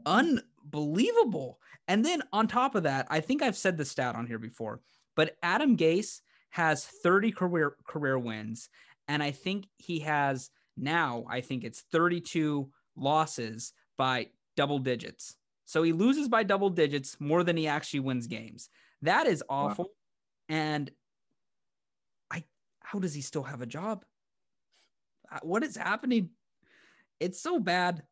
unbelievable. 0.07 1.61
And 1.87 2.05
then 2.05 2.23
on 2.33 2.49
top 2.49 2.75
of 2.75 2.85
that, 2.85 3.07
I 3.11 3.21
think 3.21 3.43
I've 3.43 3.57
said 3.57 3.77
the 3.77 3.85
stat 3.85 4.17
on 4.17 4.27
here 4.27 4.39
before, 4.39 4.81
but 5.15 5.37
Adam 5.43 5.77
Gase 5.77 6.21
has 6.51 6.85
30 6.85 7.33
career 7.33 7.77
career 7.87 8.19
wins 8.19 8.69
and 9.09 9.23
I 9.23 9.31
think 9.31 9.67
he 9.77 10.01
has 10.01 10.51
now 10.77 11.25
I 11.29 11.43
think 11.43 11.65
it's 11.65 11.85
32 11.93 12.69
losses 12.97 13.73
by 13.97 14.29
double 14.57 14.79
digits. 14.79 15.37
So 15.67 15.83
he 15.83 15.93
loses 15.93 16.29
by 16.29 16.43
double 16.43 16.71
digits 16.71 17.17
more 17.21 17.43
than 17.43 17.57
he 17.57 17.67
actually 17.67 18.01
wins 18.01 18.27
games. 18.27 18.69
That 19.03 19.27
is 19.27 19.43
awful. 19.49 19.85
Wow. 19.85 19.91
And 20.49 20.91
I, 22.31 22.45
how 22.81 22.99
does 22.99 23.15
he 23.15 23.21
still 23.21 23.43
have 23.43 23.63
a 23.63 23.67
job? 23.67 24.05
Uh, 25.31 25.39
what 25.43 25.65
is 25.65 25.77
happening? 25.77 26.31
It's 27.21 27.41
so 27.41 27.59
bad. 27.59 28.03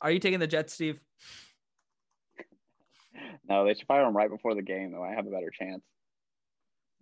Are 0.00 0.10
you 0.10 0.18
taking 0.18 0.40
the 0.40 0.46
Jets, 0.46 0.74
Steve? 0.74 1.00
No, 3.48 3.64
they 3.64 3.74
should 3.74 3.86
fire 3.86 4.04
him 4.04 4.16
right 4.16 4.30
before 4.30 4.54
the 4.54 4.62
game, 4.62 4.92
though. 4.92 5.02
I 5.02 5.12
have 5.14 5.26
a 5.26 5.30
better 5.30 5.50
chance. 5.50 5.82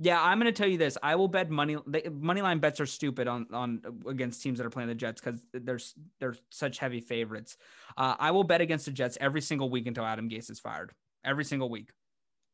Yeah, 0.01 0.23
I'm 0.23 0.39
going 0.39 0.53
to 0.53 0.57
tell 0.57 0.69
you 0.69 0.79
this. 0.79 0.97
I 1.03 1.17
will 1.17 1.27
bet 1.27 1.51
money 1.51 1.77
they, 1.87 2.09
money 2.09 2.41
line 2.41 2.61
bets 2.61 2.81
are 2.81 2.87
stupid 2.87 3.27
on 3.27 3.49
on 3.53 3.83
against 4.07 4.41
teams 4.43 4.59
that 4.59 4.67
are 4.67 4.71
playing 4.71 4.89
the 4.89 4.95
Jets 4.95 5.21
because 5.21 5.43
they're 5.53 5.81
they're 6.21 6.37
such 6.51 6.79
heavy 6.79 7.01
favorites. 7.01 7.57
Uh, 7.97 8.15
I 8.19 8.31
will 8.31 8.45
bet 8.45 8.61
against 8.61 8.85
the 8.85 8.93
Jets 8.93 9.19
every 9.21 9.41
single 9.41 9.69
week 9.71 9.87
until 9.87 10.05
Adam 10.05 10.31
Gase 10.31 10.51
is 10.51 10.61
fired. 10.61 10.93
Every 11.25 11.45
single 11.45 11.69
week. 11.69 11.91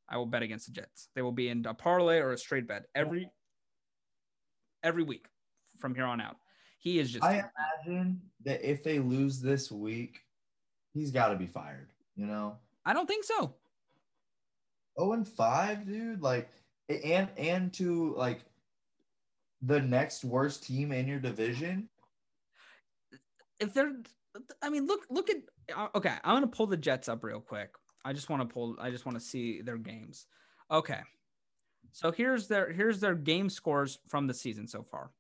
I 0.09 0.17
will 0.17 0.27
bet 0.27 0.43
against 0.43 0.67
the 0.67 0.73
Jets. 0.73 1.09
They 1.15 1.23
will 1.23 1.33
be 1.33 1.49
in 1.49 1.65
a 1.67 1.75
parlay 1.75 2.19
or 2.19 2.33
a 2.33 2.39
straight 2.39 2.69
bet 2.69 2.85
every 2.95 3.31
every 4.83 5.03
week 5.03 5.27
from 5.79 5.95
here 5.95 6.05
on 6.05 6.21
out. 6.21 6.37
He 6.79 6.99
is 6.99 7.11
just. 7.11 7.25
I 7.25 7.45
imagine 7.87 8.21
that 8.45 8.63
if 8.63 8.83
they 8.83 8.99
lose 8.99 9.41
this 9.41 9.73
week, 9.73 10.21
he's 10.93 11.11
got 11.11 11.29
to 11.29 11.37
be 11.37 11.47
fired. 11.47 11.91
You 12.15 12.27
know. 12.27 12.59
I 12.85 12.93
don't 12.93 13.07
think 13.07 13.25
so. 13.25 13.55
Oh 14.97 15.13
and 15.13 15.27
five, 15.27 15.87
dude. 15.87 16.23
Like, 16.23 16.51
and 16.89 17.29
and 17.39 17.73
to 17.75 18.15
like 18.17 18.45
the 19.63 19.81
next 19.81 20.25
worst 20.25 20.65
team 20.65 20.93
in 20.93 21.09
your 21.09 21.19
division. 21.19 21.89
If 23.59 23.73
they're, 23.73 23.93
I 24.63 24.69
mean, 24.69 24.87
look, 24.87 25.07
look 25.09 25.31
at. 25.31 25.37
Uh, 25.75 25.89
okay, 25.95 26.15
I'm 26.23 26.37
gonna 26.37 26.49
pull 26.49 26.67
the 26.67 26.77
Jets 26.77 27.09
up 27.09 27.25
real 27.25 27.41
quick. 27.41 27.71
I 28.05 28.13
just 28.13 28.29
want 28.29 28.47
to 28.49 28.53
pull. 28.53 28.77
I 28.81 28.91
just 28.91 29.07
want 29.07 29.19
to 29.19 29.25
see 29.25 29.63
their 29.63 29.79
games. 29.79 30.27
Okay, 30.71 31.01
So 31.93 32.11
here's 32.13 32.49
their 32.49 32.73
here's 32.73 33.01
their 33.01 33.15
game 33.15 33.49
scores 33.51 33.99
from 34.09 34.27
the 34.27 34.35
season 34.35 34.67
so 34.67 34.83
far. 34.83 35.11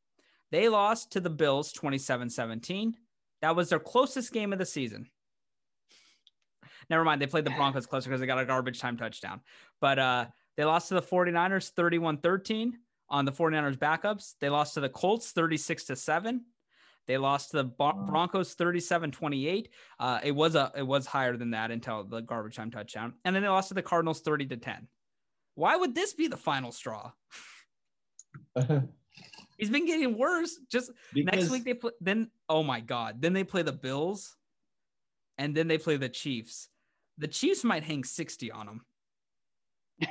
They 0.51 0.68
lost 0.68 1.12
to 1.12 1.20
the 1.20 1.30
Bills 1.30 1.72
27-17. 1.72 2.95
That 3.43 3.57
was 3.57 3.68
their 3.68 3.78
closest 3.80 4.32
game 4.32 4.53
of 4.53 4.59
the 4.59 4.66
season. 4.66 5.09
Never 6.91 7.05
mind, 7.05 7.20
they 7.20 7.26
played 7.26 7.45
the 7.45 7.51
Broncos 7.51 7.87
closer 7.87 8.09
because 8.09 8.20
they 8.20 8.26
got 8.26 8.39
a 8.39 8.45
garbage 8.45 8.80
time 8.80 8.97
touchdown. 8.97 9.41
But 9.80 9.99
uh 9.99 10.26
they 10.57 10.64
lost 10.64 10.89
to 10.89 10.95
the 10.95 11.03
49ers 11.03 11.72
31-13 11.72 12.72
on 13.09 13.24
the 13.24 13.32
49ers 13.32 13.76
backups. 13.76 14.35
They 14.41 14.49
lost 14.49 14.74
to 14.74 14.80
the 14.80 14.89
Colts 14.89 15.32
36 15.32 15.85
to 15.85 15.97
7. 15.97 16.45
They 17.07 17.18
lost 17.18 17.50
to 17.50 17.59
the 17.59 17.64
Broncos 17.64 18.55
37-28. 18.55 19.66
Uh, 19.98 20.20
it 20.22 20.32
was 20.32 20.55
a 20.55 20.72
it 20.76 20.86
was 20.86 21.07
higher 21.07 21.36
than 21.36 21.50
that 21.50 21.70
until 21.70 22.05
the 22.05 22.20
garbage 22.20 22.57
time 22.57 22.70
touchdown. 22.70 23.14
And 23.24 23.34
then 23.34 23.42
they 23.42 23.48
lost 23.48 23.68
to 23.68 23.74
the 23.74 23.82
Cardinals 23.82 24.20
30 24.20 24.46
to 24.46 24.57
10. 24.57 24.88
Why 25.55 25.76
would 25.76 25.94
this 25.94 26.14
be 26.14 26.28
the 26.28 26.36
final 26.36 26.72
straw? 26.72 27.12
He's 29.59 29.70
been 29.70 29.86
getting 29.86 30.16
worse. 30.18 30.59
Just 30.70 30.90
because... 31.12 31.34
next 31.34 31.50
week 31.50 31.64
they 31.64 31.74
play 31.74 31.92
then 32.00 32.30
oh 32.48 32.62
my 32.62 32.80
god. 32.80 33.20
Then 33.20 33.34
they 33.34 33.44
play 33.44 33.62
the 33.62 33.72
Bills 33.72 34.36
and 35.38 35.55
then 35.55 35.68
they 35.68 35.78
play 35.78 35.96
the 35.96 36.09
Chiefs. 36.09 36.68
The 37.18 37.28
Chiefs 37.28 37.64
might 37.64 37.84
hang 37.84 38.02
60 38.02 38.50
on 38.50 38.66
them. 38.66 38.84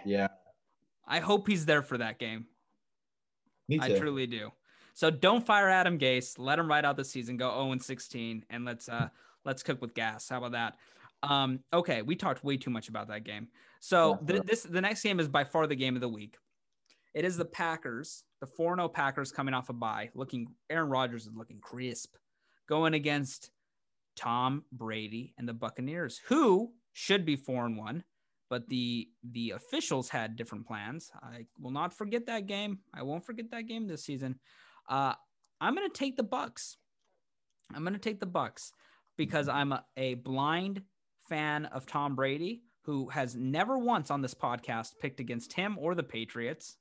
Yeah. 0.06 0.28
I 1.06 1.20
hope 1.20 1.48
he's 1.48 1.66
there 1.66 1.82
for 1.82 1.98
that 1.98 2.20
game. 2.20 2.46
Me 3.68 3.78
too. 3.78 3.96
I 3.96 4.00
truly 4.00 4.28
do. 4.28 4.52
So 4.94 5.10
don't 5.10 5.46
fire 5.46 5.70
Adam 5.70 5.98
Gase. 5.98 6.38
Let 6.38 6.60
him 6.60 6.68
ride 6.68 6.86
out 6.86 6.98
the 6.98 7.04
season. 7.04 7.38
Go 7.38 7.50
0 7.50 7.72
and 7.72 7.82
16, 7.82 8.46
and 8.50 8.66
let's 8.66 8.88
uh 8.88 9.10
let's 9.46 9.64
cook 9.64 9.82
with 9.82 9.94
gas. 9.94 10.30
How 10.30 10.38
about 10.38 10.52
that? 10.52 10.76
Um, 11.24 11.60
okay, 11.74 12.02
we 12.02 12.16
talked 12.16 12.44
way 12.44 12.58
too 12.58 12.70
much 12.70 12.90
about 12.90 13.08
that 13.08 13.24
game. 13.24 13.48
So 13.80 14.20
yeah, 14.22 14.34
th- 14.34 14.44
this 14.44 14.64
the 14.64 14.82
next 14.82 15.04
game 15.04 15.20
is 15.20 15.28
by 15.28 15.44
far 15.44 15.68
the 15.68 15.76
game 15.76 15.96
of 15.96 16.02
the 16.02 16.10
week. 16.10 16.38
It 17.14 17.26
is 17.26 17.38
the 17.38 17.46
Packers, 17.46 18.24
the 18.42 18.48
4-0 18.48 18.92
Packers 18.92 19.32
coming 19.32 19.54
off 19.54 19.70
a 19.70 19.74
bye, 19.74 20.10
looking 20.16 20.48
Aaron 20.70 20.90
Rodgers 20.90 21.28
is 21.28 21.36
looking 21.36 21.60
crisp, 21.60 22.16
going 22.68 22.96
against 22.96 23.52
Tom 24.16 24.64
Brady 24.72 25.36
and 25.38 25.48
the 25.48 25.54
Buccaneers, 25.54 26.20
who 26.28 26.72
should 26.94 27.24
be 27.24 27.36
4 27.36 27.66
and 27.68 27.78
1 27.78 28.04
but 28.54 28.70
the 28.70 29.10
the 29.32 29.50
officials 29.52 30.10
had 30.10 30.36
different 30.36 30.68
plans. 30.68 31.10
I 31.24 31.48
will 31.60 31.72
not 31.72 31.92
forget 31.92 32.28
that 32.28 32.46
game. 32.46 32.78
I 32.94 33.02
won't 33.02 33.26
forget 33.26 33.50
that 33.50 33.66
game 33.66 33.88
this 33.88 34.06
season. 34.06 34.40
Uh, 34.88 35.14
I'm 35.62 35.76
going 35.76 35.90
to 35.90 35.98
take 35.98 36.18
the 36.18 36.24
Bucs. 36.24 36.76
I'm 37.74 37.84
going 37.84 37.94
to 37.94 38.00
take 38.00 38.20
the 38.20 38.28
Bucs 38.28 38.72
because 39.18 39.48
I'm 39.48 39.72
a, 39.72 39.84
a 39.98 40.16
blind 40.16 40.82
fan 41.30 41.66
of 41.66 41.86
Tom 41.86 42.16
Brady 42.16 42.64
who 42.86 43.10
has 43.10 43.36
never 43.36 43.78
once 43.78 44.12
on 44.12 44.22
this 44.22 44.34
podcast 44.34 44.90
picked 45.02 45.20
against 45.20 45.54
him 45.54 45.78
or 45.80 45.96
the 45.96 46.04
Patriots. 46.04 46.78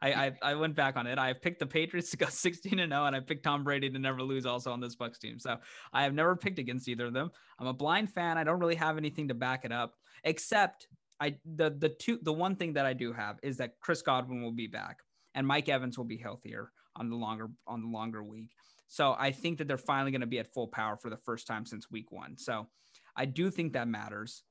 I, 0.00 0.12
I, 0.12 0.32
I 0.42 0.54
went 0.54 0.76
back 0.76 0.96
on 0.96 1.06
it. 1.06 1.18
I 1.18 1.28
have 1.28 1.42
picked 1.42 1.60
the 1.60 1.66
Patriots 1.66 2.10
to 2.10 2.16
go 2.16 2.26
16 2.28 2.78
and 2.78 2.92
0, 2.92 3.04
and 3.04 3.16
I 3.16 3.20
picked 3.20 3.44
Tom 3.44 3.64
Brady 3.64 3.90
to 3.90 3.98
never 3.98 4.22
lose 4.22 4.46
also 4.46 4.72
on 4.72 4.80
this 4.80 4.96
Bucs 4.96 5.18
team. 5.18 5.38
So 5.38 5.56
I 5.92 6.02
have 6.04 6.14
never 6.14 6.36
picked 6.36 6.58
against 6.58 6.88
either 6.88 7.06
of 7.06 7.12
them. 7.12 7.30
I'm 7.58 7.66
a 7.66 7.72
blind 7.72 8.12
fan. 8.12 8.38
I 8.38 8.44
don't 8.44 8.60
really 8.60 8.74
have 8.76 8.96
anything 8.96 9.28
to 9.28 9.34
back 9.34 9.64
it 9.64 9.72
up, 9.72 9.94
except 10.24 10.86
I 11.20 11.36
the 11.44 11.70
the 11.70 11.88
two 11.88 12.18
the 12.22 12.32
one 12.32 12.56
thing 12.56 12.74
that 12.74 12.86
I 12.86 12.92
do 12.92 13.12
have 13.12 13.38
is 13.42 13.56
that 13.56 13.80
Chris 13.80 14.02
Godwin 14.02 14.42
will 14.42 14.52
be 14.52 14.66
back 14.66 14.98
and 15.34 15.46
Mike 15.46 15.68
Evans 15.68 15.96
will 15.96 16.04
be 16.04 16.18
healthier 16.18 16.70
on 16.96 17.10
the 17.10 17.16
longer 17.16 17.48
on 17.66 17.82
the 17.82 17.88
longer 17.88 18.22
week. 18.22 18.50
So 18.88 19.16
I 19.18 19.32
think 19.32 19.58
that 19.58 19.68
they're 19.68 19.78
finally 19.78 20.10
going 20.10 20.20
to 20.20 20.26
be 20.26 20.38
at 20.38 20.52
full 20.52 20.68
power 20.68 20.96
for 20.96 21.10
the 21.10 21.16
first 21.16 21.46
time 21.46 21.66
since 21.66 21.90
week 21.90 22.12
one. 22.12 22.36
So 22.36 22.68
I 23.16 23.24
do 23.24 23.50
think 23.50 23.72
that 23.72 23.88
matters. 23.88 24.42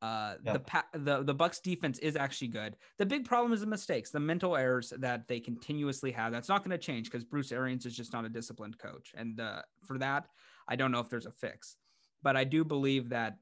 Uh, 0.00 0.34
the 0.44 0.62
the 0.94 1.22
the 1.24 1.34
Bucs 1.34 1.60
defense 1.60 1.98
is 1.98 2.14
actually 2.14 2.48
good. 2.48 2.76
The 2.98 3.06
big 3.06 3.24
problem 3.24 3.52
is 3.52 3.60
the 3.60 3.66
mistakes, 3.66 4.10
the 4.10 4.20
mental 4.20 4.56
errors 4.56 4.92
that 4.98 5.26
they 5.26 5.40
continuously 5.40 6.12
have. 6.12 6.30
That's 6.30 6.48
not 6.48 6.62
going 6.62 6.70
to 6.70 6.78
change 6.78 7.10
because 7.10 7.24
Bruce 7.24 7.50
Arians 7.50 7.84
is 7.84 7.96
just 7.96 8.12
not 8.12 8.24
a 8.24 8.28
disciplined 8.28 8.78
coach, 8.78 9.12
and 9.16 9.40
uh, 9.40 9.62
for 9.84 9.98
that, 9.98 10.28
I 10.68 10.76
don't 10.76 10.92
know 10.92 11.00
if 11.00 11.08
there's 11.08 11.26
a 11.26 11.32
fix. 11.32 11.76
But 12.22 12.36
I 12.36 12.44
do 12.44 12.64
believe 12.64 13.08
that 13.08 13.38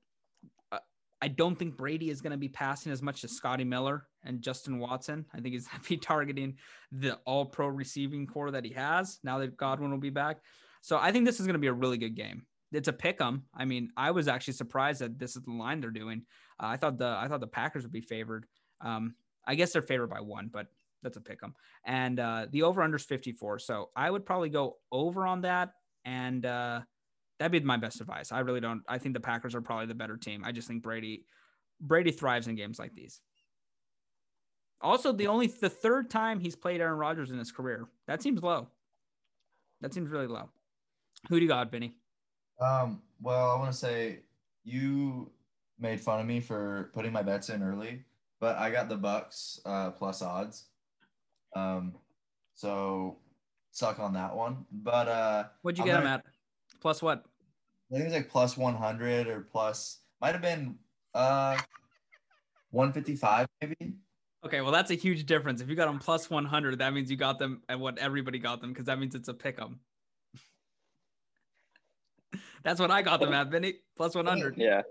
I 1.27 1.29
don't 1.29 1.59
think 1.59 1.77
Brady 1.77 2.09
is 2.09 2.21
going 2.21 2.31
to 2.31 2.37
be 2.37 2.49
passing 2.49 2.93
as 2.93 3.03
much 3.03 3.25
as 3.25 3.33
Scotty 3.33 3.65
Miller 3.65 4.07
and 4.25 4.41
Justin 4.41 4.79
Watson. 4.79 5.27
I 5.35 5.41
think 5.41 5.55
he's 5.55 5.67
going 5.67 5.83
to 5.83 5.89
be 5.89 5.97
targeting 6.13 6.55
the 6.93 7.19
All 7.25 7.47
Pro 7.47 7.67
receiving 7.67 8.29
corps 8.29 8.53
that 8.53 8.65
he 8.65 8.71
has 8.75 9.19
now 9.25 9.39
that 9.39 9.57
Godwin 9.57 9.91
will 9.91 9.99
be 9.99 10.11
back. 10.11 10.37
So 10.83 10.97
I 10.97 11.11
think 11.11 11.27
this 11.27 11.41
is 11.41 11.47
going 11.47 11.55
to 11.55 11.61
be 11.61 11.67
a 11.67 11.73
really 11.73 11.99
good 11.99 12.15
game 12.15 12.47
it's 12.73 12.89
a 12.89 12.93
pick 12.93 13.21
'em. 13.21 13.45
I 13.55 13.65
mean, 13.65 13.91
I 13.97 14.11
was 14.11 14.29
actually 14.29 14.55
surprised 14.55 15.01
that 15.01 15.19
this 15.19 15.37
is 15.37 15.43
the 15.43 15.53
line 15.53 15.81
they're 15.81 15.91
doing. 15.91 16.23
Uh, 16.61 16.67
I 16.67 16.77
thought 16.77 16.99
the 16.99 17.17
I 17.19 17.29
thought 17.29 17.41
the 17.41 17.47
Packers 17.47 17.83
would 17.83 17.93
be 17.93 18.01
favored. 18.01 18.47
Um, 18.81 19.15
I 19.47 19.55
guess 19.55 19.73
they're 19.73 19.83
favored 19.83 20.11
by 20.11 20.21
one, 20.21 20.51
but 20.53 20.67
that's 21.03 21.17
a 21.17 21.21
pick 21.21 21.43
'em. 21.43 21.55
And 21.85 22.19
uh, 22.19 22.47
the 22.51 22.63
over 22.63 22.83
under 22.83 22.97
is 22.97 23.05
54. 23.05 23.61
So 23.61 23.91
I 23.95 24.11
would 24.11 24.27
probably 24.27 24.51
go 24.51 24.77
over 24.91 25.27
on 25.27 25.43
that. 25.43 25.73
And 26.05 26.45
uh, 26.45 26.81
that'd 27.39 27.53
be 27.53 27.61
my 27.61 27.77
best 27.77 28.01
advice. 28.01 28.33
I 28.33 28.41
really 28.41 28.61
don't. 28.61 28.83
I 28.89 28.99
think 28.99 29.15
the 29.15 29.21
Packers 29.21 29.55
are 29.55 29.61
probably 29.61 29.87
the 29.87 29.95
better 29.95 30.17
team. 30.17 30.43
I 30.45 30.53
just 30.53 30.69
think 30.69 30.83
Brady 30.83 31.25
Brady 31.81 32.11
thrives 32.11 32.47
in 32.47 32.55
games 32.55 32.79
like 32.79 32.95
these. 32.95 33.21
Also, 34.81 35.13
the 35.13 35.27
only 35.27 35.47
the 35.47 35.71
third 35.71 36.11
time 36.11 36.39
he's 36.39 36.57
played 36.57 36.81
Aaron 36.81 36.99
Rodgers 36.99 37.31
in 37.31 37.39
his 37.39 37.53
career. 37.53 37.89
That 38.07 38.23
seems 38.23 38.43
low. 38.43 38.69
That 39.81 39.93
seems 39.95 40.11
really 40.11 40.27
low. 40.27 40.51
Who 41.29 41.37
do 41.37 41.43
you 41.43 41.49
got, 41.49 41.71
Benny? 41.71 41.95
Um, 42.61 43.03
well, 43.21 43.51
I 43.51 43.59
want 43.59 43.73
to 43.73 43.77
say 43.77 44.21
you 44.65 45.31
made 45.79 46.01
fun 46.01 46.21
of 46.21 46.27
me 46.27 46.41
for 46.41 46.91
putting 46.95 47.13
my 47.13 47.23
bets 47.23 47.51
in 47.51 47.63
early, 47.63 48.05
but 48.41 48.57
I 48.57 48.71
got 48.71 48.89
the 48.89 48.97
Bucs 48.97 49.61
uh, 49.67 49.91
plus 49.91 50.23
odds. 50.23 50.67
Um, 51.55 51.95
so 52.55 53.19
suck 53.73 53.99
on 53.99 54.15
that 54.15 54.35
one. 54.35 54.65
But 54.71 55.09
uh, 55.09 55.45
what'd 55.63 55.79
you 55.79 55.85
I'm 55.85 55.89
get 55.89 55.93
gonna, 55.95 56.05
them 56.05 56.13
at? 56.15 56.25
Plus 56.87 57.03
what? 57.03 57.25
I 57.91 57.97
think 57.97 58.07
it's 58.07 58.15
like 58.15 58.29
plus 58.29 58.57
one 58.57 58.77
hundred 58.77 59.27
or 59.27 59.41
plus 59.41 60.03
might 60.21 60.35
have 60.35 60.41
been 60.41 60.77
uh 61.15 61.59
one 62.71 62.93
fifty 62.93 63.17
five 63.17 63.49
maybe. 63.61 63.95
Okay, 64.45 64.61
well 64.61 64.71
that's 64.71 64.93
a 64.93 64.95
huge 64.95 65.27
difference. 65.27 65.61
If 65.61 65.69
you 65.69 65.75
got 65.75 65.87
them 65.87 65.99
plus 65.99 66.31
one 66.31 66.45
hundred, 66.45 66.79
that 66.79 66.95
means 66.95 67.11
you 67.11 67.17
got 67.17 67.41
them 67.41 67.63
at 67.69 67.81
what 67.81 67.99
everybody 67.99 68.39
got 68.39 68.61
them 68.61 68.73
because 68.73 68.85
that 68.85 69.01
means 69.01 69.17
it's 69.17 69.27
a 69.27 69.35
pick 69.35 69.61
'em. 69.61 69.81
That's 72.63 72.79
what 72.79 72.93
I 72.93 73.03
got 73.03 73.19
them 73.19 73.33
at, 73.33 73.49
Vinny. 73.49 73.81
Plus 73.97 74.15
100. 74.15 74.57
Yeah. 74.57 74.83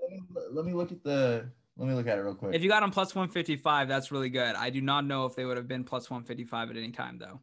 Let 0.51 0.65
me 0.65 0.73
look 0.73 0.91
at 0.91 1.01
the. 1.01 1.49
Let 1.77 1.87
me 1.87 1.93
look 1.93 2.07
at 2.07 2.17
it 2.17 2.21
real 2.21 2.35
quick. 2.35 2.53
If 2.53 2.61
you 2.61 2.67
got 2.67 2.81
them 2.81 2.91
plus 2.91 3.15
155, 3.15 3.87
that's 3.87 4.11
really 4.11 4.29
good. 4.29 4.57
I 4.57 4.69
do 4.69 4.81
not 4.81 5.05
know 5.05 5.27
if 5.27 5.35
they 5.35 5.45
would 5.45 5.55
have 5.55 5.69
been 5.69 5.85
plus 5.85 6.09
155 6.09 6.71
at 6.71 6.75
any 6.75 6.91
time, 6.91 7.19
though. 7.19 7.39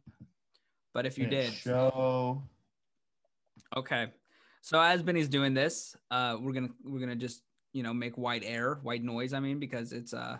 But 0.93 1.07
if 1.07 1.17
you 1.17 1.25
did. 1.25 1.51
Show. 1.53 2.43
Okay. 3.75 4.09
So 4.63 4.79
as 4.79 5.03
Benny's 5.03 5.27
doing 5.27 5.53
this, 5.53 5.93
uh, 6.09 6.37
we're 6.39 6.53
gonna 6.53 6.69
we're 6.85 7.01
gonna 7.01 7.17
just 7.17 7.43
you 7.73 7.83
know 7.83 7.93
make 7.93 8.17
white 8.17 8.43
air, 8.45 8.79
white 8.81 9.03
noise. 9.03 9.33
I 9.33 9.41
mean, 9.41 9.59
because 9.59 9.91
it's 9.91 10.13
uh 10.13 10.37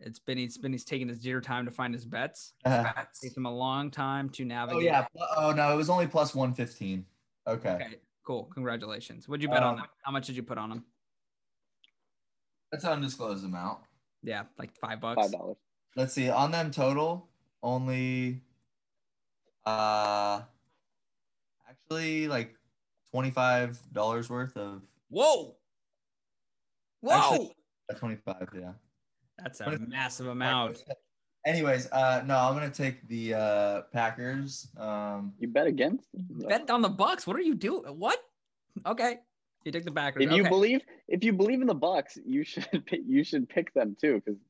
it's 0.00 0.18
Benny's 0.18 0.58
Benny's 0.58 0.84
taking 0.84 1.06
his 1.06 1.20
dear 1.20 1.40
time 1.40 1.66
to 1.66 1.70
find 1.70 1.94
his 1.94 2.04
bets. 2.04 2.54
Uh, 2.64 2.90
takes 3.22 3.36
him 3.36 3.46
a 3.46 3.54
long 3.54 3.88
time 3.88 4.28
to 4.30 4.44
navigate. 4.44 4.82
Oh 4.82 4.84
yeah. 4.84 5.06
Oh 5.36 5.52
no, 5.52 5.72
it 5.72 5.76
was 5.76 5.88
only 5.88 6.08
plus 6.08 6.34
one 6.34 6.52
fifteen. 6.52 7.06
Okay. 7.46 7.70
Okay. 7.70 7.98
Cool. 8.26 8.50
Congratulations. 8.52 9.28
What'd 9.28 9.40
you 9.40 9.48
bet 9.48 9.62
um, 9.62 9.68
on 9.68 9.76
them? 9.76 9.86
How 10.02 10.10
much 10.10 10.26
did 10.26 10.34
you 10.34 10.42
put 10.42 10.58
on 10.58 10.68
them? 10.68 10.84
That's 12.72 12.82
an 12.82 12.90
undisclosed 12.90 13.44
amount. 13.44 13.78
Yeah, 14.24 14.42
like 14.58 14.74
five 14.80 15.00
bucks. 15.00 15.22
Five 15.22 15.30
dollars. 15.30 15.58
Let's 15.94 16.12
see. 16.12 16.28
On 16.28 16.50
them 16.50 16.72
total, 16.72 17.28
only 17.62 18.42
uh 19.64 20.40
actually 21.68 22.26
like 22.26 22.56
twenty-five 23.12 23.78
dollars 23.92 24.30
worth 24.30 24.56
of 24.56 24.82
Whoa. 25.10 25.56
Whoa. 27.00 27.16
Actually, 27.32 27.54
25, 27.98 28.48
yeah. 28.54 28.72
That's 29.38 29.60
a 29.60 29.78
massive 29.78 30.28
amount. 30.28 30.84
Anyways, 31.46 31.90
uh, 31.92 32.22
no, 32.26 32.36
I'm 32.36 32.54
gonna 32.54 32.70
take 32.70 33.06
the 33.08 33.34
uh, 33.34 33.82
Packers. 33.92 34.68
Um, 34.76 35.32
you 35.38 35.48
bet 35.48 35.66
against? 35.66 36.08
Bet 36.14 36.70
on 36.70 36.82
the 36.82 36.90
Bucs. 36.90 37.26
What 37.26 37.36
are 37.36 37.40
you 37.40 37.54
doing? 37.54 37.84
What? 37.98 38.18
Okay, 38.84 39.16
you 39.64 39.72
take 39.72 39.86
the 39.86 39.90
Packers. 39.90 40.24
If 40.24 40.32
you 40.32 40.46
believe, 40.46 40.82
if 41.08 41.24
you 41.24 41.32
believe 41.32 41.62
in 41.62 41.66
the 41.66 41.74
Bucs, 41.74 42.18
you 42.26 42.44
should 42.44 42.84
pick, 42.84 43.00
you 43.06 43.24
should 43.24 43.48
pick 43.48 43.72
them 43.72 43.96
too. 43.98 44.20
Because 44.22 44.38
if 44.38 44.49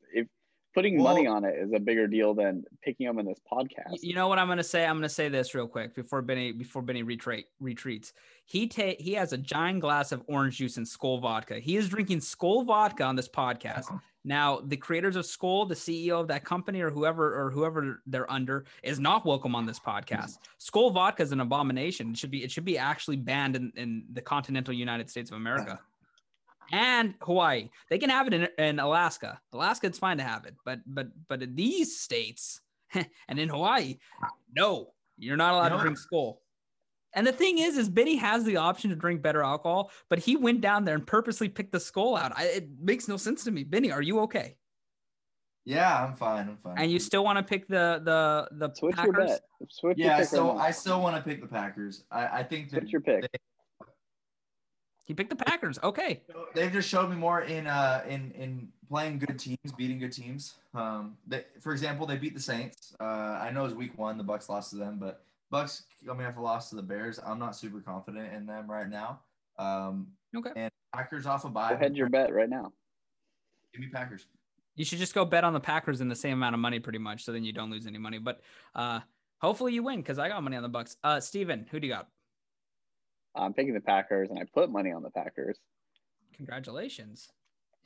putting 0.74 1.02
well, 1.02 1.14
money 1.14 1.26
on 1.26 1.44
it 1.44 1.56
is 1.58 1.72
a 1.74 1.78
bigger 1.78 2.06
deal 2.06 2.34
than 2.34 2.64
picking 2.82 3.06
them 3.06 3.18
in 3.18 3.26
this 3.26 3.40
podcast. 3.50 3.98
You 4.02 4.14
know 4.14 4.28
what 4.28 4.38
I'm 4.38 4.48
gonna 4.48 4.62
say? 4.62 4.84
I'm 4.84 4.96
gonna 4.96 5.08
say 5.08 5.28
this 5.28 5.54
real 5.54 5.66
quick 5.66 5.94
before 5.94 6.22
Benny 6.22 6.52
before 6.52 6.82
Benny 6.82 7.02
retreat 7.02 7.46
retreats. 7.60 8.12
He 8.44 8.66
ta- 8.66 8.96
he 8.98 9.12
has 9.14 9.32
a 9.32 9.38
giant 9.38 9.80
glass 9.80 10.12
of 10.12 10.22
orange 10.26 10.58
juice 10.58 10.76
and 10.76 10.86
Skol 10.86 11.20
vodka. 11.20 11.58
He 11.58 11.76
is 11.76 11.88
drinking 11.88 12.20
Skol 12.20 12.66
vodka 12.66 13.04
on 13.04 13.16
this 13.16 13.28
podcast. 13.28 13.90
Uh-huh. 13.90 13.98
Now, 14.22 14.60
the 14.60 14.76
creators 14.76 15.16
of 15.16 15.24
Skol, 15.24 15.66
the 15.66 15.74
CEO 15.74 16.20
of 16.20 16.28
that 16.28 16.44
company, 16.44 16.82
or 16.82 16.90
whoever 16.90 17.40
or 17.40 17.50
whoever 17.50 18.02
they're 18.06 18.30
under, 18.30 18.66
is 18.82 19.00
not 19.00 19.24
welcome 19.24 19.54
on 19.54 19.64
this 19.64 19.78
podcast. 19.78 20.38
Mm-hmm. 20.38 20.78
Skol 20.78 20.92
vodka 20.92 21.22
is 21.22 21.32
an 21.32 21.40
abomination. 21.40 22.10
It 22.10 22.18
should 22.18 22.30
be 22.30 22.44
it 22.44 22.50
should 22.50 22.64
be 22.64 22.76
actually 22.76 23.16
banned 23.16 23.56
in, 23.56 23.72
in 23.76 24.04
the 24.12 24.20
continental 24.20 24.74
United 24.74 25.08
States 25.08 25.30
of 25.30 25.36
America. 25.36 25.72
Uh-huh. 25.72 25.82
And 26.72 27.14
Hawaii. 27.22 27.70
They 27.88 27.98
can 27.98 28.10
have 28.10 28.26
it 28.26 28.34
in, 28.34 28.48
in 28.58 28.78
Alaska. 28.78 29.40
Alaska, 29.52 29.86
it's 29.86 29.98
fine 29.98 30.18
to 30.18 30.22
have 30.22 30.44
it, 30.46 30.54
but 30.64 30.80
but 30.86 31.08
but 31.28 31.42
in 31.42 31.54
these 31.56 31.98
states 31.98 32.60
and 32.94 33.38
in 33.38 33.48
Hawaii, 33.48 33.98
no, 34.54 34.92
you're 35.18 35.36
not 35.36 35.54
allowed 35.54 35.64
You 35.64 35.70
know 35.70 35.76
to 35.76 35.82
drink 35.82 35.98
Skol. 35.98 36.36
And 37.12 37.26
the 37.26 37.32
thing 37.32 37.58
is, 37.58 37.76
is 37.76 37.88
Benny 37.88 38.16
has 38.16 38.44
the 38.44 38.56
option 38.58 38.90
to 38.90 38.96
drink 38.96 39.20
better 39.20 39.42
alcohol, 39.42 39.90
but 40.08 40.20
he 40.20 40.36
went 40.36 40.60
down 40.60 40.84
there 40.84 40.94
and 40.94 41.04
purposely 41.04 41.48
picked 41.48 41.72
the 41.72 41.78
Skol 41.78 42.18
out. 42.18 42.32
I, 42.36 42.44
it 42.44 42.68
makes 42.80 43.08
no 43.08 43.16
sense 43.16 43.42
to 43.44 43.50
me. 43.50 43.64
Benny, 43.64 43.90
are 43.90 44.02
you 44.02 44.20
okay? 44.20 44.56
Yeah, 45.64 46.04
I'm 46.04 46.14
fine. 46.14 46.48
I'm 46.48 46.56
fine. 46.56 46.74
And 46.78 46.90
you 46.90 46.98
still 46.98 47.24
want 47.24 47.38
to 47.38 47.42
pick 47.42 47.68
the 47.68 48.00
the 48.04 48.48
the 48.56 48.74
Switch 48.74 48.96
Packers? 48.96 49.14
your 49.16 49.26
bet. 49.26 49.40
Switch 49.68 49.98
your 49.98 50.06
yeah, 50.06 50.18
pick 50.18 50.28
so 50.28 50.54
right. 50.54 50.68
I 50.68 50.70
still 50.70 51.02
want 51.02 51.16
to 51.16 51.22
pick 51.22 51.40
the 51.40 51.48
Packers. 51.48 52.04
I, 52.10 52.26
I 52.26 52.42
think 52.42 52.70
that 52.70 52.82
Switch 52.82 52.92
your 52.92 53.00
pick. 53.00 53.28
He 55.10 55.14
picked 55.14 55.30
the 55.30 55.34
Packers. 55.44 55.76
Okay. 55.82 56.22
they've 56.54 56.70
just 56.70 56.88
showed 56.88 57.10
me 57.10 57.16
more 57.16 57.40
in 57.40 57.66
uh 57.66 58.04
in 58.08 58.30
in 58.30 58.68
playing 58.88 59.18
good 59.18 59.40
teams, 59.40 59.72
beating 59.76 59.98
good 59.98 60.12
teams. 60.12 60.54
Um, 60.72 61.16
they, 61.26 61.46
for 61.60 61.72
example, 61.72 62.06
they 62.06 62.16
beat 62.16 62.32
the 62.32 62.40
Saints. 62.40 62.94
Uh, 63.00 63.02
I 63.42 63.50
know 63.50 63.62
it 63.62 63.64
was 63.64 63.74
week 63.74 63.98
one. 63.98 64.16
The 64.16 64.22
Bucs 64.22 64.48
lost 64.48 64.70
to 64.70 64.76
them, 64.76 64.98
but 65.00 65.24
Bucs 65.52 65.82
coming 66.06 66.24
off 66.26 66.36
a 66.36 66.40
loss 66.40 66.70
to 66.70 66.76
the 66.76 66.82
Bears. 66.82 67.18
I'm 67.26 67.40
not 67.40 67.56
super 67.56 67.80
confident 67.80 68.32
in 68.32 68.46
them 68.46 68.70
right 68.70 68.88
now. 68.88 69.18
Um, 69.58 70.06
Okay. 70.36 70.52
and 70.54 70.70
Packers 70.94 71.26
off 71.26 71.42
a 71.42 71.48
Go 71.48 71.54
bye. 71.54 71.72
ahead 71.72 71.96
your 71.96 72.08
bet 72.08 72.32
right 72.32 72.48
now. 72.48 72.72
Give 73.72 73.80
me 73.80 73.88
Packers. 73.88 74.26
You 74.76 74.84
should 74.84 75.00
just 75.00 75.12
go 75.12 75.24
bet 75.24 75.42
on 75.42 75.52
the 75.54 75.58
Packers 75.60 76.00
in 76.00 76.08
the 76.08 76.14
same 76.14 76.34
amount 76.34 76.54
of 76.54 76.60
money, 76.60 76.78
pretty 76.78 77.00
much, 77.00 77.24
so 77.24 77.32
then 77.32 77.42
you 77.42 77.52
don't 77.52 77.68
lose 77.72 77.84
any 77.88 77.98
money. 77.98 78.18
But 78.18 78.42
uh, 78.76 79.00
hopefully 79.40 79.74
you 79.74 79.82
win 79.82 79.98
because 80.02 80.20
I 80.20 80.28
got 80.28 80.40
money 80.44 80.56
on 80.56 80.62
the 80.62 80.70
Bucs. 80.70 80.94
Uh, 81.02 81.18
Stephen, 81.18 81.66
who 81.68 81.80
do 81.80 81.88
you 81.88 81.92
got? 81.94 82.06
I'm 83.34 83.54
picking 83.54 83.74
the 83.74 83.80
Packers, 83.80 84.30
and 84.30 84.38
I 84.38 84.44
put 84.52 84.70
money 84.70 84.92
on 84.92 85.02
the 85.02 85.10
Packers. 85.10 85.58
Congratulations. 86.36 87.28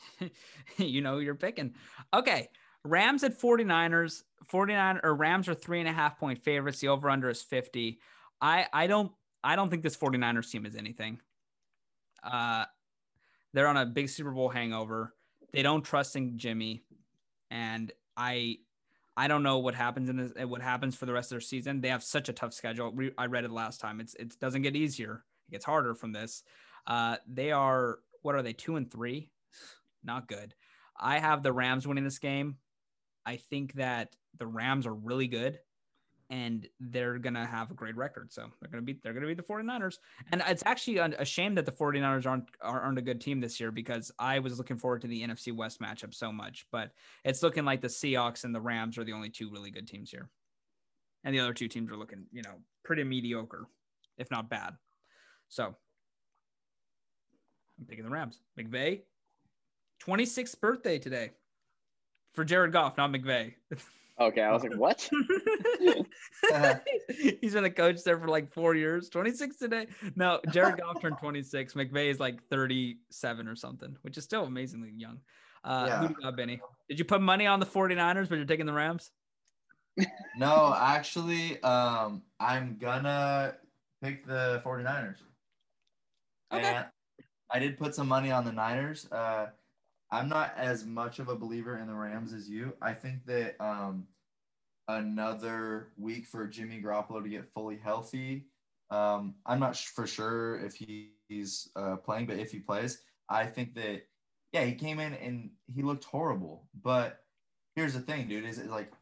you 0.77 1.01
know 1.01 1.19
you're 1.19 1.35
picking. 1.35 1.75
Okay. 2.13 2.49
Rams 2.85 3.25
at 3.25 3.39
49ers. 3.41 4.23
49 4.49 5.01
or 5.03 5.15
Rams 5.15 5.49
are 5.49 5.55
three 5.55 5.81
and 5.81 5.89
a 5.89 5.93
half 5.93 6.19
point 6.19 6.39
favorites. 6.43 6.81
The 6.81 6.89
over 6.89 7.09
under 7.09 7.29
is 7.29 7.43
50. 7.43 7.99
I 8.41 8.67
I 8.73 8.87
don't 8.87 9.11
I 9.43 9.57
don't 9.57 9.71
think 9.71 9.83
this 9.83 9.97
49ers 9.97 10.51
team 10.51 10.67
is 10.67 10.77
anything. 10.77 11.21
Uh 12.23 12.67
they're 13.55 13.69
on 13.69 13.77
a 13.77 13.87
big 13.87 14.09
Super 14.09 14.33
Bowl 14.33 14.49
hangover. 14.49 15.15
They 15.53 15.63
don't 15.63 15.83
trust 15.83 16.17
in 16.17 16.37
Jimmy. 16.39 16.85
And 17.51 17.91
I 18.17 18.59
I 19.17 19.29
don't 19.29 19.43
know 19.43 19.59
what 19.59 19.75
happens 19.75 20.11
in 20.11 20.17
this 20.17 20.33
what 20.47 20.61
happens 20.61 20.95
for 20.95 21.07
the 21.07 21.13
rest 21.13 21.29
of 21.29 21.37
their 21.37 21.41
season. 21.41 21.81
They 21.81 21.89
have 21.89 22.03
such 22.03 22.29
a 22.29 22.33
tough 22.33 22.53
schedule. 22.53 22.93
I 23.17 23.27
read 23.27 23.45
it 23.45 23.51
last 23.51 23.81
time. 23.81 24.01
It's 24.01 24.15
it 24.15 24.39
doesn't 24.41 24.63
get 24.63 24.77
easier. 24.77 25.25
It 25.49 25.53
gets 25.53 25.65
harder 25.65 25.95
from 25.95 26.13
this. 26.13 26.43
Uh 26.87 27.17
they 27.27 27.53
are 27.53 27.99
what 28.23 28.35
are 28.35 28.43
they? 28.43 28.55
2 28.55 28.77
and 28.77 28.91
3? 28.91 29.31
Not 30.03 30.29
good. 30.29 30.55
I 30.99 31.19
have 31.19 31.43
the 31.43 31.53
Rams 31.53 31.87
winning 31.87 32.05
this 32.05 32.19
game. 32.19 32.57
I 33.27 33.37
think 33.37 33.75
that 33.75 34.17
the 34.39 34.47
Rams 34.47 34.87
are 34.87 34.95
really 34.95 35.27
good 35.27 35.59
and 36.31 36.67
they're 36.81 37.19
going 37.19 37.35
to 37.35 37.45
have 37.45 37.71
a 37.71 37.75
great 37.75 37.97
record. 37.97 38.33
So 38.33 38.47
they're 38.61 38.71
going 38.71 38.85
to 38.85 38.93
be, 38.93 38.99
they're 39.03 39.13
going 39.13 39.23
to 39.23 39.29
be 39.29 39.35
the 39.35 39.43
49ers. 39.43 39.99
And 40.33 40.43
it's 40.47 40.63
actually 40.65 40.99
a 40.99 41.15
a 41.19 41.25
shame 41.25 41.55
that 41.57 41.67
the 41.67 41.73
49ers 41.73 42.27
aren't, 42.27 42.49
aren't 42.63 42.99
a 42.99 43.03
good 43.03 43.21
team 43.21 43.41
this 43.41 43.61
year 43.61 43.71
because 43.71 44.11
I 44.19 44.39
was 44.39 44.59
looking 44.59 44.79
forward 44.79 45.03
to 45.03 45.07
the 45.07 45.23
NFC 45.23 45.55
West 45.55 45.81
matchup 45.81 46.15
so 46.15 46.33
much, 46.33 46.67
but 46.73 46.93
it's 47.25 47.43
looking 47.43 47.65
like 47.65 47.83
the 47.83 47.89
Seahawks 47.89 48.45
and 48.45 48.55
the 48.55 48.61
Rams 48.61 48.99
are 48.99 49.05
the 49.05 49.13
only 49.13 49.31
two 49.31 49.51
really 49.51 49.71
good 49.71 49.87
teams 49.87 50.11
here. 50.11 50.31
And 51.25 51.35
the 51.35 51.41
other 51.41 51.55
two 51.55 51.69
teams 51.69 51.91
are 51.91 51.97
looking, 51.97 52.25
you 52.33 52.43
know, 52.43 52.55
pretty 52.85 53.05
mediocre, 53.05 53.67
if 54.19 54.31
not 54.31 54.51
bad. 54.51 54.75
So 55.55 55.73
I'm 57.79 57.87
picking 57.87 58.03
the 58.03 58.11
Rams. 58.11 58.41
McVay, 58.59 59.03
26th 60.05 60.61
birthday 60.61 60.99
today 60.99 61.31
for 62.33 62.45
Jared 62.45 62.73
Goff, 62.73 62.97
not 62.97 63.13
McVay. 63.13 63.55
Okay, 64.21 64.43
I 64.43 64.53
was 64.53 64.65
like, 64.65 64.77
what? 64.77 65.09
He's 67.41 67.53
been 67.53 67.65
a 67.65 67.71
coach 67.71 68.03
there 68.03 68.19
for 68.19 68.27
like 68.27 68.53
four 68.53 68.75
years. 68.75 69.09
26 69.11 69.57
today. 69.57 69.87
No, 70.17 70.41
Jared 70.51 70.81
Goff 70.81 71.01
turned 71.01 71.19
26. 71.19 71.75
McVay 71.75 72.11
is 72.11 72.19
like 72.19 72.43
37 72.49 73.47
or 73.47 73.55
something, 73.55 73.97
which 74.03 74.19
is 74.19 74.25
still 74.25 74.47
amazingly 74.47 74.91
young. 74.97 75.21
Uh, 75.63 75.89
Who 76.01 76.09
do 76.09 76.15
you 76.19 76.21
got, 76.21 76.37
Benny? 76.37 76.61
Did 76.89 76.99
you 76.99 77.05
put 77.05 77.21
money 77.21 77.47
on 77.47 77.61
the 77.61 77.67
49ers, 77.67 78.29
but 78.29 78.37
you're 78.37 78.45
taking 78.45 78.67
the 78.67 78.73
Rams? 78.73 79.13
No, 80.37 80.75
actually, 80.77 81.63
um, 81.63 82.23
I'm 82.41 82.77
gonna 82.81 83.55
pick 84.03 84.27
the 84.27 84.61
49ers. 84.65 85.19
Okay. 86.57 86.67
And 86.67 86.87
I 87.51 87.59
did 87.59 87.79
put 87.79 87.95
some 87.95 88.09
money 88.09 88.31
on 88.31 88.45
the 88.45 88.53
Niners. 88.53 89.11
Uh, 89.11 89.47
I'm 90.11 90.29
not 90.29 90.55
as 90.57 90.85
much 90.85 91.19
of 91.19 91.29
a 91.29 91.37
believer 91.37 91.79
in 91.79 91.87
the 91.87 91.95
Rams 91.95 92.33
as 92.33 92.49
you. 92.49 92.75
I 92.81 92.93
think 92.93 93.25
that 93.27 93.57
um, 93.61 94.07
another 94.89 95.89
week 95.97 96.27
for 96.27 96.47
Jimmy 96.47 96.81
Garoppolo 96.81 97.23
to 97.23 97.29
get 97.29 97.53
fully 97.53 97.79
healthy. 97.83 98.47
Um, 98.91 99.35
I'm 99.47 99.61
not 99.61 99.77
for 99.77 100.07
sure 100.07 100.61
if 100.61 100.75
he, 100.75 101.13
he's 101.29 101.69
uh, 101.75 101.97
playing, 101.97 102.27
but 102.27 102.39
if 102.39 102.51
he 102.51 102.59
plays, 102.59 103.01
I 103.29 103.47
think 103.47 103.75
that 103.75 104.03
yeah, 104.53 104.65
he 104.65 104.75
came 104.75 105.01
in 105.01 105.15
and 105.15 105.51
he 105.75 105.83
looked 105.83 106.05
horrible. 106.05 106.69
But 106.81 107.25
here's 107.75 107.95
the 107.95 108.01
thing, 108.01 108.29
dude, 108.29 108.45
is 108.45 108.59
like 108.67 108.93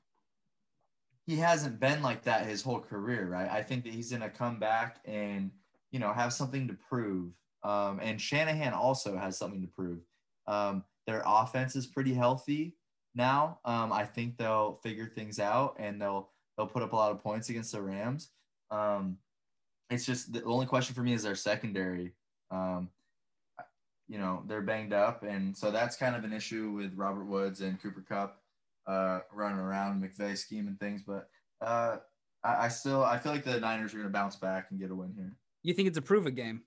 he 1.26 1.36
hasn't 1.36 1.78
been 1.78 2.02
like 2.02 2.22
that 2.24 2.46
his 2.46 2.62
whole 2.62 2.80
career, 2.80 3.28
right? 3.28 3.50
I 3.50 3.62
think 3.62 3.84
that 3.84 3.92
he's 3.92 4.10
gonna 4.10 4.30
come 4.30 4.58
back 4.58 5.00
and 5.04 5.50
you 5.90 5.98
know 5.98 6.12
have 6.12 6.32
something 6.32 6.68
to 6.68 6.74
prove. 6.88 7.32
Um, 7.64 8.00
and 8.02 8.20
Shanahan 8.20 8.72
also 8.72 9.16
has 9.16 9.38
something 9.38 9.60
to 9.62 9.68
prove. 9.68 10.00
Um, 10.46 10.84
their 11.06 11.22
offense 11.24 11.76
is 11.76 11.86
pretty 11.86 12.14
healthy 12.14 12.76
now. 13.14 13.58
Um, 13.64 13.92
I 13.92 14.04
think 14.04 14.36
they'll 14.36 14.80
figure 14.82 15.06
things 15.06 15.38
out 15.38 15.76
and 15.78 16.00
they'll 16.00 16.30
they'll 16.56 16.66
put 16.66 16.82
up 16.82 16.92
a 16.92 16.96
lot 16.96 17.12
of 17.12 17.22
points 17.22 17.48
against 17.48 17.72
the 17.72 17.82
Rams. 17.82 18.30
Um, 18.70 19.18
it's 19.90 20.06
just 20.06 20.32
the 20.32 20.42
only 20.44 20.66
question 20.66 20.94
for 20.94 21.02
me 21.02 21.12
is 21.12 21.22
their 21.22 21.34
secondary. 21.34 22.12
Um, 22.50 22.90
you 24.08 24.18
know 24.18 24.42
they're 24.46 24.62
banged 24.62 24.92
up, 24.92 25.22
and 25.22 25.56
so 25.56 25.70
that's 25.70 25.96
kind 25.96 26.16
of 26.16 26.24
an 26.24 26.32
issue 26.32 26.70
with 26.70 26.92
Robert 26.94 27.24
Woods 27.24 27.60
and 27.60 27.80
Cooper 27.80 28.04
Kupp 28.06 28.42
uh, 28.86 29.20
running 29.32 29.58
around 29.58 30.02
McVay 30.02 30.38
and 30.50 30.78
things. 30.78 31.02
But 31.06 31.28
uh, 31.60 31.98
I, 32.44 32.66
I 32.66 32.68
still 32.68 33.02
I 33.02 33.18
feel 33.18 33.32
like 33.32 33.44
the 33.44 33.60
Niners 33.60 33.94
are 33.94 33.98
going 33.98 34.08
to 34.08 34.12
bounce 34.12 34.36
back 34.36 34.66
and 34.70 34.80
get 34.80 34.90
a 34.90 34.94
win 34.94 35.14
here. 35.16 35.36
You 35.62 35.74
think 35.74 35.88
it's 35.88 35.98
a 35.98 36.02
prove 36.02 36.26
it 36.26 36.34
game? 36.34 36.62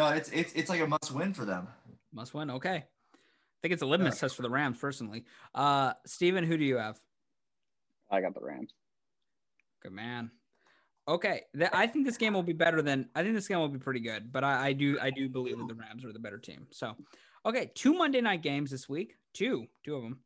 No, 0.00 0.08
it's 0.08 0.30
it's 0.30 0.52
it's 0.54 0.70
like 0.70 0.80
a 0.80 0.86
must 0.86 1.12
win 1.12 1.34
for 1.34 1.44
them. 1.44 1.68
Must 2.12 2.32
win. 2.32 2.50
Okay. 2.50 2.76
I 2.76 3.62
think 3.62 3.74
it's 3.74 3.82
a 3.82 3.86
litmus 3.86 4.18
test 4.18 4.36
for 4.36 4.42
the 4.42 4.48
Rams, 4.48 4.78
personally. 4.78 5.24
Uh, 5.54 5.92
Stephen, 6.06 6.44
who 6.44 6.56
do 6.56 6.64
you 6.64 6.78
have? 6.78 6.98
I 8.10 8.22
got 8.22 8.32
the 8.32 8.40
Rams. 8.40 8.72
Good 9.82 9.92
man. 9.92 10.30
Okay, 11.06 11.42
th- 11.54 11.70
I 11.72 11.86
think 11.86 12.06
this 12.06 12.16
game 12.16 12.32
will 12.32 12.42
be 12.42 12.54
better 12.54 12.80
than 12.80 13.10
I 13.14 13.22
think 13.22 13.34
this 13.34 13.48
game 13.48 13.58
will 13.58 13.68
be 13.68 13.78
pretty 13.78 14.00
good, 14.00 14.32
but 14.32 14.44
I, 14.44 14.68
I 14.68 14.72
do 14.72 14.98
I 15.00 15.10
do 15.10 15.28
believe 15.28 15.58
that 15.58 15.68
the 15.68 15.74
Rams 15.74 16.04
are 16.04 16.12
the 16.12 16.18
better 16.18 16.38
team. 16.38 16.66
So, 16.70 16.94
okay, 17.44 17.70
two 17.74 17.92
Monday 17.92 18.22
night 18.22 18.42
games 18.42 18.70
this 18.70 18.88
week, 18.88 19.16
two 19.34 19.66
two 19.84 19.96
of 19.96 20.02
them. 20.02 20.20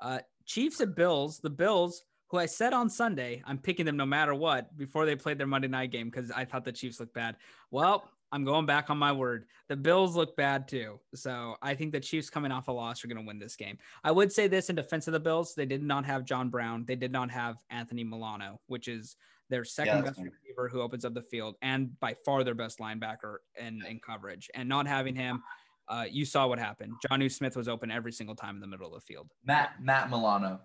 Uh, 0.00 0.18
Chiefs 0.46 0.80
at 0.80 0.94
Bills. 0.94 1.40
The 1.40 1.50
Bills, 1.50 2.04
who 2.28 2.38
I 2.38 2.46
said 2.46 2.72
on 2.72 2.88
Sunday, 2.88 3.42
I'm 3.46 3.58
picking 3.58 3.84
them 3.84 3.96
no 3.96 4.06
matter 4.06 4.34
what 4.34 4.74
before 4.76 5.04
they 5.04 5.16
played 5.16 5.38
their 5.38 5.46
Monday 5.46 5.68
night 5.68 5.90
game 5.90 6.10
because 6.10 6.30
I 6.30 6.44
thought 6.44 6.64
the 6.64 6.72
Chiefs 6.72 7.00
looked 7.00 7.14
bad. 7.14 7.36
Well, 7.70 8.10
I'm 8.34 8.42
going 8.42 8.66
back 8.66 8.90
on 8.90 8.98
my 8.98 9.12
word. 9.12 9.44
The 9.68 9.76
Bills 9.76 10.16
look 10.16 10.36
bad 10.36 10.66
too. 10.66 10.98
So 11.14 11.54
I 11.62 11.76
think 11.76 11.92
the 11.92 12.00
Chiefs 12.00 12.28
coming 12.28 12.50
off 12.50 12.66
a 12.66 12.72
loss 12.72 13.04
are 13.04 13.06
going 13.06 13.22
to 13.22 13.24
win 13.24 13.38
this 13.38 13.54
game. 13.54 13.78
I 14.02 14.10
would 14.10 14.32
say 14.32 14.48
this 14.48 14.70
in 14.70 14.74
defense 14.74 15.06
of 15.06 15.12
the 15.12 15.20
Bills, 15.20 15.54
they 15.54 15.66
did 15.66 15.84
not 15.84 16.04
have 16.04 16.24
John 16.24 16.50
Brown. 16.50 16.84
They 16.84 16.96
did 16.96 17.12
not 17.12 17.30
have 17.30 17.58
Anthony 17.70 18.02
Milano, 18.02 18.58
which 18.66 18.88
is 18.88 19.14
their 19.50 19.64
second 19.64 20.02
that's 20.02 20.18
best 20.18 20.28
receiver 20.32 20.68
who 20.68 20.80
opens 20.80 21.04
up 21.04 21.14
the 21.14 21.22
field 21.22 21.54
and 21.62 21.98
by 22.00 22.16
far 22.24 22.42
their 22.42 22.56
best 22.56 22.80
linebacker 22.80 23.36
in, 23.56 23.84
in 23.88 24.00
coverage. 24.00 24.50
And 24.52 24.68
not 24.68 24.88
having 24.88 25.14
him, 25.14 25.40
uh, 25.86 26.06
you 26.10 26.24
saw 26.24 26.48
what 26.48 26.58
happened. 26.58 26.94
Jonnu 27.08 27.30
Smith 27.30 27.56
was 27.56 27.68
open 27.68 27.92
every 27.92 28.10
single 28.10 28.34
time 28.34 28.56
in 28.56 28.60
the 28.60 28.66
middle 28.66 28.92
of 28.92 29.00
the 29.00 29.06
field. 29.06 29.30
Matt 29.44 29.80
Matt 29.80 30.10
Milano. 30.10 30.58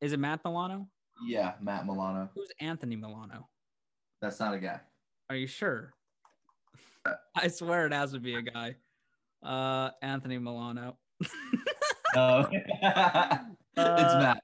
Is 0.00 0.12
it 0.12 0.20
Matt 0.20 0.42
Milano? 0.44 0.86
Yeah, 1.26 1.54
Matt 1.60 1.86
Milano. 1.86 2.30
Who's 2.36 2.52
Anthony 2.60 2.94
Milano? 2.94 3.48
That's 4.22 4.38
not 4.38 4.54
a 4.54 4.60
guy. 4.60 4.78
Are 5.28 5.34
you 5.34 5.48
sure? 5.48 5.92
I 7.34 7.48
swear 7.48 7.86
it 7.86 7.92
has 7.92 8.12
to 8.12 8.20
be 8.20 8.34
a 8.34 8.42
guy. 8.42 8.76
Uh, 9.42 9.90
Anthony 10.02 10.38
Milano. 10.38 10.98
No, 12.14 12.48
it's 12.50 13.44
Uh, 13.76 14.18
Matt 14.20 14.42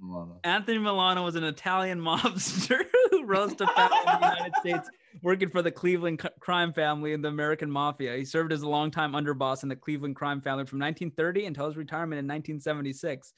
Milano. 0.00 0.40
Anthony 0.44 0.78
Milano 0.78 1.24
was 1.24 1.34
an 1.36 1.44
Italian 1.44 2.00
mobster 2.00 2.84
who 3.10 3.24
rose 3.24 3.54
to 3.56 3.66
power 3.66 3.90
in 4.06 4.20
the 4.20 4.26
United 4.26 4.52
States, 4.60 4.88
working 5.22 5.50
for 5.50 5.60
the 5.62 5.70
Cleveland 5.70 6.20
c- 6.22 6.28
crime 6.40 6.72
family 6.72 7.12
and 7.12 7.22
the 7.24 7.28
American 7.28 7.70
mafia. 7.70 8.16
He 8.16 8.24
served 8.24 8.52
as 8.52 8.62
a 8.62 8.68
longtime 8.68 9.12
underboss 9.12 9.62
in 9.64 9.68
the 9.68 9.76
Cleveland 9.76 10.16
crime 10.16 10.40
family 10.40 10.64
from 10.64 10.78
1930 10.78 11.46
until 11.46 11.66
his 11.66 11.76
retirement 11.76 12.18
in 12.20 12.26
1976. 12.26 13.34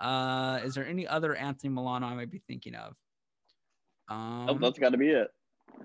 Uh, 0.00 0.60
is 0.64 0.74
there 0.74 0.86
any 0.86 1.06
other 1.06 1.34
Anthony 1.36 1.72
Milano 1.72 2.06
I 2.06 2.14
might 2.14 2.30
be 2.30 2.42
thinking 2.48 2.74
of? 2.74 2.94
Um, 4.08 4.46
Nope, 4.46 4.58
that's 4.60 4.78
got 4.78 4.90
to 4.90 4.98
be 4.98 5.08
it. 5.10 5.28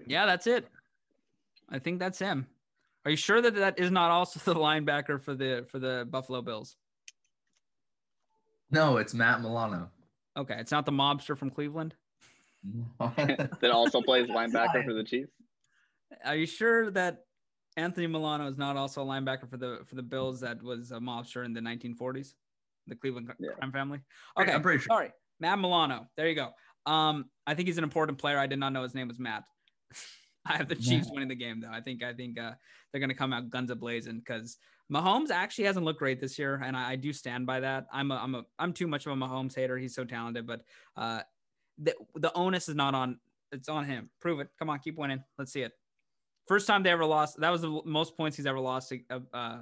yeah, 0.07 0.25
that's 0.25 0.47
it. 0.47 0.67
I 1.71 1.79
think 1.79 1.99
that's 1.99 2.19
him. 2.19 2.47
Are 3.05 3.11
you 3.11 3.17
sure 3.17 3.41
that 3.41 3.55
that 3.55 3.79
is 3.79 3.91
not 3.91 4.11
also 4.11 4.39
the 4.53 4.59
linebacker 4.59 5.21
for 5.21 5.35
the 5.35 5.65
for 5.69 5.79
the 5.79 6.07
Buffalo 6.09 6.41
Bills? 6.41 6.75
No, 8.71 8.97
it's 8.97 9.13
Matt 9.13 9.41
Milano. 9.41 9.89
Okay, 10.37 10.55
it's 10.59 10.71
not 10.71 10.85
the 10.85 10.91
mobster 10.91 11.37
from 11.37 11.49
Cleveland. 11.49 11.95
that 12.99 13.71
also 13.71 14.01
plays 14.05 14.27
linebacker 14.27 14.83
for 14.85 14.93
the 14.93 15.03
Chiefs. 15.03 15.31
Are 16.25 16.35
you 16.35 16.45
sure 16.45 16.91
that 16.91 17.23
Anthony 17.77 18.07
Milano 18.07 18.47
is 18.47 18.57
not 18.57 18.75
also 18.77 19.01
a 19.01 19.05
linebacker 19.05 19.49
for 19.49 19.57
the 19.57 19.79
for 19.85 19.95
the 19.95 20.03
Bills 20.03 20.41
that 20.41 20.61
was 20.61 20.91
a 20.91 20.99
mobster 20.99 21.45
in 21.45 21.53
the 21.53 21.61
1940s, 21.61 22.33
the 22.87 22.95
Cleveland 22.95 23.31
Yeah. 23.39 23.51
crime 23.57 23.71
family? 23.71 24.01
Okay, 24.37 24.51
I'm 24.51 24.61
pretty 24.61 24.79
sure. 24.79 24.87
sorry, 24.95 25.11
Matt 25.39 25.59
Milano. 25.59 26.07
There 26.17 26.27
you 26.27 26.35
go. 26.35 26.51
Um, 26.85 27.25
I 27.47 27.55
think 27.55 27.67
he's 27.67 27.77
an 27.77 27.83
important 27.83 28.17
player. 28.17 28.37
I 28.37 28.47
did 28.47 28.59
not 28.59 28.73
know 28.73 28.83
his 28.83 28.95
name 28.95 29.07
was 29.07 29.19
Matt. 29.19 29.43
I 30.53 30.57
have 30.57 30.67
the 30.67 30.75
Chiefs 30.75 31.09
winning 31.11 31.27
the 31.29 31.35
game 31.35 31.61
though. 31.61 31.71
I 31.71 31.79
think 31.79 32.03
I 32.03 32.13
think 32.13 32.39
uh, 32.39 32.53
they're 32.91 32.99
gonna 33.01 33.13
come 33.13 33.31
out 33.33 33.49
guns 33.49 33.69
a 33.69 33.75
blazing 33.75 34.19
because 34.19 34.57
Mahomes 34.91 35.29
actually 35.29 35.65
hasn't 35.65 35.85
looked 35.85 35.99
great 35.99 36.19
this 36.19 36.39
year, 36.39 36.61
and 36.65 36.75
I, 36.75 36.91
I 36.91 36.95
do 36.95 37.13
stand 37.13 37.45
by 37.45 37.59
that. 37.59 37.85
I'm 37.93 38.11
a 38.11 38.15
I'm 38.15 38.35
a 38.35 38.43
I'm 38.57 38.73
too 38.73 38.87
much 38.87 39.05
of 39.05 39.11
a 39.11 39.15
Mahomes 39.15 39.55
hater. 39.55 39.77
He's 39.77 39.93
so 39.93 40.03
talented, 40.03 40.47
but 40.47 40.61
uh, 40.97 41.21
the 41.77 41.93
the 42.15 42.33
onus 42.33 42.67
is 42.67 42.75
not 42.75 42.95
on. 42.95 43.19
It's 43.51 43.69
on 43.69 43.85
him. 43.85 44.09
Prove 44.19 44.39
it. 44.39 44.49
Come 44.57 44.69
on, 44.69 44.79
keep 44.79 44.97
winning. 44.97 45.23
Let's 45.37 45.53
see 45.53 45.61
it. 45.61 45.73
First 46.47 46.65
time 46.65 46.81
they 46.83 46.89
ever 46.89 47.05
lost. 47.05 47.39
That 47.39 47.51
was 47.51 47.61
the 47.61 47.81
most 47.85 48.17
points 48.17 48.35
he's 48.35 48.45
ever 48.47 48.59
lost 48.59 48.91
uh, 49.11 49.19
uh, 49.33 49.59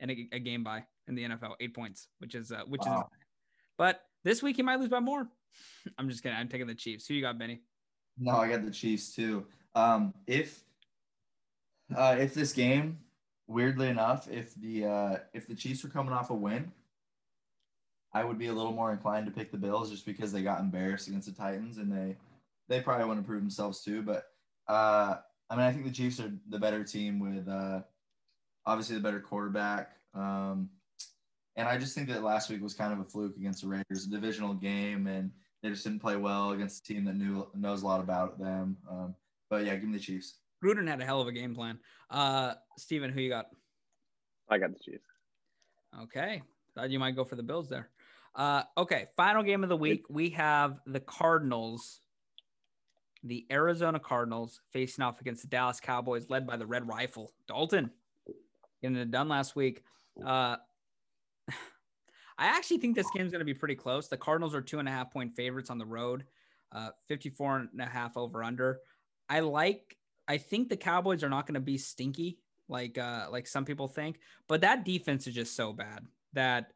in 0.00 0.10
a, 0.10 0.28
a 0.32 0.38
game 0.38 0.64
by 0.64 0.84
in 1.06 1.14
the 1.14 1.24
NFL. 1.24 1.52
Eight 1.60 1.74
points, 1.74 2.08
which 2.18 2.34
is 2.34 2.50
uh, 2.50 2.62
which 2.66 2.82
Wow. 2.86 3.00
is. 3.12 3.18
But 3.76 4.00
this 4.24 4.42
week 4.42 4.56
he 4.56 4.62
might 4.62 4.80
lose 4.80 4.88
by 4.88 5.00
more. 5.00 5.28
I'm 5.98 6.08
just 6.08 6.22
kidding. 6.22 6.38
I'm 6.38 6.48
taking 6.48 6.66
the 6.66 6.74
Chiefs. 6.74 7.06
Who 7.06 7.14
you 7.14 7.20
got, 7.20 7.38
Benny? 7.38 7.60
No, 8.18 8.32
I 8.36 8.48
got 8.48 8.64
the 8.64 8.70
Chiefs 8.70 9.14
too. 9.14 9.46
Um, 9.74 10.14
if 10.26 10.62
uh, 11.94 12.16
if 12.18 12.34
this 12.34 12.52
game, 12.52 12.98
weirdly 13.46 13.88
enough, 13.88 14.28
if 14.30 14.54
the 14.54 14.86
uh, 14.86 15.16
if 15.32 15.46
the 15.46 15.54
Chiefs 15.54 15.82
were 15.82 15.90
coming 15.90 16.12
off 16.12 16.30
a 16.30 16.34
win, 16.34 16.72
I 18.12 18.24
would 18.24 18.38
be 18.38 18.46
a 18.46 18.52
little 18.52 18.72
more 18.72 18.92
inclined 18.92 19.26
to 19.26 19.32
pick 19.32 19.50
the 19.50 19.58
Bills 19.58 19.90
just 19.90 20.06
because 20.06 20.32
they 20.32 20.42
got 20.42 20.60
embarrassed 20.60 21.08
against 21.08 21.26
the 21.26 21.34
Titans 21.34 21.78
and 21.78 21.92
they 21.92 22.16
they 22.68 22.80
probably 22.80 23.06
want 23.06 23.20
to 23.20 23.26
prove 23.26 23.40
themselves 23.40 23.82
too. 23.82 24.02
But 24.02 24.24
uh, 24.68 25.16
I 25.50 25.56
mean, 25.56 25.66
I 25.66 25.72
think 25.72 25.84
the 25.84 25.90
Chiefs 25.90 26.20
are 26.20 26.32
the 26.48 26.58
better 26.58 26.84
team 26.84 27.18
with 27.18 27.48
uh, 27.48 27.80
obviously 28.64 28.96
the 28.96 29.02
better 29.02 29.20
quarterback. 29.20 29.92
Um, 30.14 30.70
and 31.56 31.68
I 31.68 31.78
just 31.78 31.94
think 31.94 32.08
that 32.08 32.22
last 32.22 32.50
week 32.50 32.62
was 32.62 32.74
kind 32.74 32.92
of 32.92 33.00
a 33.00 33.04
fluke 33.04 33.36
against 33.36 33.62
the 33.62 33.68
Raiders, 33.68 34.06
a 34.06 34.10
divisional 34.10 34.54
game, 34.54 35.06
and 35.06 35.30
they 35.62 35.70
just 35.70 35.84
didn't 35.84 36.00
play 36.00 36.16
well 36.16 36.50
against 36.50 36.84
a 36.84 36.92
team 36.92 37.04
that 37.04 37.16
knew 37.16 37.46
knows 37.54 37.82
a 37.82 37.86
lot 37.86 38.00
about 38.00 38.38
them. 38.38 38.76
Um, 38.90 39.14
but 39.54 39.64
yeah, 39.64 39.76
give 39.76 39.84
me 39.84 39.96
the 39.96 40.02
Chiefs. 40.02 40.34
Gruden 40.64 40.88
had 40.88 41.00
a 41.00 41.04
hell 41.04 41.20
of 41.20 41.28
a 41.28 41.32
game 41.32 41.54
plan. 41.54 41.78
Uh, 42.10 42.54
Stephen, 42.76 43.12
who 43.12 43.20
you 43.20 43.28
got? 43.28 43.46
I 44.48 44.58
got 44.58 44.72
the 44.72 44.80
Chiefs. 44.80 45.04
Okay. 46.02 46.42
Thought 46.74 46.90
you 46.90 46.98
might 46.98 47.14
go 47.14 47.22
for 47.22 47.36
the 47.36 47.42
Bills 47.44 47.68
there. 47.68 47.88
Uh, 48.34 48.64
okay. 48.76 49.06
Final 49.16 49.44
game 49.44 49.62
of 49.62 49.68
the 49.68 49.76
week. 49.76 50.06
We 50.10 50.30
have 50.30 50.80
the 50.86 50.98
Cardinals, 50.98 52.00
the 53.22 53.46
Arizona 53.48 54.00
Cardinals 54.00 54.60
facing 54.72 55.04
off 55.04 55.20
against 55.20 55.42
the 55.42 55.48
Dallas 55.48 55.78
Cowboys, 55.78 56.28
led 56.28 56.48
by 56.48 56.56
the 56.56 56.66
Red 56.66 56.88
Rifle, 56.88 57.32
Dalton. 57.46 57.92
Getting 58.82 58.96
it 58.96 59.12
done 59.12 59.28
last 59.28 59.54
week. 59.54 59.84
Uh, 60.20 60.56
I 62.38 62.46
actually 62.46 62.78
think 62.78 62.96
this 62.96 63.06
game's 63.14 63.30
going 63.30 63.38
to 63.38 63.44
be 63.44 63.54
pretty 63.54 63.76
close. 63.76 64.08
The 64.08 64.16
Cardinals 64.16 64.52
are 64.52 64.60
two 64.60 64.80
and 64.80 64.88
a 64.88 64.90
half 64.90 65.12
point 65.12 65.36
favorites 65.36 65.70
on 65.70 65.78
the 65.78 65.86
road, 65.86 66.24
uh, 66.72 66.88
54 67.06 67.68
and 67.70 67.80
a 67.80 67.86
half 67.86 68.16
over 68.16 68.42
under. 68.42 68.80
I 69.28 69.40
like, 69.40 69.96
I 70.28 70.38
think 70.38 70.68
the 70.68 70.76
Cowboys 70.76 71.22
are 71.22 71.28
not 71.28 71.46
going 71.46 71.54
to 71.54 71.60
be 71.60 71.78
stinky 71.78 72.38
like 72.68 72.98
uh 72.98 73.26
like 73.30 73.46
some 73.46 73.64
people 73.64 73.88
think 73.88 74.18
but 74.48 74.62
that 74.62 74.84
defense 74.84 75.26
is 75.26 75.34
just 75.34 75.56
so 75.56 75.72
bad 75.72 76.06
that 76.32 76.72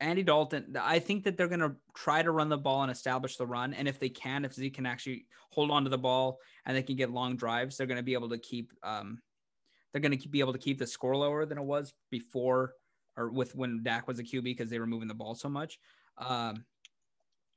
Andy 0.00 0.22
Dalton 0.22 0.76
I 0.80 0.98
think 0.98 1.24
that 1.24 1.36
they're 1.36 1.48
going 1.48 1.60
to 1.60 1.76
try 1.94 2.22
to 2.22 2.30
run 2.30 2.48
the 2.48 2.58
ball 2.58 2.82
and 2.82 2.90
establish 2.90 3.36
the 3.36 3.46
run 3.46 3.74
and 3.74 3.88
if 3.88 3.98
they 3.98 4.08
can 4.08 4.44
if 4.44 4.54
Zeke 4.54 4.74
can 4.74 4.86
actually 4.86 5.26
hold 5.50 5.70
on 5.70 5.84
to 5.84 5.90
the 5.90 5.98
ball 5.98 6.38
and 6.66 6.76
they 6.76 6.82
can 6.82 6.96
get 6.96 7.10
long 7.10 7.36
drives 7.36 7.76
they're 7.76 7.86
going 7.86 7.96
to 7.96 8.02
be 8.02 8.14
able 8.14 8.28
to 8.30 8.38
keep 8.38 8.72
um 8.82 9.20
they're 9.92 10.02
going 10.02 10.16
to 10.16 10.28
be 10.28 10.40
able 10.40 10.52
to 10.52 10.58
keep 10.58 10.78
the 10.78 10.86
score 10.86 11.16
lower 11.16 11.44
than 11.44 11.58
it 11.58 11.64
was 11.64 11.92
before 12.10 12.74
or 13.16 13.30
with 13.30 13.54
when 13.54 13.82
Dak 13.82 14.06
was 14.06 14.18
a 14.18 14.22
QB 14.22 14.44
because 14.44 14.70
they 14.70 14.78
were 14.78 14.86
moving 14.86 15.08
the 15.08 15.14
ball 15.14 15.34
so 15.34 15.48
much. 15.48 15.78
Um 16.18 16.64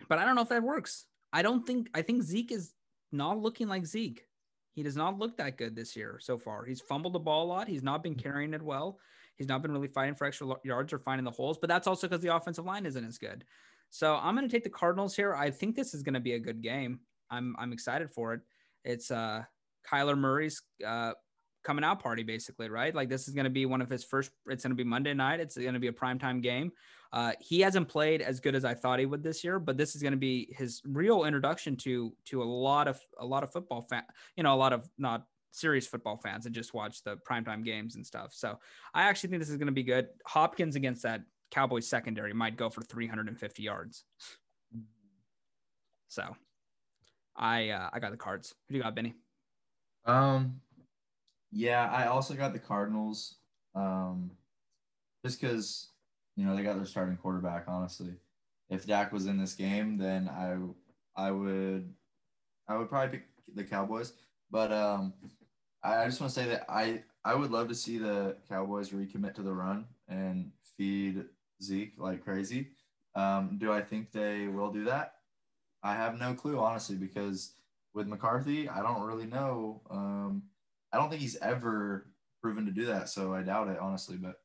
but 0.10 0.20
I 0.20 0.26
don't 0.26 0.36
know 0.36 0.42
if 0.42 0.50
that 0.50 0.64
works. 0.64 1.06
I 1.32 1.42
don't 1.42 1.66
think 1.66 1.90
I 1.94 2.02
think 2.02 2.24
Zeke 2.24 2.52
is 2.52 2.74
not 3.12 3.38
looking 3.38 3.68
like 3.68 3.86
Zeke 3.86 4.26
he 4.74 4.84
does 4.84 4.96
not 4.96 5.18
look 5.18 5.38
that 5.38 5.58
good 5.58 5.76
this 5.76 5.96
year 5.96 6.20
so 6.22 6.38
far. 6.38 6.66
He's 6.66 6.82
fumbled 6.82 7.14
the 7.14 7.20
ball 7.20 7.46
a 7.46 7.48
lot. 7.48 7.68
He's 7.68 7.84
not 7.84 8.04
been 8.04 8.16
carrying 8.16 8.54
it 8.54 8.62
well. 8.62 9.00
He's 9.36 9.48
not 9.48 9.62
been 9.62 9.72
really 9.72 9.88
fighting 9.88 10.16
for 10.16 10.26
extra 10.26 10.48
yards 10.64 10.94
or 10.94 11.00
finding 11.00 11.26
the 11.26 11.32
holes, 11.32 11.58
but 11.58 11.68
that's 11.68 11.88
also 11.88 12.08
because 12.08 12.22
the 12.22 12.36
offensive 12.36 12.66
line 12.66 12.86
isn't 12.86 13.06
as 13.06 13.18
good. 13.18 13.46
So 13.90 14.16
I'm 14.16 14.36
going 14.36 14.48
to 14.48 14.52
take 14.52 14.64
the 14.64 14.70
Cardinals 14.70 15.16
here. 15.16 15.36
I 15.36 15.52
think 15.52 15.76
this 15.76 15.94
is 15.94 16.04
going 16.04 16.16
to 16.16 16.20
be 16.20 16.34
a 16.34 16.40
good 16.40 16.62
game. 16.62 17.00
I'm 17.30 17.56
I'm 17.58 17.74
excited 17.74 18.12
for 18.12 18.34
it. 18.34 18.42
It's 18.84 19.12
uh 19.12 19.44
Kyler 19.90 20.18
Murray's 20.18 20.62
uh 20.86 21.14
coming 21.64 21.84
out 21.84 22.02
party 22.02 22.24
basically, 22.24 22.70
right? 22.70 22.94
Like 22.94 23.10
this 23.10 23.28
is 23.28 23.34
going 23.34 23.46
to 23.46 23.50
be 23.50 23.66
one 23.66 23.82
of 23.82 23.90
his 23.90 24.04
first 24.04 24.32
it's 24.48 24.64
going 24.64 24.72
to 24.72 24.84
be 24.84 24.84
Monday 24.84 25.14
night. 25.14 25.40
It's 25.40 25.58
going 25.58 25.74
to 25.74 25.80
be 25.80 25.88
a 25.88 25.94
primetime 25.94 26.42
game. 26.42 26.72
Uh, 27.14 27.32
he 27.40 27.62
hasn't 27.62 27.88
played 27.88 28.24
as 28.24 28.40
good 28.40 28.56
as 28.56 28.66
I 28.66 28.74
thought 28.74 28.98
he 28.98 29.06
would 29.06 29.22
this 29.22 29.44
year, 29.44 29.60
but 29.60 29.78
this 29.78 29.96
is 29.96 30.02
going 30.02 30.14
to 30.14 30.18
be 30.18 30.52
his 30.58 30.82
real 30.84 31.26
introduction 31.26 31.78
to 31.78 32.12
to 32.26 32.42
a 32.42 32.44
lot 32.44 32.88
of 32.88 33.00
a 33.20 33.26
lot 33.26 33.44
of 33.44 33.52
football 33.52 33.84
fan, 33.84 34.02
you 34.36 34.42
know, 34.42 34.54
a 34.54 34.58
lot 34.58 34.74
of 34.74 34.90
not 34.98 35.28
serious 35.52 35.86
football 35.86 36.18
fans 36.18 36.44
that 36.44 36.50
just 36.50 36.74
watch 36.74 37.04
the 37.04 37.16
primetime 37.18 37.64
games 37.64 37.96
and 37.96 38.04
stuff. 38.04 38.34
So 38.34 38.58
I 38.96 39.04
actually 39.04 39.30
think 39.30 39.42
this 39.44 39.52
is 39.52 39.58
going 39.58 39.68
to 39.68 39.72
be 39.74 39.84
good. 39.84 40.08
Hopkins 40.26 40.76
against 40.76 41.04
that 41.04 41.22
Cowboys 41.52 41.88
secondary 41.88 42.34
might 42.34 42.58
go 42.58 42.72
for 42.72 42.82
350 42.82 43.62
yards. 43.62 44.06
So 46.08 46.36
I 47.36 47.70
uh, 47.70 47.90
I 47.94 48.00
got 48.00 48.10
the 48.10 48.18
cards. 48.18 48.56
Who 48.68 48.74
do 48.74 48.78
you 48.78 48.84
got, 48.84 48.96
Benny? 48.96 49.14
Um, 50.06 50.60
Yeah, 51.52 51.92
I 51.92 52.08
also 52.08 52.34
got 52.34 52.54
the 52.54 52.60
Cardinals. 52.60 53.36
Um, 53.76 54.32
just 55.24 55.40
because 55.40 55.90
you 56.36 56.46
know 56.46 56.56
they 56.56 56.64
got 56.64 56.76
their 56.76 56.86
starting 56.86 57.18
quarterback. 57.18 57.66
Honestly, 57.68 58.14
if 58.70 58.86
Dak 58.86 59.12
was 59.12 59.26
in 59.28 59.38
this 59.38 59.54
game, 59.54 59.98
then 59.98 60.30
I 60.30 60.58
I 61.16 61.32
would 61.32 61.94
I 62.68 62.78
would 62.78 62.90
probably 62.90 63.20
pick 63.20 63.28
the 63.56 63.64
Cowboys. 63.64 64.14
But 64.52 64.72
um, 64.72 65.14
I, 65.84 66.04
I 66.04 66.06
just 66.06 66.22
want 66.22 66.34
to 66.34 66.40
say 66.40 66.48
that 66.50 66.66
I 66.70 67.04
I 67.26 67.36
would 67.36 67.52
love 67.52 67.68
to 67.70 67.76
see 67.76 67.98
the 67.98 68.38
Cowboys 68.50 68.90
recommit 68.90 69.36
to 69.36 69.42
the 69.42 69.54
run 69.54 69.86
and 70.08 70.52
feed 70.78 71.26
Zeke 71.62 71.94
like 71.98 72.24
crazy. 72.24 72.70
Um, 73.16 73.58
do 73.60 73.72
I 73.72 73.82
think 73.82 74.12
they 74.12 74.48
will 74.48 74.72
do 74.72 74.86
that? 74.86 75.16
I 75.84 75.96
have 75.96 76.20
no 76.20 76.34
clue, 76.34 76.60
honestly, 76.60 76.96
because 76.96 77.54
with 77.94 78.08
McCarthy, 78.08 78.68
I 78.70 78.82
don't 78.82 79.04
really 79.04 79.26
know. 79.26 79.82
Um, 79.90 80.44
I 80.92 80.98
don't 80.98 81.10
think 81.10 81.22
he's 81.22 81.38
ever 81.38 82.08
proven 82.42 82.66
to 82.66 82.72
do 82.72 82.86
that, 82.86 83.10
so 83.10 83.34
I 83.34 83.44
doubt 83.44 83.68
it, 83.68 83.80
honestly. 83.80 84.18
But 84.18 84.40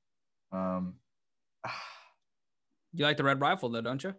um, 0.57 0.95
You 2.94 3.04
like 3.04 3.18
the 3.18 3.22
red 3.22 3.38
rifle 3.38 3.68
though, 3.68 3.82
don't 3.82 4.02
you? 4.02 4.14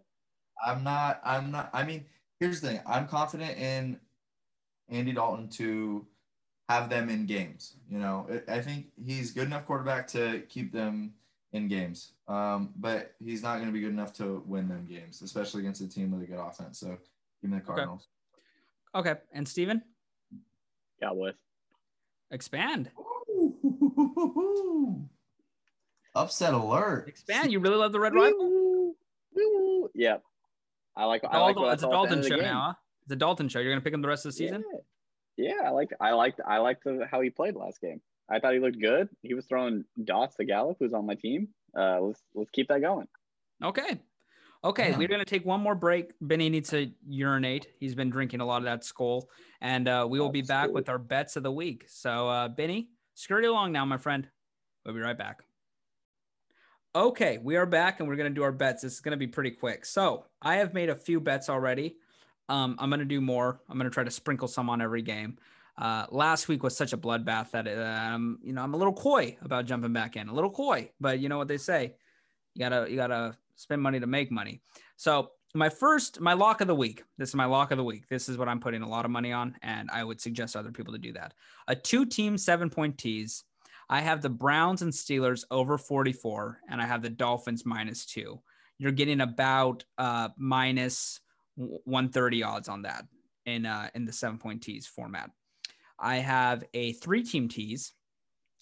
I'm 0.64 0.84
not. 0.84 1.20
I'm 1.24 1.50
not. 1.50 1.70
I 1.72 1.82
mean, 1.82 2.04
here's 2.38 2.60
the 2.60 2.68
thing. 2.68 2.80
I'm 2.86 3.08
confident 3.08 3.58
in 3.58 3.98
Andy 4.88 5.12
Dalton 5.12 5.48
to 5.50 6.06
have 6.68 6.88
them 6.88 7.10
in 7.10 7.26
games. 7.26 7.74
You 7.90 7.98
know, 7.98 8.28
I 8.48 8.54
I 8.54 8.62
think 8.62 8.92
he's 9.04 9.32
good 9.32 9.48
enough 9.48 9.66
quarterback 9.66 10.06
to 10.08 10.42
keep 10.48 10.72
them 10.72 11.14
in 11.52 11.68
games. 11.68 12.12
Um, 12.28 12.70
but 12.76 13.14
he's 13.18 13.42
not 13.42 13.56
going 13.56 13.66
to 13.66 13.72
be 13.72 13.80
good 13.80 13.90
enough 13.90 14.12
to 14.14 14.42
win 14.46 14.68
them 14.68 14.86
games, 14.88 15.22
especially 15.22 15.62
against 15.62 15.80
a 15.80 15.88
team 15.88 16.12
with 16.12 16.22
a 16.22 16.26
good 16.26 16.38
offense. 16.38 16.78
So 16.78 16.96
give 17.42 17.50
me 17.50 17.58
the 17.58 17.64
Cardinals. 17.64 18.06
Okay. 18.94 19.14
And 19.32 19.46
Stephen? 19.46 19.82
Cowboys. 21.02 21.34
Expand. 22.30 22.90
Upset 26.14 26.52
alert. 26.54 27.08
Expand. 27.08 27.52
You 27.52 27.60
really 27.60 27.76
love 27.76 27.92
the 27.92 28.00
red 28.00 28.14
rifle? 28.14 28.38
Woo, 28.38 28.94
woo. 29.34 29.90
Yep. 29.94 30.22
I 30.96 31.04
like. 31.04 31.22
I 31.24 31.38
like. 31.40 31.54
Dalton- 31.56 31.62
what 31.62 31.70
I 31.70 31.72
it's 31.74 31.82
a 31.82 31.86
saw 31.86 31.86
at 31.86 31.90
the 31.90 31.94
Dalton 31.94 32.12
end 32.12 32.18
of 32.18 32.24
the 32.24 32.28
show 32.30 32.36
game. 32.36 32.44
now, 32.44 32.60
huh? 32.66 32.74
It's 33.04 33.12
a 33.12 33.16
Dalton 33.16 33.48
show. 33.48 33.58
You're 33.60 33.72
gonna 33.72 33.80
pick 33.80 33.94
him 33.94 34.02
the 34.02 34.08
rest 34.08 34.26
of 34.26 34.32
the 34.32 34.36
season? 34.36 34.64
Yeah. 35.36 35.54
yeah, 35.56 35.68
I 35.68 35.70
liked. 35.70 35.94
I 36.00 36.12
liked. 36.12 36.40
I 36.46 36.58
liked 36.58 36.84
the, 36.84 37.06
how 37.10 37.20
he 37.20 37.30
played 37.30 37.54
last 37.54 37.80
game. 37.80 38.00
I 38.28 38.38
thought 38.40 38.52
he 38.52 38.58
looked 38.60 38.80
good. 38.80 39.08
He 39.22 39.34
was 39.34 39.46
throwing 39.46 39.84
dots 40.04 40.36
to 40.36 40.44
Gallup, 40.44 40.76
who's 40.80 40.92
on 40.92 41.06
my 41.06 41.14
team. 41.14 41.48
Uh, 41.76 42.00
let's 42.00 42.20
let's 42.34 42.50
keep 42.50 42.68
that 42.68 42.80
going. 42.80 43.06
Okay. 43.62 44.00
Okay, 44.62 44.90
Yeah. 44.90 44.98
we're 44.98 45.08
gonna 45.08 45.24
take 45.24 45.46
one 45.46 45.60
more 45.60 45.74
break. 45.74 46.10
Benny 46.20 46.50
needs 46.50 46.68
to 46.70 46.90
urinate. 47.08 47.68
He's 47.78 47.94
been 47.94 48.10
drinking 48.10 48.40
a 48.40 48.44
lot 48.44 48.58
of 48.58 48.64
that 48.64 48.82
Skol, 48.82 49.22
and 49.62 49.88
uh, 49.88 50.06
we 50.10 50.20
will 50.20 50.28
be 50.28 50.42
back 50.42 50.64
Absolutely. 50.64 50.74
with 50.80 50.88
our 50.90 50.98
bets 50.98 51.36
of 51.36 51.42
the 51.44 51.50
week. 51.52 51.84
So, 51.88 52.28
uh, 52.28 52.48
Benny, 52.48 52.90
scurry 53.14 53.46
along 53.46 53.72
now, 53.72 53.86
my 53.86 53.96
friend. 53.96 54.28
We'll 54.84 54.94
be 54.94 55.00
right 55.00 55.16
back. 55.16 55.44
Okay, 56.92 57.38
we 57.38 57.54
are 57.54 57.66
back, 57.66 58.00
and 58.00 58.08
we're 58.08 58.16
gonna 58.16 58.30
do 58.30 58.42
our 58.42 58.50
bets. 58.50 58.82
This 58.82 58.94
is 58.94 59.00
gonna 59.00 59.16
be 59.16 59.28
pretty 59.28 59.52
quick. 59.52 59.86
So, 59.86 60.24
I 60.42 60.56
have 60.56 60.74
made 60.74 60.88
a 60.88 60.96
few 60.96 61.20
bets 61.20 61.48
already. 61.48 61.98
Um, 62.48 62.74
I'm 62.80 62.90
gonna 62.90 63.04
do 63.04 63.20
more. 63.20 63.60
I'm 63.68 63.78
gonna 63.78 63.90
try 63.90 64.02
to 64.02 64.10
sprinkle 64.10 64.48
some 64.48 64.68
on 64.68 64.80
every 64.80 65.02
game. 65.02 65.38
Uh, 65.78 66.06
last 66.10 66.48
week 66.48 66.64
was 66.64 66.76
such 66.76 66.92
a 66.92 66.98
bloodbath 66.98 67.52
that 67.52 67.68
um, 67.68 68.40
you 68.42 68.52
know 68.52 68.62
I'm 68.62 68.74
a 68.74 68.76
little 68.76 68.92
coy 68.92 69.38
about 69.42 69.66
jumping 69.66 69.92
back 69.92 70.16
in, 70.16 70.28
a 70.28 70.34
little 70.34 70.50
coy. 70.50 70.90
But 71.00 71.20
you 71.20 71.28
know 71.28 71.38
what 71.38 71.46
they 71.46 71.58
say, 71.58 71.94
you 72.56 72.58
gotta 72.58 72.90
you 72.90 72.96
gotta 72.96 73.36
spend 73.54 73.80
money 73.80 74.00
to 74.00 74.08
make 74.08 74.32
money. 74.32 74.60
So 74.96 75.30
my 75.54 75.68
first 75.68 76.20
my 76.20 76.32
lock 76.32 76.60
of 76.60 76.66
the 76.66 76.74
week. 76.74 77.04
This 77.18 77.28
is 77.28 77.36
my 77.36 77.44
lock 77.44 77.70
of 77.70 77.78
the 77.78 77.84
week. 77.84 78.08
This 78.08 78.28
is 78.28 78.36
what 78.36 78.48
I'm 78.48 78.58
putting 78.58 78.82
a 78.82 78.88
lot 78.88 79.04
of 79.04 79.12
money 79.12 79.32
on, 79.32 79.54
and 79.62 79.88
I 79.92 80.02
would 80.02 80.20
suggest 80.20 80.56
other 80.56 80.72
people 80.72 80.92
to 80.94 80.98
do 80.98 81.12
that. 81.12 81.34
A 81.68 81.76
two 81.76 82.04
team 82.04 82.36
seven 82.36 82.68
point 82.68 82.98
tease. 82.98 83.44
I 83.90 84.00
have 84.00 84.22
the 84.22 84.30
Browns 84.30 84.82
and 84.82 84.92
Steelers 84.92 85.44
over 85.50 85.76
44, 85.76 86.60
and 86.70 86.80
I 86.80 86.86
have 86.86 87.02
the 87.02 87.10
Dolphins 87.10 87.66
minus 87.66 88.06
two. 88.06 88.40
You're 88.78 88.92
getting 88.92 89.20
about 89.20 89.84
uh, 89.98 90.28
minus 90.38 91.20
130 91.56 92.42
odds 92.44 92.68
on 92.68 92.82
that 92.82 93.04
in 93.46 93.66
uh, 93.66 93.90
in 93.96 94.04
the 94.04 94.12
seven 94.12 94.38
point 94.38 94.62
tease 94.62 94.86
format. 94.86 95.30
I 95.98 96.16
have 96.16 96.62
a 96.72 96.92
three 96.94 97.24
team 97.24 97.48
tease 97.48 97.92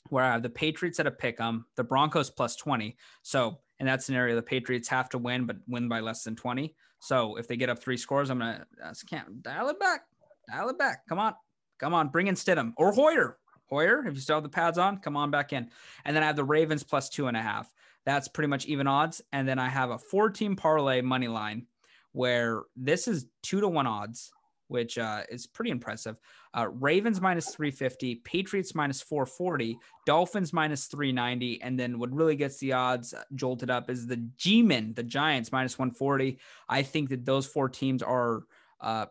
where 0.08 0.24
I 0.24 0.32
have 0.32 0.42
the 0.42 0.48
Patriots 0.48 0.98
at 0.98 1.06
a 1.06 1.10
pick 1.10 1.38
'em, 1.38 1.66
the 1.76 1.84
Broncos 1.84 2.30
plus 2.30 2.56
20. 2.56 2.96
So 3.22 3.60
in 3.80 3.86
that 3.86 4.02
scenario, 4.02 4.34
the 4.34 4.42
Patriots 4.42 4.88
have 4.88 5.10
to 5.10 5.18
win, 5.18 5.44
but 5.44 5.56
win 5.68 5.88
by 5.88 6.00
less 6.00 6.24
than 6.24 6.36
20. 6.36 6.74
So 7.00 7.36
if 7.36 7.46
they 7.46 7.58
get 7.58 7.68
up 7.68 7.80
three 7.80 7.98
scores, 7.98 8.30
I'm 8.30 8.38
gonna 8.38 8.66
I 8.82 8.92
can't 9.06 9.42
dial 9.42 9.68
it 9.68 9.78
back, 9.78 10.06
dial 10.50 10.70
it 10.70 10.78
back. 10.78 11.06
Come 11.06 11.18
on, 11.18 11.34
come 11.78 11.92
on, 11.92 12.08
bring 12.08 12.28
in 12.28 12.34
Stidham 12.34 12.72
or 12.78 12.92
Hoyer. 12.92 13.36
Hoyer, 13.70 14.06
if 14.06 14.14
you 14.14 14.20
still 14.20 14.36
have 14.36 14.42
the 14.42 14.48
pads 14.48 14.78
on, 14.78 14.98
come 14.98 15.16
on 15.16 15.30
back 15.30 15.52
in. 15.52 15.68
And 16.04 16.14
then 16.14 16.22
I 16.22 16.26
have 16.26 16.36
the 16.36 16.44
Ravens 16.44 16.82
plus 16.82 17.08
two 17.08 17.26
and 17.26 17.36
a 17.36 17.42
half. 17.42 17.72
That's 18.04 18.28
pretty 18.28 18.48
much 18.48 18.66
even 18.66 18.86
odds. 18.86 19.20
And 19.32 19.46
then 19.46 19.58
I 19.58 19.68
have 19.68 19.90
a 19.90 19.98
four 19.98 20.30
team 20.30 20.56
parlay 20.56 21.00
money 21.00 21.28
line 21.28 21.66
where 22.12 22.62
this 22.76 23.06
is 23.06 23.26
two 23.42 23.60
to 23.60 23.68
one 23.68 23.86
odds, 23.86 24.32
which 24.68 24.98
uh, 24.98 25.22
is 25.30 25.46
pretty 25.46 25.70
impressive. 25.70 26.16
Uh, 26.56 26.68
Ravens 26.68 27.20
minus 27.20 27.54
350, 27.54 28.16
Patriots 28.16 28.74
minus 28.74 29.02
440, 29.02 29.78
Dolphins 30.06 30.52
minus 30.52 30.86
390. 30.86 31.60
And 31.62 31.78
then 31.78 31.98
what 31.98 32.12
really 32.12 32.36
gets 32.36 32.58
the 32.58 32.72
odds 32.72 33.14
jolted 33.34 33.70
up 33.70 33.90
is 33.90 34.06
the 34.06 34.26
G 34.36 34.62
Men, 34.62 34.94
the 34.94 35.02
Giants 35.02 35.52
minus 35.52 35.78
140. 35.78 36.38
I 36.68 36.82
think 36.82 37.10
that 37.10 37.26
those 37.26 37.46
four 37.46 37.68
teams 37.68 38.02
are 38.02 38.42
uh, 38.80 39.06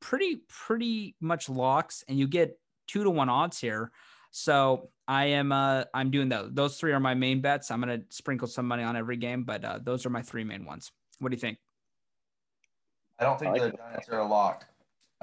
pretty, 0.00 0.42
pretty 0.48 1.16
much 1.20 1.48
locks, 1.48 2.04
and 2.08 2.18
you 2.18 2.26
get 2.26 2.58
two 2.86 3.04
to 3.04 3.10
one 3.10 3.28
odds 3.28 3.58
here. 3.58 3.90
So 4.30 4.90
I 5.06 5.26
am 5.26 5.52
uh 5.52 5.84
I'm 5.94 6.10
doing 6.10 6.28
those. 6.28 6.50
Those 6.52 6.76
three 6.76 6.92
are 6.92 7.00
my 7.00 7.14
main 7.14 7.40
bets. 7.40 7.70
I'm 7.70 7.80
gonna 7.80 8.00
sprinkle 8.08 8.48
some 8.48 8.66
money 8.66 8.82
on 8.82 8.96
every 8.96 9.16
game, 9.16 9.44
but 9.44 9.64
uh, 9.64 9.78
those 9.82 10.06
are 10.06 10.10
my 10.10 10.22
three 10.22 10.44
main 10.44 10.64
ones. 10.64 10.90
What 11.18 11.30
do 11.30 11.36
you 11.36 11.40
think? 11.40 11.58
I 13.18 13.24
don't 13.24 13.38
think 13.38 13.50
I 13.50 13.52
like 13.52 13.72
the. 13.72 13.78
Giants 13.78 14.08
are 14.08 14.18
a 14.18 14.26
lock. 14.26 14.64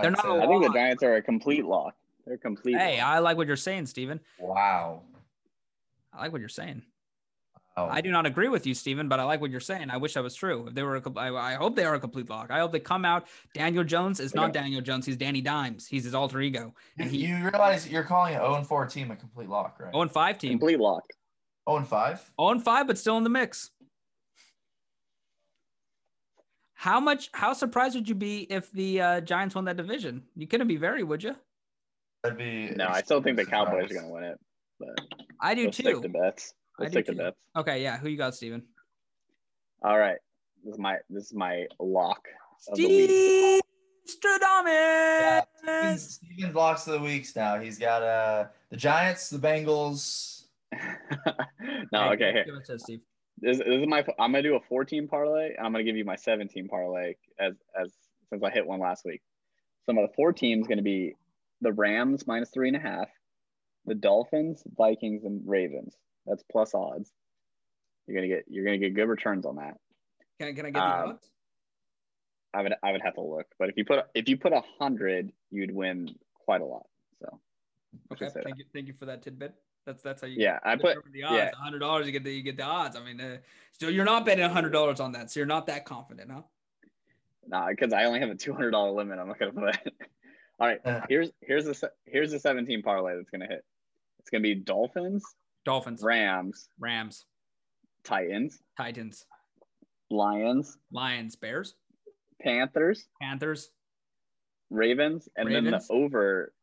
They're 0.02 0.12
not 0.12 0.22
say 0.22 0.30
a 0.30 0.34
that. 0.34 0.44
I 0.44 0.48
think 0.48 0.64
the. 0.64 0.74
Giants 0.74 1.04
are 1.04 1.16
a 1.16 1.22
complete 1.22 1.66
lock. 1.66 1.96
They're 2.26 2.38
complete. 2.38 2.78
Hey, 2.78 2.98
lock. 2.98 3.08
I 3.08 3.20
like 3.20 3.38
what 3.38 3.48
you're 3.48 3.56
saying, 3.58 3.88
Stephen. 3.88 4.20
Wow. 4.40 5.02
I 6.14 6.22
like 6.22 6.32
what 6.32 6.40
you're 6.40 6.50
saying. 6.50 6.84
Wow. 7.78 7.90
I 7.90 8.02
do 8.02 8.12
not 8.12 8.26
agree 8.26 8.50
with 8.50 8.68
you, 8.68 8.74
Stephen, 8.74 9.08
but 9.08 9.20
I 9.20 9.24
like 9.24 9.40
what 9.40 9.50
you're 9.50 9.62
saying. 9.62 9.90
I 9.90 9.98
wish 9.98 10.16
that 10.16 10.24
was 10.24 10.36
true. 10.36 10.68
If 10.68 10.74
they 10.74 10.84
were, 10.84 10.98
a, 10.98 11.02
com- 11.02 11.18
I, 11.18 11.30
I 11.30 11.54
hope 11.54 11.76
they 11.76 11.86
are 11.86 11.96
a 11.96 12.00
complete 12.00 12.30
lock. 12.30 12.52
I 12.52 12.60
hope 12.60 12.74
they 12.74 12.80
come 12.80 13.06
out. 13.06 13.28
Daniel 13.54 13.84
Jones 13.86 14.20
is 14.20 14.36
not 14.36 14.52
Daniel 14.52 14.82
Jones. 14.82 15.06
He's 15.06 15.16
Danny 15.16 15.40
Dimes. 15.42 15.88
He's 15.88 16.04
his 16.04 16.14
alter 16.14 16.42
ego. 16.42 16.74
You, 16.98 17.04
And 17.04 17.12
he, 17.12 17.18
you 17.28 17.36
realize 17.38 17.90
you're 17.90 18.04
calling 18.04 18.36
an 18.36 18.42
0 18.42 18.56
and 18.56 18.68
4 18.68 18.86
team 18.88 19.10
a 19.12 19.16
complete 19.16 19.48
lock, 19.48 19.80
right? 19.80 19.94
0 19.94 20.02
and 20.02 20.12
5 20.12 20.38
team. 20.38 20.52
complete 20.60 20.80
lock. 20.80 21.04
0 21.70 21.78
and 21.78 21.88
5? 21.88 22.32
0 22.40 22.50
and 22.50 22.64
5, 22.64 22.88
but 22.88 22.98
still 22.98 23.18
in 23.18 23.24
the 23.24 23.30
mix. 23.30 23.72
How 26.74 27.00
much? 27.00 27.30
How 27.34 27.54
surprised 27.54 27.96
would 27.96 28.10
you 28.10 28.16
be 28.16 28.42
if 28.50 28.72
the 28.72 29.02
uh, 29.02 29.22
Giants 29.22 29.56
won 29.56 29.66
that 29.66 29.78
division? 29.78 30.24
You 30.36 30.48
couldn't 30.48 30.68
be 30.68 30.78
very, 30.78 31.04
would 31.04 31.24
you? 31.24 31.36
I'd 32.26 32.38
be. 32.38 32.72
No, 32.76 32.88
I 32.88 33.02
still 33.02 33.22
think 33.22 33.38
the 33.38 33.44
extremely 33.44 33.66
Cowboys 33.68 33.92
are 33.92 33.94
going 33.94 34.08
to 34.08 34.12
win 34.14 34.24
it. 34.24 34.40
But 34.80 34.90
I 35.40 35.54
do 35.54 35.66
let's 35.66 35.78
stick 35.78 35.96
to 35.96 36.02
too. 36.02 36.10
bets. 36.10 36.54
I 36.82 36.86
Let's 36.86 36.96
do 36.96 37.04
stick 37.04 37.18
to 37.18 37.34
Okay, 37.58 37.84
yeah. 37.84 37.98
Who 38.00 38.10
you 38.10 38.18
got, 38.18 38.34
Stephen? 38.34 38.64
All 39.84 39.98
right. 39.98 40.18
This 40.64 40.74
is 40.74 40.80
my 40.80 40.98
this 41.10 41.26
is 41.26 41.34
my 41.34 41.66
lock 41.80 42.28
of 42.70 42.78
the 42.78 42.88
week. 42.88 43.10
Steve 43.10 44.20
Stradamus. 44.24 45.44
Stephen's, 45.58 46.14
Stephen's 46.16 46.56
locks 46.56 46.88
of 46.88 46.94
the 46.94 47.00
weeks 47.00 47.36
now. 47.36 47.60
He's 47.60 47.78
got 47.78 48.02
uh 48.02 48.46
the 48.70 48.78
Giants, 48.78 49.30
the 49.30 49.38
Bengals. 49.38 50.46
no, 50.74 50.80
Hey, 51.92 52.14
okay. 52.14 52.32
Here. 52.32 52.46
Give 52.46 52.56
it 52.56 52.66
to 52.66 52.80
Steve. 52.80 53.02
This, 53.40 53.58
this 53.58 53.68
is 53.68 53.88
my. 53.88 54.00
I'm 54.20 54.32
gonna 54.32 54.44
do 54.44 54.56
a 54.56 54.62
14 54.70 55.08
parlay, 55.08 55.54
and 55.56 55.66
I'm 55.66 55.72
gonna 55.72 55.84
give 55.84 55.98
you 55.98 56.06
my 56.06 56.16
17 56.16 56.68
parlay 56.68 57.16
as 57.40 57.54
as 57.80 57.92
since 58.30 58.44
I 58.44 58.50
hit 58.50 58.66
one 58.66 58.80
last 58.80 59.06
week. 59.06 59.22
So 59.86 59.94
my 59.94 60.08
four 60.16 60.34
teams 60.34 60.68
gonna 60.68 60.82
be 60.82 61.16
the 61.62 61.74
Rams 61.74 62.26
minus 62.26 62.50
three 62.50 62.68
and 62.68 62.78
a 62.78 62.80
half, 62.80 63.08
the 63.86 63.96
Dolphins, 63.96 64.64
Vikings, 64.78 65.26
and 65.26 65.42
Ravens. 65.46 65.96
That's 66.26 66.44
plus 66.52 66.74
odds. 66.74 67.12
You're 68.08 68.16
gonna 68.16 68.28
get 68.28 68.46
you're 68.48 68.66
gonna 68.66 68.78
get 68.78 68.94
good 68.94 69.08
returns 69.08 69.46
on 69.46 69.56
that. 69.58 69.78
Can 70.40 70.50
I, 70.50 70.54
can 70.54 70.66
I 70.66 70.70
get 70.72 70.80
the 70.80 70.84
Um, 70.86 71.10
odds? 71.12 71.30
I 72.54 72.62
would 72.64 72.74
I 72.84 72.92
would 72.92 73.02
have 73.02 73.14
to 73.16 73.22
look, 73.22 73.48
but 73.58 73.70
if 73.70 73.78
you 73.78 73.86
put 73.86 74.06
if 74.14 74.28
you 74.28 74.38
put 74.38 74.54
a 74.54 74.62
hundred, 74.80 75.32
you'd 75.52 75.74
win 75.74 76.16
quite 76.46 76.62
a 76.62 76.66
lot. 76.66 76.86
So 77.22 77.40
Okay, 78.12 78.26
just 78.26 78.36
say 78.36 78.42
thank 78.44 78.58
you, 78.58 78.66
thank 78.74 78.88
you 78.88 78.94
for 79.00 79.06
that 79.06 79.22
tidbit. 79.22 79.54
That's 79.86 80.02
that's 80.04 80.22
how 80.22 80.28
you. 80.28 80.36
yeah, 80.40 80.60
I 80.64 80.76
put 80.76 80.96
determine 80.96 81.12
the 81.14 81.24
odds. 81.24 81.36
yeah. 81.38 81.52
hundred 81.56 81.80
dollars, 81.80 82.06
you 82.06 82.12
get 82.12 82.24
the 82.24 82.32
you 82.34 82.44
get 82.44 82.58
the 82.58 82.64
odds. 82.64 82.96
I 82.96 83.04
mean, 83.04 83.20
uh, 83.22 83.38
still 83.72 83.90
you're 83.90 84.06
not 84.06 84.26
betting 84.26 84.48
hundred 84.50 84.72
dollars 84.72 85.00
on 85.00 85.12
that, 85.14 85.32
so 85.32 85.40
you're 85.40 85.48
not 85.48 85.66
that 85.68 85.86
confident, 85.86 86.32
huh? 86.32 86.42
Nah, 87.48 87.70
because 87.70 87.92
I 87.94 88.04
only 88.06 88.20
have 88.20 88.30
a 88.30 88.36
two 88.36 88.54
hundred 88.54 88.72
dollar 88.72 88.92
limit. 88.92 89.18
I'm 89.20 89.28
not 89.28 89.40
gonna 89.40 89.54
put 89.54 89.76
it. 89.86 89.94
All 90.60 90.68
right, 90.68 90.80
Uh. 90.86 91.02
here's 91.10 91.32
here's 91.42 91.66
the 91.66 91.92
here's 92.06 92.32
the 92.32 92.40
seventeen 92.40 92.82
parlay 92.84 93.16
that's 93.16 93.30
gonna 93.30 93.48
hit. 93.48 93.64
It's 94.20 94.30
gonna 94.30 94.44
be 94.44 94.54
Dolphins, 94.56 95.24
Dolphins, 95.66 96.02
Rams, 96.04 96.70
Rams, 96.80 97.26
Titans, 98.04 98.62
Titans, 98.78 99.26
Lions, 100.10 100.78
Lions, 100.92 101.36
Bears, 101.36 101.76
Panthers, 102.42 103.08
Panthers, 103.22 103.70
Ravens, 104.70 105.30
and 105.36 105.54
then 105.54 105.66
the 105.66 105.82
over 105.90 106.54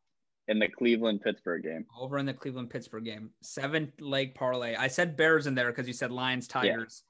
in 0.47 0.59
the 0.59 0.67
Cleveland 0.67 1.21
Pittsburgh 1.21 1.63
game. 1.63 1.85
over 1.99 2.17
in 2.17 2.25
the 2.25 2.33
Cleveland 2.33 2.69
Pittsburgh 2.69 3.05
game. 3.05 3.29
Seven 3.41 3.91
leg 3.99 4.35
parlay. 4.35 4.75
I 4.75 4.87
said 4.87 5.15
Bears 5.15 5.47
in 5.47 5.55
there 5.55 5.67
because 5.67 5.87
you 5.87 5.93
said 5.93 6.11
Lions, 6.11 6.47
Tigers, 6.47 7.03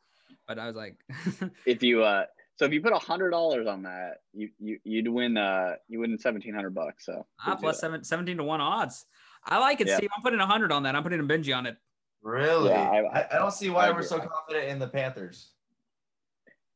but 0.48 0.60
I 0.60 0.68
was 0.68 0.76
like, 0.76 0.98
If 1.66 1.82
you 1.82 2.04
uh, 2.04 2.26
so 2.58 2.66
if 2.66 2.74
you 2.74 2.82
put 2.82 2.92
a 2.92 3.00
hundred 3.00 3.32
dollars 3.32 3.68
on 3.68 3.84
that, 3.84 4.18
you 4.34 4.50
you 4.60 4.80
you'd 4.84 5.08
win 5.08 5.38
uh 5.38 5.76
you 5.88 6.02
win 6.02 6.18
seventeen 6.18 6.54
hundred 6.54 6.76
bucks. 6.76 7.06
So. 7.06 7.26
Ah, 7.46 7.56
plus 7.56 7.80
seven, 7.80 8.04
17 8.04 8.38
to 8.38 8.44
one 8.44 8.62
odds. 8.62 9.06
I 9.46 9.58
like 9.60 9.82
it, 9.82 9.88
Yeah. 9.88 9.98
Steve. 9.98 10.10
I'm 10.16 10.22
putting 10.22 10.40
a 10.40 10.46
hundred 10.46 10.72
on 10.72 10.84
that. 10.84 10.96
I'm 10.96 11.04
putting 11.04 11.20
a 11.20 11.24
Benji 11.24 11.56
on 11.56 11.66
it. 11.66 11.78
Really? 12.22 12.70
Yeah, 12.70 12.90
I- 12.90 13.20
I, 13.22 13.28
I 13.32 13.40
don't 13.40 13.54
see 13.54 13.70
why 13.70 13.88
I 13.88 13.92
we're 13.92 14.04
so 14.04 14.20
confident 14.20 14.70
in 14.70 14.80
the 14.80 14.88
Panthers. 14.88 15.52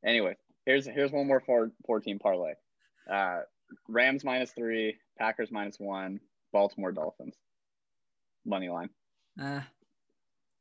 Anyway, 0.05 0.35
here's 0.65 0.85
here's 0.85 1.11
one 1.11 1.27
more 1.27 1.41
four, 1.41 1.71
14 1.85 2.19
parlay. 2.19 2.53
Uh, 3.09 3.41
Rams 3.87 4.23
minus 4.23 4.51
three, 4.51 4.97
Packers 5.17 5.51
minus 5.51 5.79
one, 5.79 6.19
Baltimore 6.51 6.91
Dolphins. 6.91 7.35
Money 8.45 8.69
line. 8.69 8.89
Uh, 9.41 9.61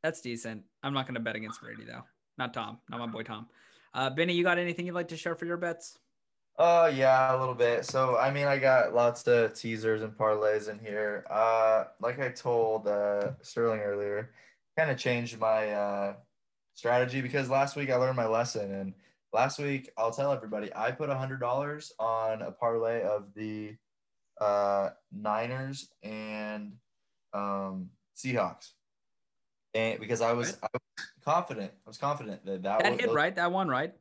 that's 0.02 0.20
decent. 0.20 0.62
I'm 0.82 0.94
not 0.94 1.06
going 1.06 1.14
to 1.14 1.20
bet 1.20 1.36
against 1.36 1.60
Brady 1.60 1.84
though. 1.84 2.02
Not 2.38 2.54
Tom. 2.54 2.78
Not 2.88 3.00
my 3.00 3.06
boy 3.06 3.22
Tom. 3.22 3.48
Uh, 3.94 4.10
Benny, 4.10 4.32
you 4.34 4.42
got 4.42 4.58
anything 4.58 4.86
you'd 4.86 4.94
like 4.94 5.08
to 5.08 5.16
share 5.16 5.34
for 5.34 5.44
your 5.44 5.56
bets? 5.58 5.98
Oh 6.58 6.86
yeah, 6.86 7.34
a 7.34 7.38
little 7.38 7.54
bit. 7.54 7.86
So 7.86 8.16
I 8.16 8.30
mean, 8.30 8.46
I 8.46 8.58
got 8.58 8.94
lots 8.94 9.26
of 9.26 9.54
teasers 9.54 10.02
and 10.02 10.12
parlays 10.12 10.68
in 10.68 10.78
here. 10.78 11.24
Uh, 11.30 11.84
like 12.00 12.20
I 12.20 12.28
told 12.28 12.86
uh, 12.86 13.32
Sterling 13.42 13.80
earlier, 13.80 14.30
kind 14.76 14.90
of 14.90 14.98
changed 14.98 15.38
my 15.38 15.70
uh, 15.70 16.14
strategy 16.74 17.20
because 17.20 17.48
last 17.48 17.74
week 17.74 17.90
I 17.90 17.96
learned 17.96 18.16
my 18.16 18.26
lesson, 18.26 18.72
and 18.72 18.94
last 19.32 19.58
week 19.58 19.90
I'll 19.96 20.12
tell 20.12 20.30
everybody 20.30 20.70
I 20.74 20.90
put 20.90 21.08
a 21.08 21.16
hundred 21.16 21.40
dollars 21.40 21.92
on 21.98 22.42
a 22.42 22.52
parlay 22.52 23.02
of 23.02 23.32
the 23.34 23.74
uh, 24.40 24.90
Niners 25.10 25.88
and 26.02 26.74
um, 27.32 27.88
Seahawks, 28.16 28.72
and 29.72 29.98
because 29.98 30.20
I 30.20 30.34
was, 30.34 30.58
I 30.62 30.68
was 30.72 31.06
confident, 31.24 31.72
I 31.86 31.88
was 31.88 31.98
confident 31.98 32.44
that 32.44 32.62
that, 32.62 32.82
That 32.82 32.92
was, 32.92 33.00
hit 33.00 33.12
right. 33.12 33.34
That 33.34 33.52
one 33.52 33.68
right. 33.68 33.94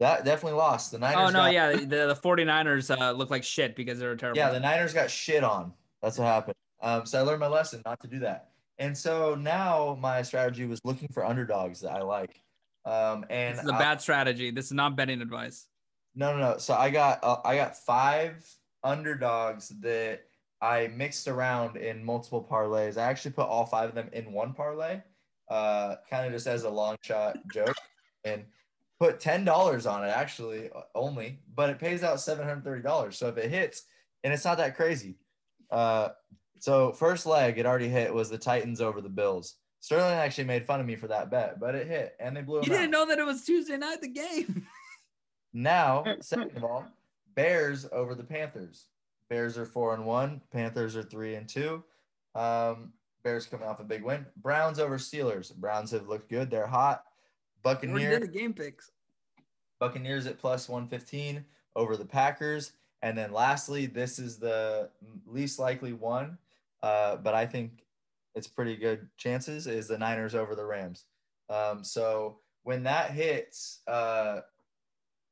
That 0.00 0.24
definitely 0.24 0.58
lost. 0.58 0.92
The 0.92 0.98
Niners. 0.98 1.16
Oh 1.18 1.26
no, 1.30 1.40
got- 1.44 1.52
yeah, 1.52 1.72
the, 1.72 1.84
the 1.86 2.18
49ers 2.22 2.96
uh, 2.96 3.12
look 3.12 3.30
like 3.30 3.42
shit 3.44 3.74
because 3.74 3.98
they're 3.98 4.14
terrible. 4.16 4.38
Yeah, 4.38 4.50
the 4.50 4.60
Niners 4.60 4.94
got 4.94 5.10
shit 5.10 5.42
on. 5.42 5.72
That's 6.02 6.18
what 6.18 6.26
happened. 6.26 6.54
Um, 6.80 7.04
so 7.06 7.18
I 7.18 7.22
learned 7.22 7.40
my 7.40 7.48
lesson 7.48 7.82
not 7.84 7.98
to 8.00 8.06
do 8.08 8.20
that. 8.20 8.50
And 8.78 8.96
so 8.96 9.34
now 9.34 9.98
my 10.00 10.22
strategy 10.22 10.64
was 10.66 10.80
looking 10.84 11.08
for 11.08 11.26
underdogs 11.26 11.80
that 11.80 11.90
I 11.90 12.02
like. 12.02 12.40
Um, 12.84 13.24
and 13.28 13.56
this 13.56 13.64
is 13.64 13.70
a 13.70 13.74
I- 13.74 13.78
bad 13.78 14.00
strategy. 14.00 14.52
This 14.52 14.66
is 14.66 14.72
not 14.72 14.94
betting 14.94 15.20
advice. 15.20 15.66
no, 16.14 16.32
no, 16.32 16.52
no. 16.52 16.58
So 16.58 16.74
I 16.74 16.90
got 16.90 17.18
uh, 17.24 17.38
I 17.44 17.56
got 17.56 17.76
five 17.76 18.48
underdogs 18.84 19.70
that 19.80 20.20
I 20.60 20.88
mixed 20.94 21.26
around 21.28 21.76
in 21.76 22.04
multiple 22.04 22.46
parlays. 22.48 22.96
I 22.96 23.02
actually 23.02 23.32
put 23.32 23.46
all 23.48 23.66
five 23.66 23.88
of 23.88 23.94
them 23.96 24.08
in 24.12 24.32
one 24.32 24.54
parlay, 24.54 25.00
uh, 25.48 25.96
kind 26.08 26.26
of 26.26 26.32
just 26.32 26.46
as 26.46 26.62
a 26.64 26.70
long 26.70 26.96
shot 27.02 27.36
joke, 27.52 27.74
and 28.24 28.44
put 29.00 29.20
ten 29.20 29.44
dollars 29.44 29.86
on 29.86 30.04
it 30.04 30.08
actually 30.08 30.70
only, 30.94 31.40
but 31.54 31.70
it 31.70 31.78
pays 31.78 32.02
out 32.02 32.20
seven 32.20 32.46
hundred 32.46 32.64
thirty 32.64 32.82
dollars. 32.82 33.16
So 33.16 33.28
if 33.28 33.36
it 33.36 33.50
hits, 33.50 33.84
and 34.24 34.32
it's 34.32 34.44
not 34.44 34.58
that 34.58 34.76
crazy, 34.76 35.16
Uh, 35.70 36.10
so 36.60 36.92
first 36.92 37.24
leg, 37.26 37.58
it 37.58 37.66
already 37.66 37.88
hit 37.88 38.12
was 38.12 38.28
the 38.30 38.38
Titans 38.38 38.80
over 38.80 39.00
the 39.00 39.08
Bills. 39.08 39.56
Sterling 39.80 40.14
actually 40.14 40.44
made 40.44 40.66
fun 40.66 40.80
of 40.80 40.86
me 40.86 40.96
for 40.96 41.06
that 41.06 41.30
bet, 41.30 41.60
but 41.60 41.74
it 41.76 41.86
hit 41.86 42.16
and 42.18 42.36
they 42.36 42.42
blew 42.42 42.58
You 42.58 42.64
didn't 42.64 42.86
out. 42.86 42.90
know 42.90 43.06
that 43.06 43.18
it 43.20 43.26
was 43.26 43.44
Tuesday 43.44 43.76
night, 43.76 44.00
the 44.00 44.08
game. 44.08 44.66
Now, 45.54 46.04
second 46.20 46.56
of 46.56 46.64
all, 46.64 46.84
Bears 47.34 47.86
over 47.92 48.14
the 48.14 48.24
Panthers. 48.24 48.86
Bears 49.30 49.56
are 49.56 49.64
four 49.66 49.94
and 49.94 50.04
one. 50.04 50.42
Panthers 50.52 50.96
are 50.96 51.02
three 51.02 51.36
and 51.36 51.48
two. 51.48 51.82
Um, 52.34 52.92
Bears 53.24 53.46
coming 53.46 53.66
off 53.66 53.80
a 53.80 53.84
big 53.84 54.02
win. 54.02 54.26
Browns 54.36 54.78
over 54.78 54.98
Steelers. 54.98 55.54
Browns 55.54 55.90
have 55.92 56.08
looked 56.08 56.28
good. 56.28 56.50
They're 56.50 56.66
hot. 56.66 57.02
Buccaneers. 57.62 58.20
the 58.20 58.28
game 58.28 58.52
picks. 58.52 58.90
Buccaneers 59.78 60.26
at 60.26 60.38
plus 60.38 60.68
115 60.68 61.44
over 61.76 61.96
the 61.96 62.04
Packers. 62.04 62.72
And 63.02 63.16
then 63.16 63.32
lastly, 63.32 63.86
this 63.86 64.18
is 64.18 64.38
the 64.38 64.90
least 65.26 65.58
likely 65.58 65.92
one, 65.92 66.36
uh, 66.82 67.16
but 67.16 67.34
I 67.34 67.46
think 67.46 67.84
it's 68.34 68.48
pretty 68.48 68.76
good 68.76 69.08
chances 69.16 69.66
is 69.66 69.88
the 69.88 69.98
Niners 69.98 70.34
over 70.34 70.54
the 70.54 70.64
Rams. 70.64 71.04
Um, 71.48 71.84
so 71.84 72.38
when 72.64 72.82
that 72.82 73.12
hits, 73.12 73.80
uh, 73.86 74.40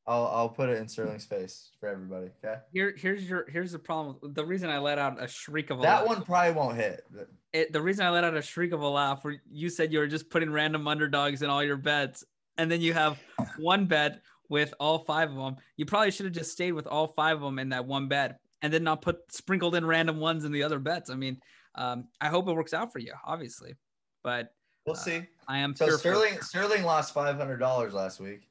I'll, 0.08 0.26
I'll 0.28 0.48
put 0.48 0.68
it 0.68 0.78
in 0.78 0.86
Sterling's 0.86 1.24
face 1.24 1.70
for 1.80 1.88
everybody. 1.88 2.30
Okay. 2.44 2.60
Here, 2.72 2.94
here's 2.96 3.28
your 3.28 3.48
here's 3.50 3.72
the 3.72 3.78
problem. 3.78 4.16
The 4.34 4.44
reason 4.44 4.70
I 4.70 4.78
let 4.78 4.98
out 4.98 5.20
a 5.22 5.26
shriek 5.26 5.70
of 5.70 5.80
a 5.80 5.82
That 5.82 6.00
laugh, 6.00 6.06
one 6.06 6.22
probably 6.22 6.52
won't 6.52 6.76
hit. 6.76 7.04
it, 7.52 7.72
the 7.72 7.82
reason 7.82 8.06
I 8.06 8.10
let 8.10 8.22
out 8.22 8.36
a 8.36 8.42
shriek 8.42 8.72
of 8.72 8.82
a 8.82 8.88
laugh, 8.88 9.24
where 9.24 9.40
you 9.50 9.68
said 9.68 9.92
you 9.92 9.98
were 9.98 10.06
just 10.06 10.30
putting 10.30 10.50
random 10.52 10.86
underdogs 10.86 11.42
in 11.42 11.50
all 11.50 11.62
your 11.64 11.76
bets, 11.76 12.24
and 12.56 12.70
then 12.70 12.80
you 12.80 12.92
have 12.94 13.18
one 13.58 13.86
bet 13.86 14.20
with 14.48 14.72
all 14.78 15.00
five 15.00 15.28
of 15.30 15.36
them. 15.36 15.56
You 15.76 15.86
probably 15.86 16.12
should 16.12 16.26
have 16.26 16.34
just 16.34 16.52
stayed 16.52 16.72
with 16.72 16.86
all 16.86 17.08
five 17.08 17.36
of 17.36 17.42
them 17.42 17.58
in 17.58 17.70
that 17.70 17.84
one 17.84 18.06
bet, 18.06 18.38
and 18.62 18.72
then 18.72 18.84
not 18.84 19.02
put 19.02 19.18
sprinkled 19.32 19.74
in 19.74 19.84
random 19.84 20.20
ones 20.20 20.44
in 20.44 20.52
the 20.52 20.62
other 20.62 20.78
bets. 20.78 21.10
I 21.10 21.16
mean, 21.16 21.40
um, 21.74 22.06
I 22.20 22.28
hope 22.28 22.46
it 22.48 22.52
works 22.52 22.74
out 22.74 22.92
for 22.92 23.00
you, 23.00 23.12
obviously, 23.24 23.74
but 24.22 24.52
We'll 24.86 24.94
Uh, 24.94 25.00
see. 25.00 25.22
I 25.48 25.58
am 25.58 25.74
So. 25.74 25.88
Sterling 25.96 26.40
Sterling 26.42 26.84
lost 26.84 27.12
five 27.12 27.36
hundred 27.36 27.56
dollars 27.56 27.92
last 27.92 28.20
week, 28.20 28.48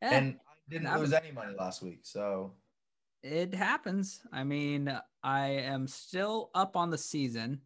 and 0.00 0.36
didn't 0.72 0.84
that 0.84 0.98
lose 0.98 1.10
was- 1.10 1.12
any 1.12 1.32
money 1.32 1.54
last 1.58 1.82
week. 1.82 2.00
So 2.02 2.52
it 3.22 3.54
happens. 3.54 4.20
I 4.32 4.42
mean, 4.44 4.92
I 5.22 5.46
am 5.48 5.86
still 5.86 6.50
up 6.54 6.76
on 6.76 6.90
the 6.90 6.98
season, 6.98 7.60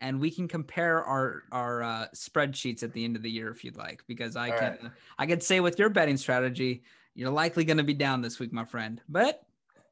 and 0.00 0.18
we 0.20 0.30
can 0.30 0.48
compare 0.48 1.04
our 1.04 1.42
our 1.52 1.82
uh, 1.82 2.06
spreadsheets 2.14 2.82
at 2.82 2.92
the 2.92 3.04
end 3.04 3.16
of 3.16 3.22
the 3.22 3.30
year 3.30 3.50
if 3.50 3.62
you'd 3.64 3.76
like, 3.76 4.02
because 4.06 4.36
I 4.36 4.50
All 4.50 4.58
can 4.58 4.78
right. 4.82 4.92
I 5.18 5.26
can 5.26 5.40
say 5.40 5.60
with 5.60 5.78
your 5.78 5.90
betting 5.90 6.16
strategy, 6.16 6.82
you're 7.14 7.30
likely 7.30 7.64
going 7.64 7.76
to 7.76 7.84
be 7.84 7.94
down 7.94 8.22
this 8.22 8.38
week, 8.38 8.52
my 8.52 8.64
friend. 8.64 9.00
But 9.08 9.42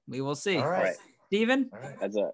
we 0.08 0.20
will 0.22 0.34
see. 0.34 0.56
all 0.56 0.68
right, 0.68 0.82
Right. 0.84 0.96
Stephen, 1.26 1.70
all 1.72 1.78
right. 1.80 1.96
As 2.00 2.16
a 2.16 2.30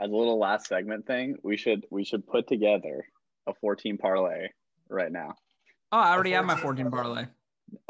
as 0.00 0.10
a 0.10 0.14
little 0.14 0.38
last 0.38 0.66
segment 0.66 1.06
thing, 1.06 1.36
we 1.42 1.56
should 1.56 1.84
we 1.90 2.04
should 2.04 2.26
put 2.26 2.46
together 2.48 3.04
a 3.46 3.52
14 3.60 3.98
parlay 3.98 4.48
right 4.88 5.12
now. 5.12 5.34
oh, 5.92 5.98
I 5.98 6.12
already 6.14 6.32
have 6.32 6.44
my 6.46 6.54
14 6.56 6.88
14 6.88 6.90
parlay. 6.90 7.26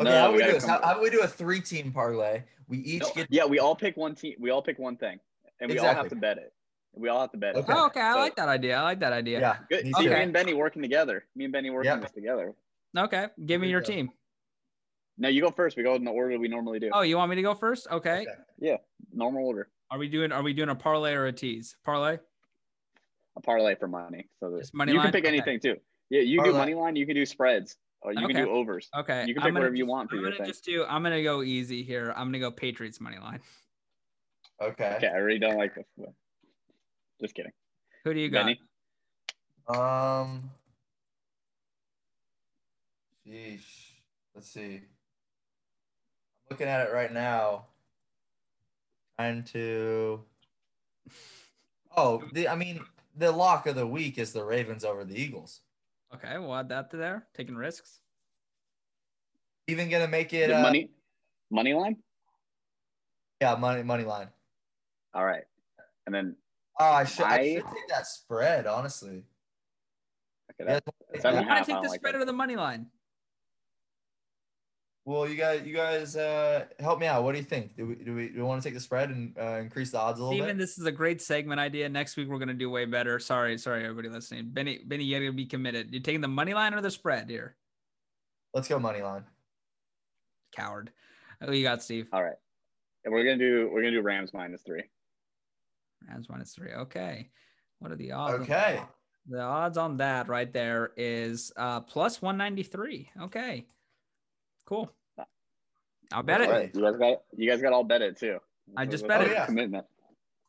Okay, 0.00 0.10
No, 0.10 0.10
how 0.10 0.32
we 0.32 0.38
do 0.38 0.44
we 0.44 0.46
do 0.48 0.52
this? 0.54 0.64
How, 0.66 0.80
how 0.82 0.94
do 0.94 1.00
we 1.02 1.10
do 1.10 1.20
a 1.20 1.26
three-team 1.28 1.92
parlay? 1.92 2.42
We 2.68 2.78
each 2.78 3.02
No, 3.02 3.10
get 3.14 3.26
yeah, 3.30 3.44
we 3.46 3.58
all 3.58 3.74
pick 3.74 3.96
one 3.96 4.14
team. 4.14 4.34
We 4.38 4.50
all 4.50 4.62
pick 4.62 4.78
one 4.78 4.96
thing, 4.96 5.18
and 5.60 5.70
we 5.70 5.78
all 5.78 5.94
have 5.94 6.08
to 6.08 6.16
bet 6.16 6.38
it. 6.38 6.52
We 6.94 7.08
all 7.08 7.20
have 7.20 7.30
to 7.32 7.38
bet 7.38 7.56
it. 7.56 7.60
Okay. 7.60 7.72
Oh, 7.74 7.86
okay, 7.86 8.00
I 8.00 8.12
So- 8.14 8.18
like 8.20 8.36
that 8.36 8.48
idea. 8.48 8.76
I 8.76 8.82
like 8.82 9.00
that 9.00 9.12
idea. 9.12 9.40
yeah. 9.40 9.56
Good. 9.68 9.84
me 9.84 9.92
See, 9.94 10.04
too. 10.04 10.10
me 10.10 10.16
and 10.16 10.32
Benny 10.32 10.54
working 10.54 10.82
together. 10.82 11.24
Me 11.36 11.44
and 11.44 11.52
Benny 11.52 11.70
working 11.70 11.90
Yep. 11.92 12.02
this 12.02 12.10
together. 12.12 12.54
Okay, 12.96 13.26
give 13.46 13.60
me 13.60 13.66
There 13.66 13.72
your 13.72 13.80
go. 13.82 13.86
team. 13.86 14.10
No, 15.18 15.28
you 15.28 15.40
go 15.42 15.50
first. 15.50 15.76
We 15.76 15.82
go 15.82 15.94
in 15.94 16.04
the 16.04 16.10
order 16.10 16.38
we 16.38 16.48
normally 16.48 16.78
do. 16.78 16.90
Oh, 16.92 17.02
you 17.02 17.16
want 17.16 17.30
me 17.30 17.36
to 17.36 17.42
go 17.42 17.54
first? 17.54 17.86
Okay. 17.90 18.26
Okay. 18.62 18.78
Normal 19.12 19.46
order. 19.46 19.68
Are 19.90 19.98
we 19.98 20.08
doing 20.08 20.32
Are 20.32 20.42
we 20.42 20.52
doing 20.52 20.68
a 20.68 20.74
parlay 20.74 21.12
or 21.14 21.26
a 21.26 21.32
tease? 21.32 21.76
Parlay. 21.84 22.18
A 23.36 23.40
parlay 23.40 23.74
for 23.76 23.88
money. 23.88 24.28
So 24.40 24.50
that 24.50 24.58
Just 24.60 24.74
money 24.74 24.92
you 24.92 24.98
line? 24.98 25.06
can 25.06 25.12
pick 25.12 25.24
Okay. 25.24 25.34
anything 25.36 25.60
too. 25.60 25.76
Yeah, 26.10 26.20
you 26.22 26.38
can 26.38 26.44
do 26.46 26.52
Parlay. 26.52 26.72
money 26.72 26.74
line. 26.74 26.96
You 26.96 27.06
can 27.06 27.14
do 27.14 27.26
spreads. 27.26 27.76
Or 28.00 28.12
you 28.12 28.24
Okay. 28.24 28.34
can 28.34 28.44
do 28.44 28.50
overs. 28.50 28.88
Okay. 28.96 29.26
You 29.26 29.34
can 29.34 29.42
I'm 29.42 29.46
pick 29.48 29.54
gonna 29.54 29.60
whatever 29.60 29.74
you 29.76 29.86
want 29.86 30.08
for 30.10 30.16
I'm 30.16 30.22
your 30.22 30.30
gonna 30.30 30.44
thing. 30.44 30.46
just 30.52 30.64
do. 30.64 30.84
I'm 30.84 31.02
gonna 31.02 31.22
go 31.22 31.42
easy 31.42 31.82
here. 31.82 32.12
I'm 32.16 32.28
gonna 32.28 32.38
go 32.38 32.50
Patriots 32.50 33.00
money 33.00 33.18
line. 33.18 33.40
Okay. 34.60 34.94
Okay, 34.96 35.08
I 35.08 35.16
really 35.16 35.38
don't 35.40 35.56
like 35.58 35.74
this. 35.74 35.86
but- 35.96 36.12
Just 37.20 37.34
kidding. 37.34 37.52
Who 38.04 38.14
do 38.14 38.20
you 38.20 38.28
got? 38.30 38.56
Um. 39.68 40.50
Sheesh. 43.26 43.92
Let's 44.34 44.48
see. 44.50 44.76
I'm 44.76 44.82
looking 46.50 46.68
at 46.68 46.86
it 46.88 46.92
right 46.92 47.12
now. 47.12 47.66
Trying 49.18 49.42
to. 49.44 50.24
Oh, 51.96 52.22
the, 52.32 52.48
I 52.48 52.54
mean, 52.54 52.80
the 53.16 53.32
lock 53.32 53.66
of 53.66 53.74
the 53.74 53.86
week 53.86 54.18
is 54.18 54.32
the 54.32 54.44
Ravens 54.44 54.84
over 54.84 55.04
the 55.04 55.20
Eagles. 55.20 55.60
Okay, 56.14 56.38
we'll 56.38 56.54
add 56.54 56.68
that 56.70 56.90
to 56.92 56.96
there. 56.96 57.26
Taking 57.34 57.56
risks. 57.56 58.00
Even 59.66 59.90
gonna 59.90 60.08
make 60.08 60.32
it 60.32 60.48
The 60.48 60.58
uh, 60.58 60.62
money 60.62 60.90
money 61.50 61.74
line? 61.74 61.96
Yeah, 63.40 63.54
money 63.56 63.82
money 63.82 64.04
line. 64.04 64.28
All 65.14 65.24
right. 65.24 65.44
And 66.06 66.14
then 66.14 66.36
Oh, 66.80 66.92
I 66.92 67.04
should 67.04 67.24
I, 67.26 67.34
I- 67.38 67.54
should 67.56 67.64
take 67.66 67.88
that 67.88 68.06
spread 68.06 68.66
honestly. 68.66 69.24
okay, 70.52 70.64
Yeah, 70.72 70.80
that, 70.80 70.84
I'm 71.14 71.20
seven 71.20 71.38
and 71.40 71.46
a 71.46 71.48
gonna 71.48 71.60
I 71.60 71.64
take 71.64 71.74
don't 71.74 71.82
the 71.82 71.88
like 71.90 72.00
spread 72.00 72.14
that. 72.14 72.22
or 72.22 72.24
the 72.24 72.32
money 72.32 72.56
line. 72.56 72.86
Well, 75.08 75.26
you 75.26 75.36
guys, 75.36 75.62
you 75.64 75.74
guys, 75.74 76.16
uh, 76.16 76.66
help 76.80 77.00
me 77.00 77.06
out. 77.06 77.24
What 77.24 77.32
do 77.32 77.38
you 77.38 77.44
think? 77.44 77.74
Do 77.78 77.86
we 77.86 77.94
do 77.94 78.14
we, 78.14 78.28
do 78.28 78.34
we 78.36 78.42
want 78.42 78.62
to 78.62 78.68
take 78.68 78.74
the 78.74 78.80
spread 78.80 79.08
and 79.08 79.34
uh, 79.40 79.56
increase 79.56 79.90
the 79.90 79.98
odds 79.98 80.20
a 80.20 80.22
little 80.22 80.36
Stephen, 80.36 80.58
bit? 80.58 80.62
this 80.62 80.76
is 80.76 80.84
a 80.84 80.92
great 80.92 81.22
segment 81.22 81.58
idea. 81.58 81.88
Next 81.88 82.18
week 82.18 82.28
we're 82.28 82.38
gonna 82.38 82.52
do 82.52 82.68
way 82.68 82.84
better. 82.84 83.18
Sorry, 83.18 83.56
sorry, 83.56 83.84
everybody 83.84 84.10
listening. 84.10 84.50
Benny, 84.50 84.80
Benny, 84.84 85.04
you 85.04 85.18
gotta 85.18 85.32
be 85.32 85.46
committed. 85.46 85.88
You're 85.92 86.02
taking 86.02 86.20
the 86.20 86.28
money 86.28 86.52
line 86.52 86.74
or 86.74 86.82
the 86.82 86.90
spread 86.90 87.30
here? 87.30 87.56
Let's 88.52 88.68
go 88.68 88.78
money 88.78 89.00
line. 89.00 89.24
Coward. 90.54 90.90
Oh, 91.40 91.52
you 91.52 91.62
got 91.62 91.82
Steve. 91.82 92.08
All 92.12 92.22
right. 92.22 92.36
And 93.06 93.14
we're 93.14 93.24
gonna 93.24 93.38
do 93.38 93.70
we're 93.72 93.80
gonna 93.80 93.92
do 93.92 94.02
Rams 94.02 94.34
minus 94.34 94.60
three. 94.60 94.82
Rams 96.06 96.26
minus 96.28 96.52
three. 96.52 96.72
Okay. 96.72 97.30
What 97.78 97.92
are 97.92 97.96
the 97.96 98.12
odds? 98.12 98.42
Okay. 98.42 98.82
The 99.26 99.40
odds 99.40 99.78
on 99.78 99.96
that 99.96 100.28
right 100.28 100.52
there 100.52 100.90
is 100.98 101.50
uh 101.56 101.80
plus 101.80 102.20
193. 102.20 103.10
Okay. 103.22 103.66
Cool. 104.66 104.92
I'll 106.12 106.22
bet 106.22 106.40
All 106.40 106.48
it. 106.48 106.50
right. 106.50 106.70
You 106.74 106.82
guys 106.82 106.96
got 106.96 107.18
you 107.36 107.50
guys 107.50 107.60
got 107.62 107.72
all 107.72 107.84
bet 107.84 108.02
it 108.02 108.18
too. 108.18 108.38
I 108.76 108.86
just 108.86 109.06
That's 109.06 109.24
bet 109.24 109.36
a 109.36 109.42
it. 109.42 109.46
Commitment. 109.46 109.86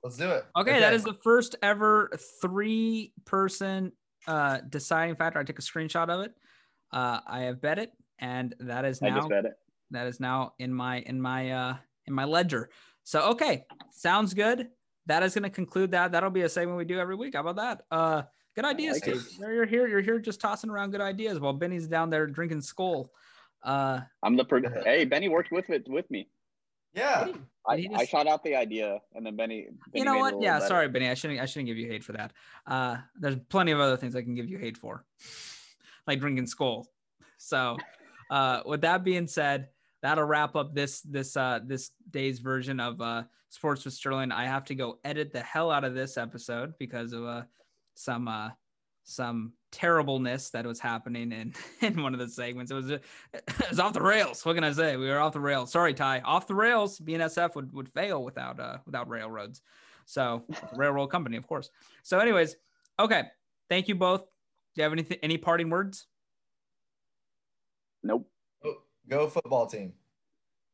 Let's 0.03 0.17
do 0.17 0.29
it. 0.31 0.45
Okay, 0.57 0.79
that 0.79 0.93
is 0.93 1.03
the 1.03 1.17
first 1.23 1.55
ever 1.61 2.11
three 2.41 3.13
person 3.25 3.91
uh 4.27 4.59
deciding 4.69 5.15
factor. 5.15 5.39
I 5.39 5.43
took 5.43 5.59
a 5.59 5.61
screenshot 5.61 6.09
of 6.09 6.21
it. 6.21 6.33
Uh 6.91 7.19
I 7.27 7.41
have 7.41 7.61
bet 7.61 7.79
it, 7.79 7.91
and 8.19 8.55
that 8.59 8.85
is 8.85 9.01
I 9.01 9.09
now 9.09 9.17
just 9.17 9.29
bet 9.29 9.45
it. 9.45 9.53
that 9.91 10.07
is 10.07 10.19
now 10.19 10.53
in 10.59 10.73
my 10.73 10.99
in 10.99 11.19
my 11.21 11.51
uh 11.51 11.75
in 12.07 12.13
my 12.13 12.23
ledger. 12.25 12.69
So 13.03 13.31
okay, 13.31 13.65
sounds 13.91 14.33
good. 14.33 14.69
That 15.07 15.23
is 15.23 15.33
gonna 15.33 15.49
conclude 15.49 15.91
that. 15.91 16.11
That'll 16.13 16.29
be 16.29 16.41
a 16.41 16.49
segment 16.49 16.77
we 16.77 16.85
do 16.85 16.99
every 16.99 17.15
week. 17.15 17.33
How 17.35 17.41
about 17.41 17.57
that? 17.57 17.81
Uh 17.91 18.23
good 18.55 18.65
idea, 18.65 18.93
like 18.93 19.07
it. 19.07 19.19
Steve. 19.19 19.39
You're 19.39 19.65
here, 19.65 19.87
you're 19.87 20.01
here 20.01 20.19
just 20.19 20.39
tossing 20.39 20.69
around 20.69 20.91
good 20.91 21.01
ideas 21.01 21.39
while 21.39 21.53
Benny's 21.53 21.87
down 21.87 22.09
there 22.09 22.27
drinking 22.27 22.61
Skol. 22.61 23.09
Uh 23.63 24.01
I'm 24.23 24.35
the 24.35 24.45
pro- 24.45 24.61
hey 24.83 25.05
Benny 25.05 25.29
worked 25.29 25.51
with 25.51 25.69
it 25.69 25.87
with 25.87 26.09
me. 26.09 26.29
Yeah. 26.93 27.27
I, 27.67 27.77
He 27.77 27.89
I 27.93 28.05
shot 28.05 28.27
out 28.27 28.43
the 28.43 28.55
idea 28.55 28.99
and 29.13 29.25
then 29.25 29.35
Benny. 29.35 29.67
Benny 29.91 29.99
you 29.99 30.05
know 30.05 30.13
made 30.13 30.19
it 30.19 30.33
a 30.33 30.35
what? 30.37 30.43
Yeah, 30.43 30.53
better. 30.55 30.67
sorry, 30.67 30.87
Benny. 30.89 31.09
I 31.09 31.13
shouldn't 31.13 31.39
I 31.39 31.45
shouldn't 31.45 31.67
give 31.67 31.77
you 31.77 31.87
hate 31.87 32.03
for 32.03 32.13
that. 32.13 32.33
Uh 32.65 32.97
there's 33.19 33.37
plenty 33.49 33.71
of 33.71 33.79
other 33.79 33.97
things 33.97 34.15
I 34.15 34.21
can 34.21 34.35
give 34.35 34.49
you 34.49 34.57
hate 34.57 34.77
for. 34.77 35.05
like 36.07 36.19
drinking 36.19 36.45
Skol. 36.45 36.85
So 37.37 37.77
uh 38.29 38.61
with 38.65 38.81
that 38.81 39.03
being 39.03 39.27
said, 39.27 39.67
that'll 40.01 40.23
wrap 40.23 40.55
up 40.55 40.73
this 40.73 41.01
this 41.01 41.35
uh 41.35 41.59
this 41.65 41.91
day's 42.09 42.39
version 42.39 42.79
of 42.79 43.01
uh 43.01 43.23
sports 43.49 43.83
with 43.85 43.93
sterling 43.93 44.31
i 44.31 44.45
have 44.45 44.63
to 44.63 44.75
go 44.75 44.99
edit 45.03 45.31
the 45.31 45.41
hell 45.41 45.71
out 45.71 45.83
of 45.83 45.95
this 45.95 46.17
episode 46.17 46.73
because 46.79 47.13
of 47.13 47.25
uh 47.25 47.41
some 47.95 48.27
uh 48.27 48.49
some 49.09 49.53
terribleness 49.71 50.49
that 50.51 50.65
was 50.65 50.79
happening 50.79 51.31
in 51.31 51.53
in 51.81 52.01
one 52.01 52.13
of 52.13 52.19
the 52.19 52.27
segments. 52.27 52.71
It 52.71 52.75
was 52.75 52.89
it 52.91 53.03
was 53.69 53.79
off 53.79 53.93
the 53.93 54.01
rails. 54.01 54.45
What 54.45 54.55
can 54.55 54.63
i 54.63 54.71
say? 54.71 54.97
We 54.97 55.07
were 55.07 55.19
off 55.19 55.33
the 55.33 55.39
rails. 55.39 55.71
Sorry 55.71 55.93
ty. 55.93 56.19
Off 56.19 56.47
the 56.47 56.55
rails 56.55 56.99
bnsf 56.99 57.55
would 57.55 57.73
would 57.73 57.89
fail 57.89 58.23
without 58.23 58.59
uh 58.59 58.77
without 58.85 59.09
railroads. 59.09 59.61
So 60.05 60.43
railroad 60.75 61.07
company 61.07 61.37
of 61.37 61.47
course. 61.47 61.69
So 62.03 62.19
anyways 62.19 62.55
okay. 62.99 63.23
Thank 63.69 63.87
you 63.87 63.95
both. 63.95 64.21
Do 64.21 64.81
you 64.81 64.83
have 64.83 64.93
anything 64.93 65.17
any 65.21 65.37
parting 65.37 65.69
words? 65.69 66.07
Nope. 68.03 68.29
Go, 68.63 68.75
go 69.07 69.27
football 69.27 69.67
team. 69.67 69.93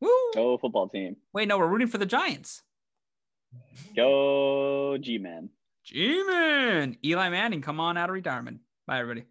Woo! 0.00 0.10
Go 0.34 0.58
football 0.58 0.88
team. 0.88 1.16
wait 1.32 1.48
no 1.48 1.58
we're 1.58 1.66
rooting 1.66 1.88
for 1.88 1.98
the 1.98 2.06
giants. 2.06 2.62
Go 3.94 4.98
G 5.86 6.24
man. 6.24 6.96
Eli 7.04 7.28
Manning, 7.28 7.62
come 7.62 7.78
on 7.78 7.96
out 7.96 8.10
of 8.10 8.14
retirement. 8.14 8.58
Bye, 8.88 8.98
everybody. 8.98 9.26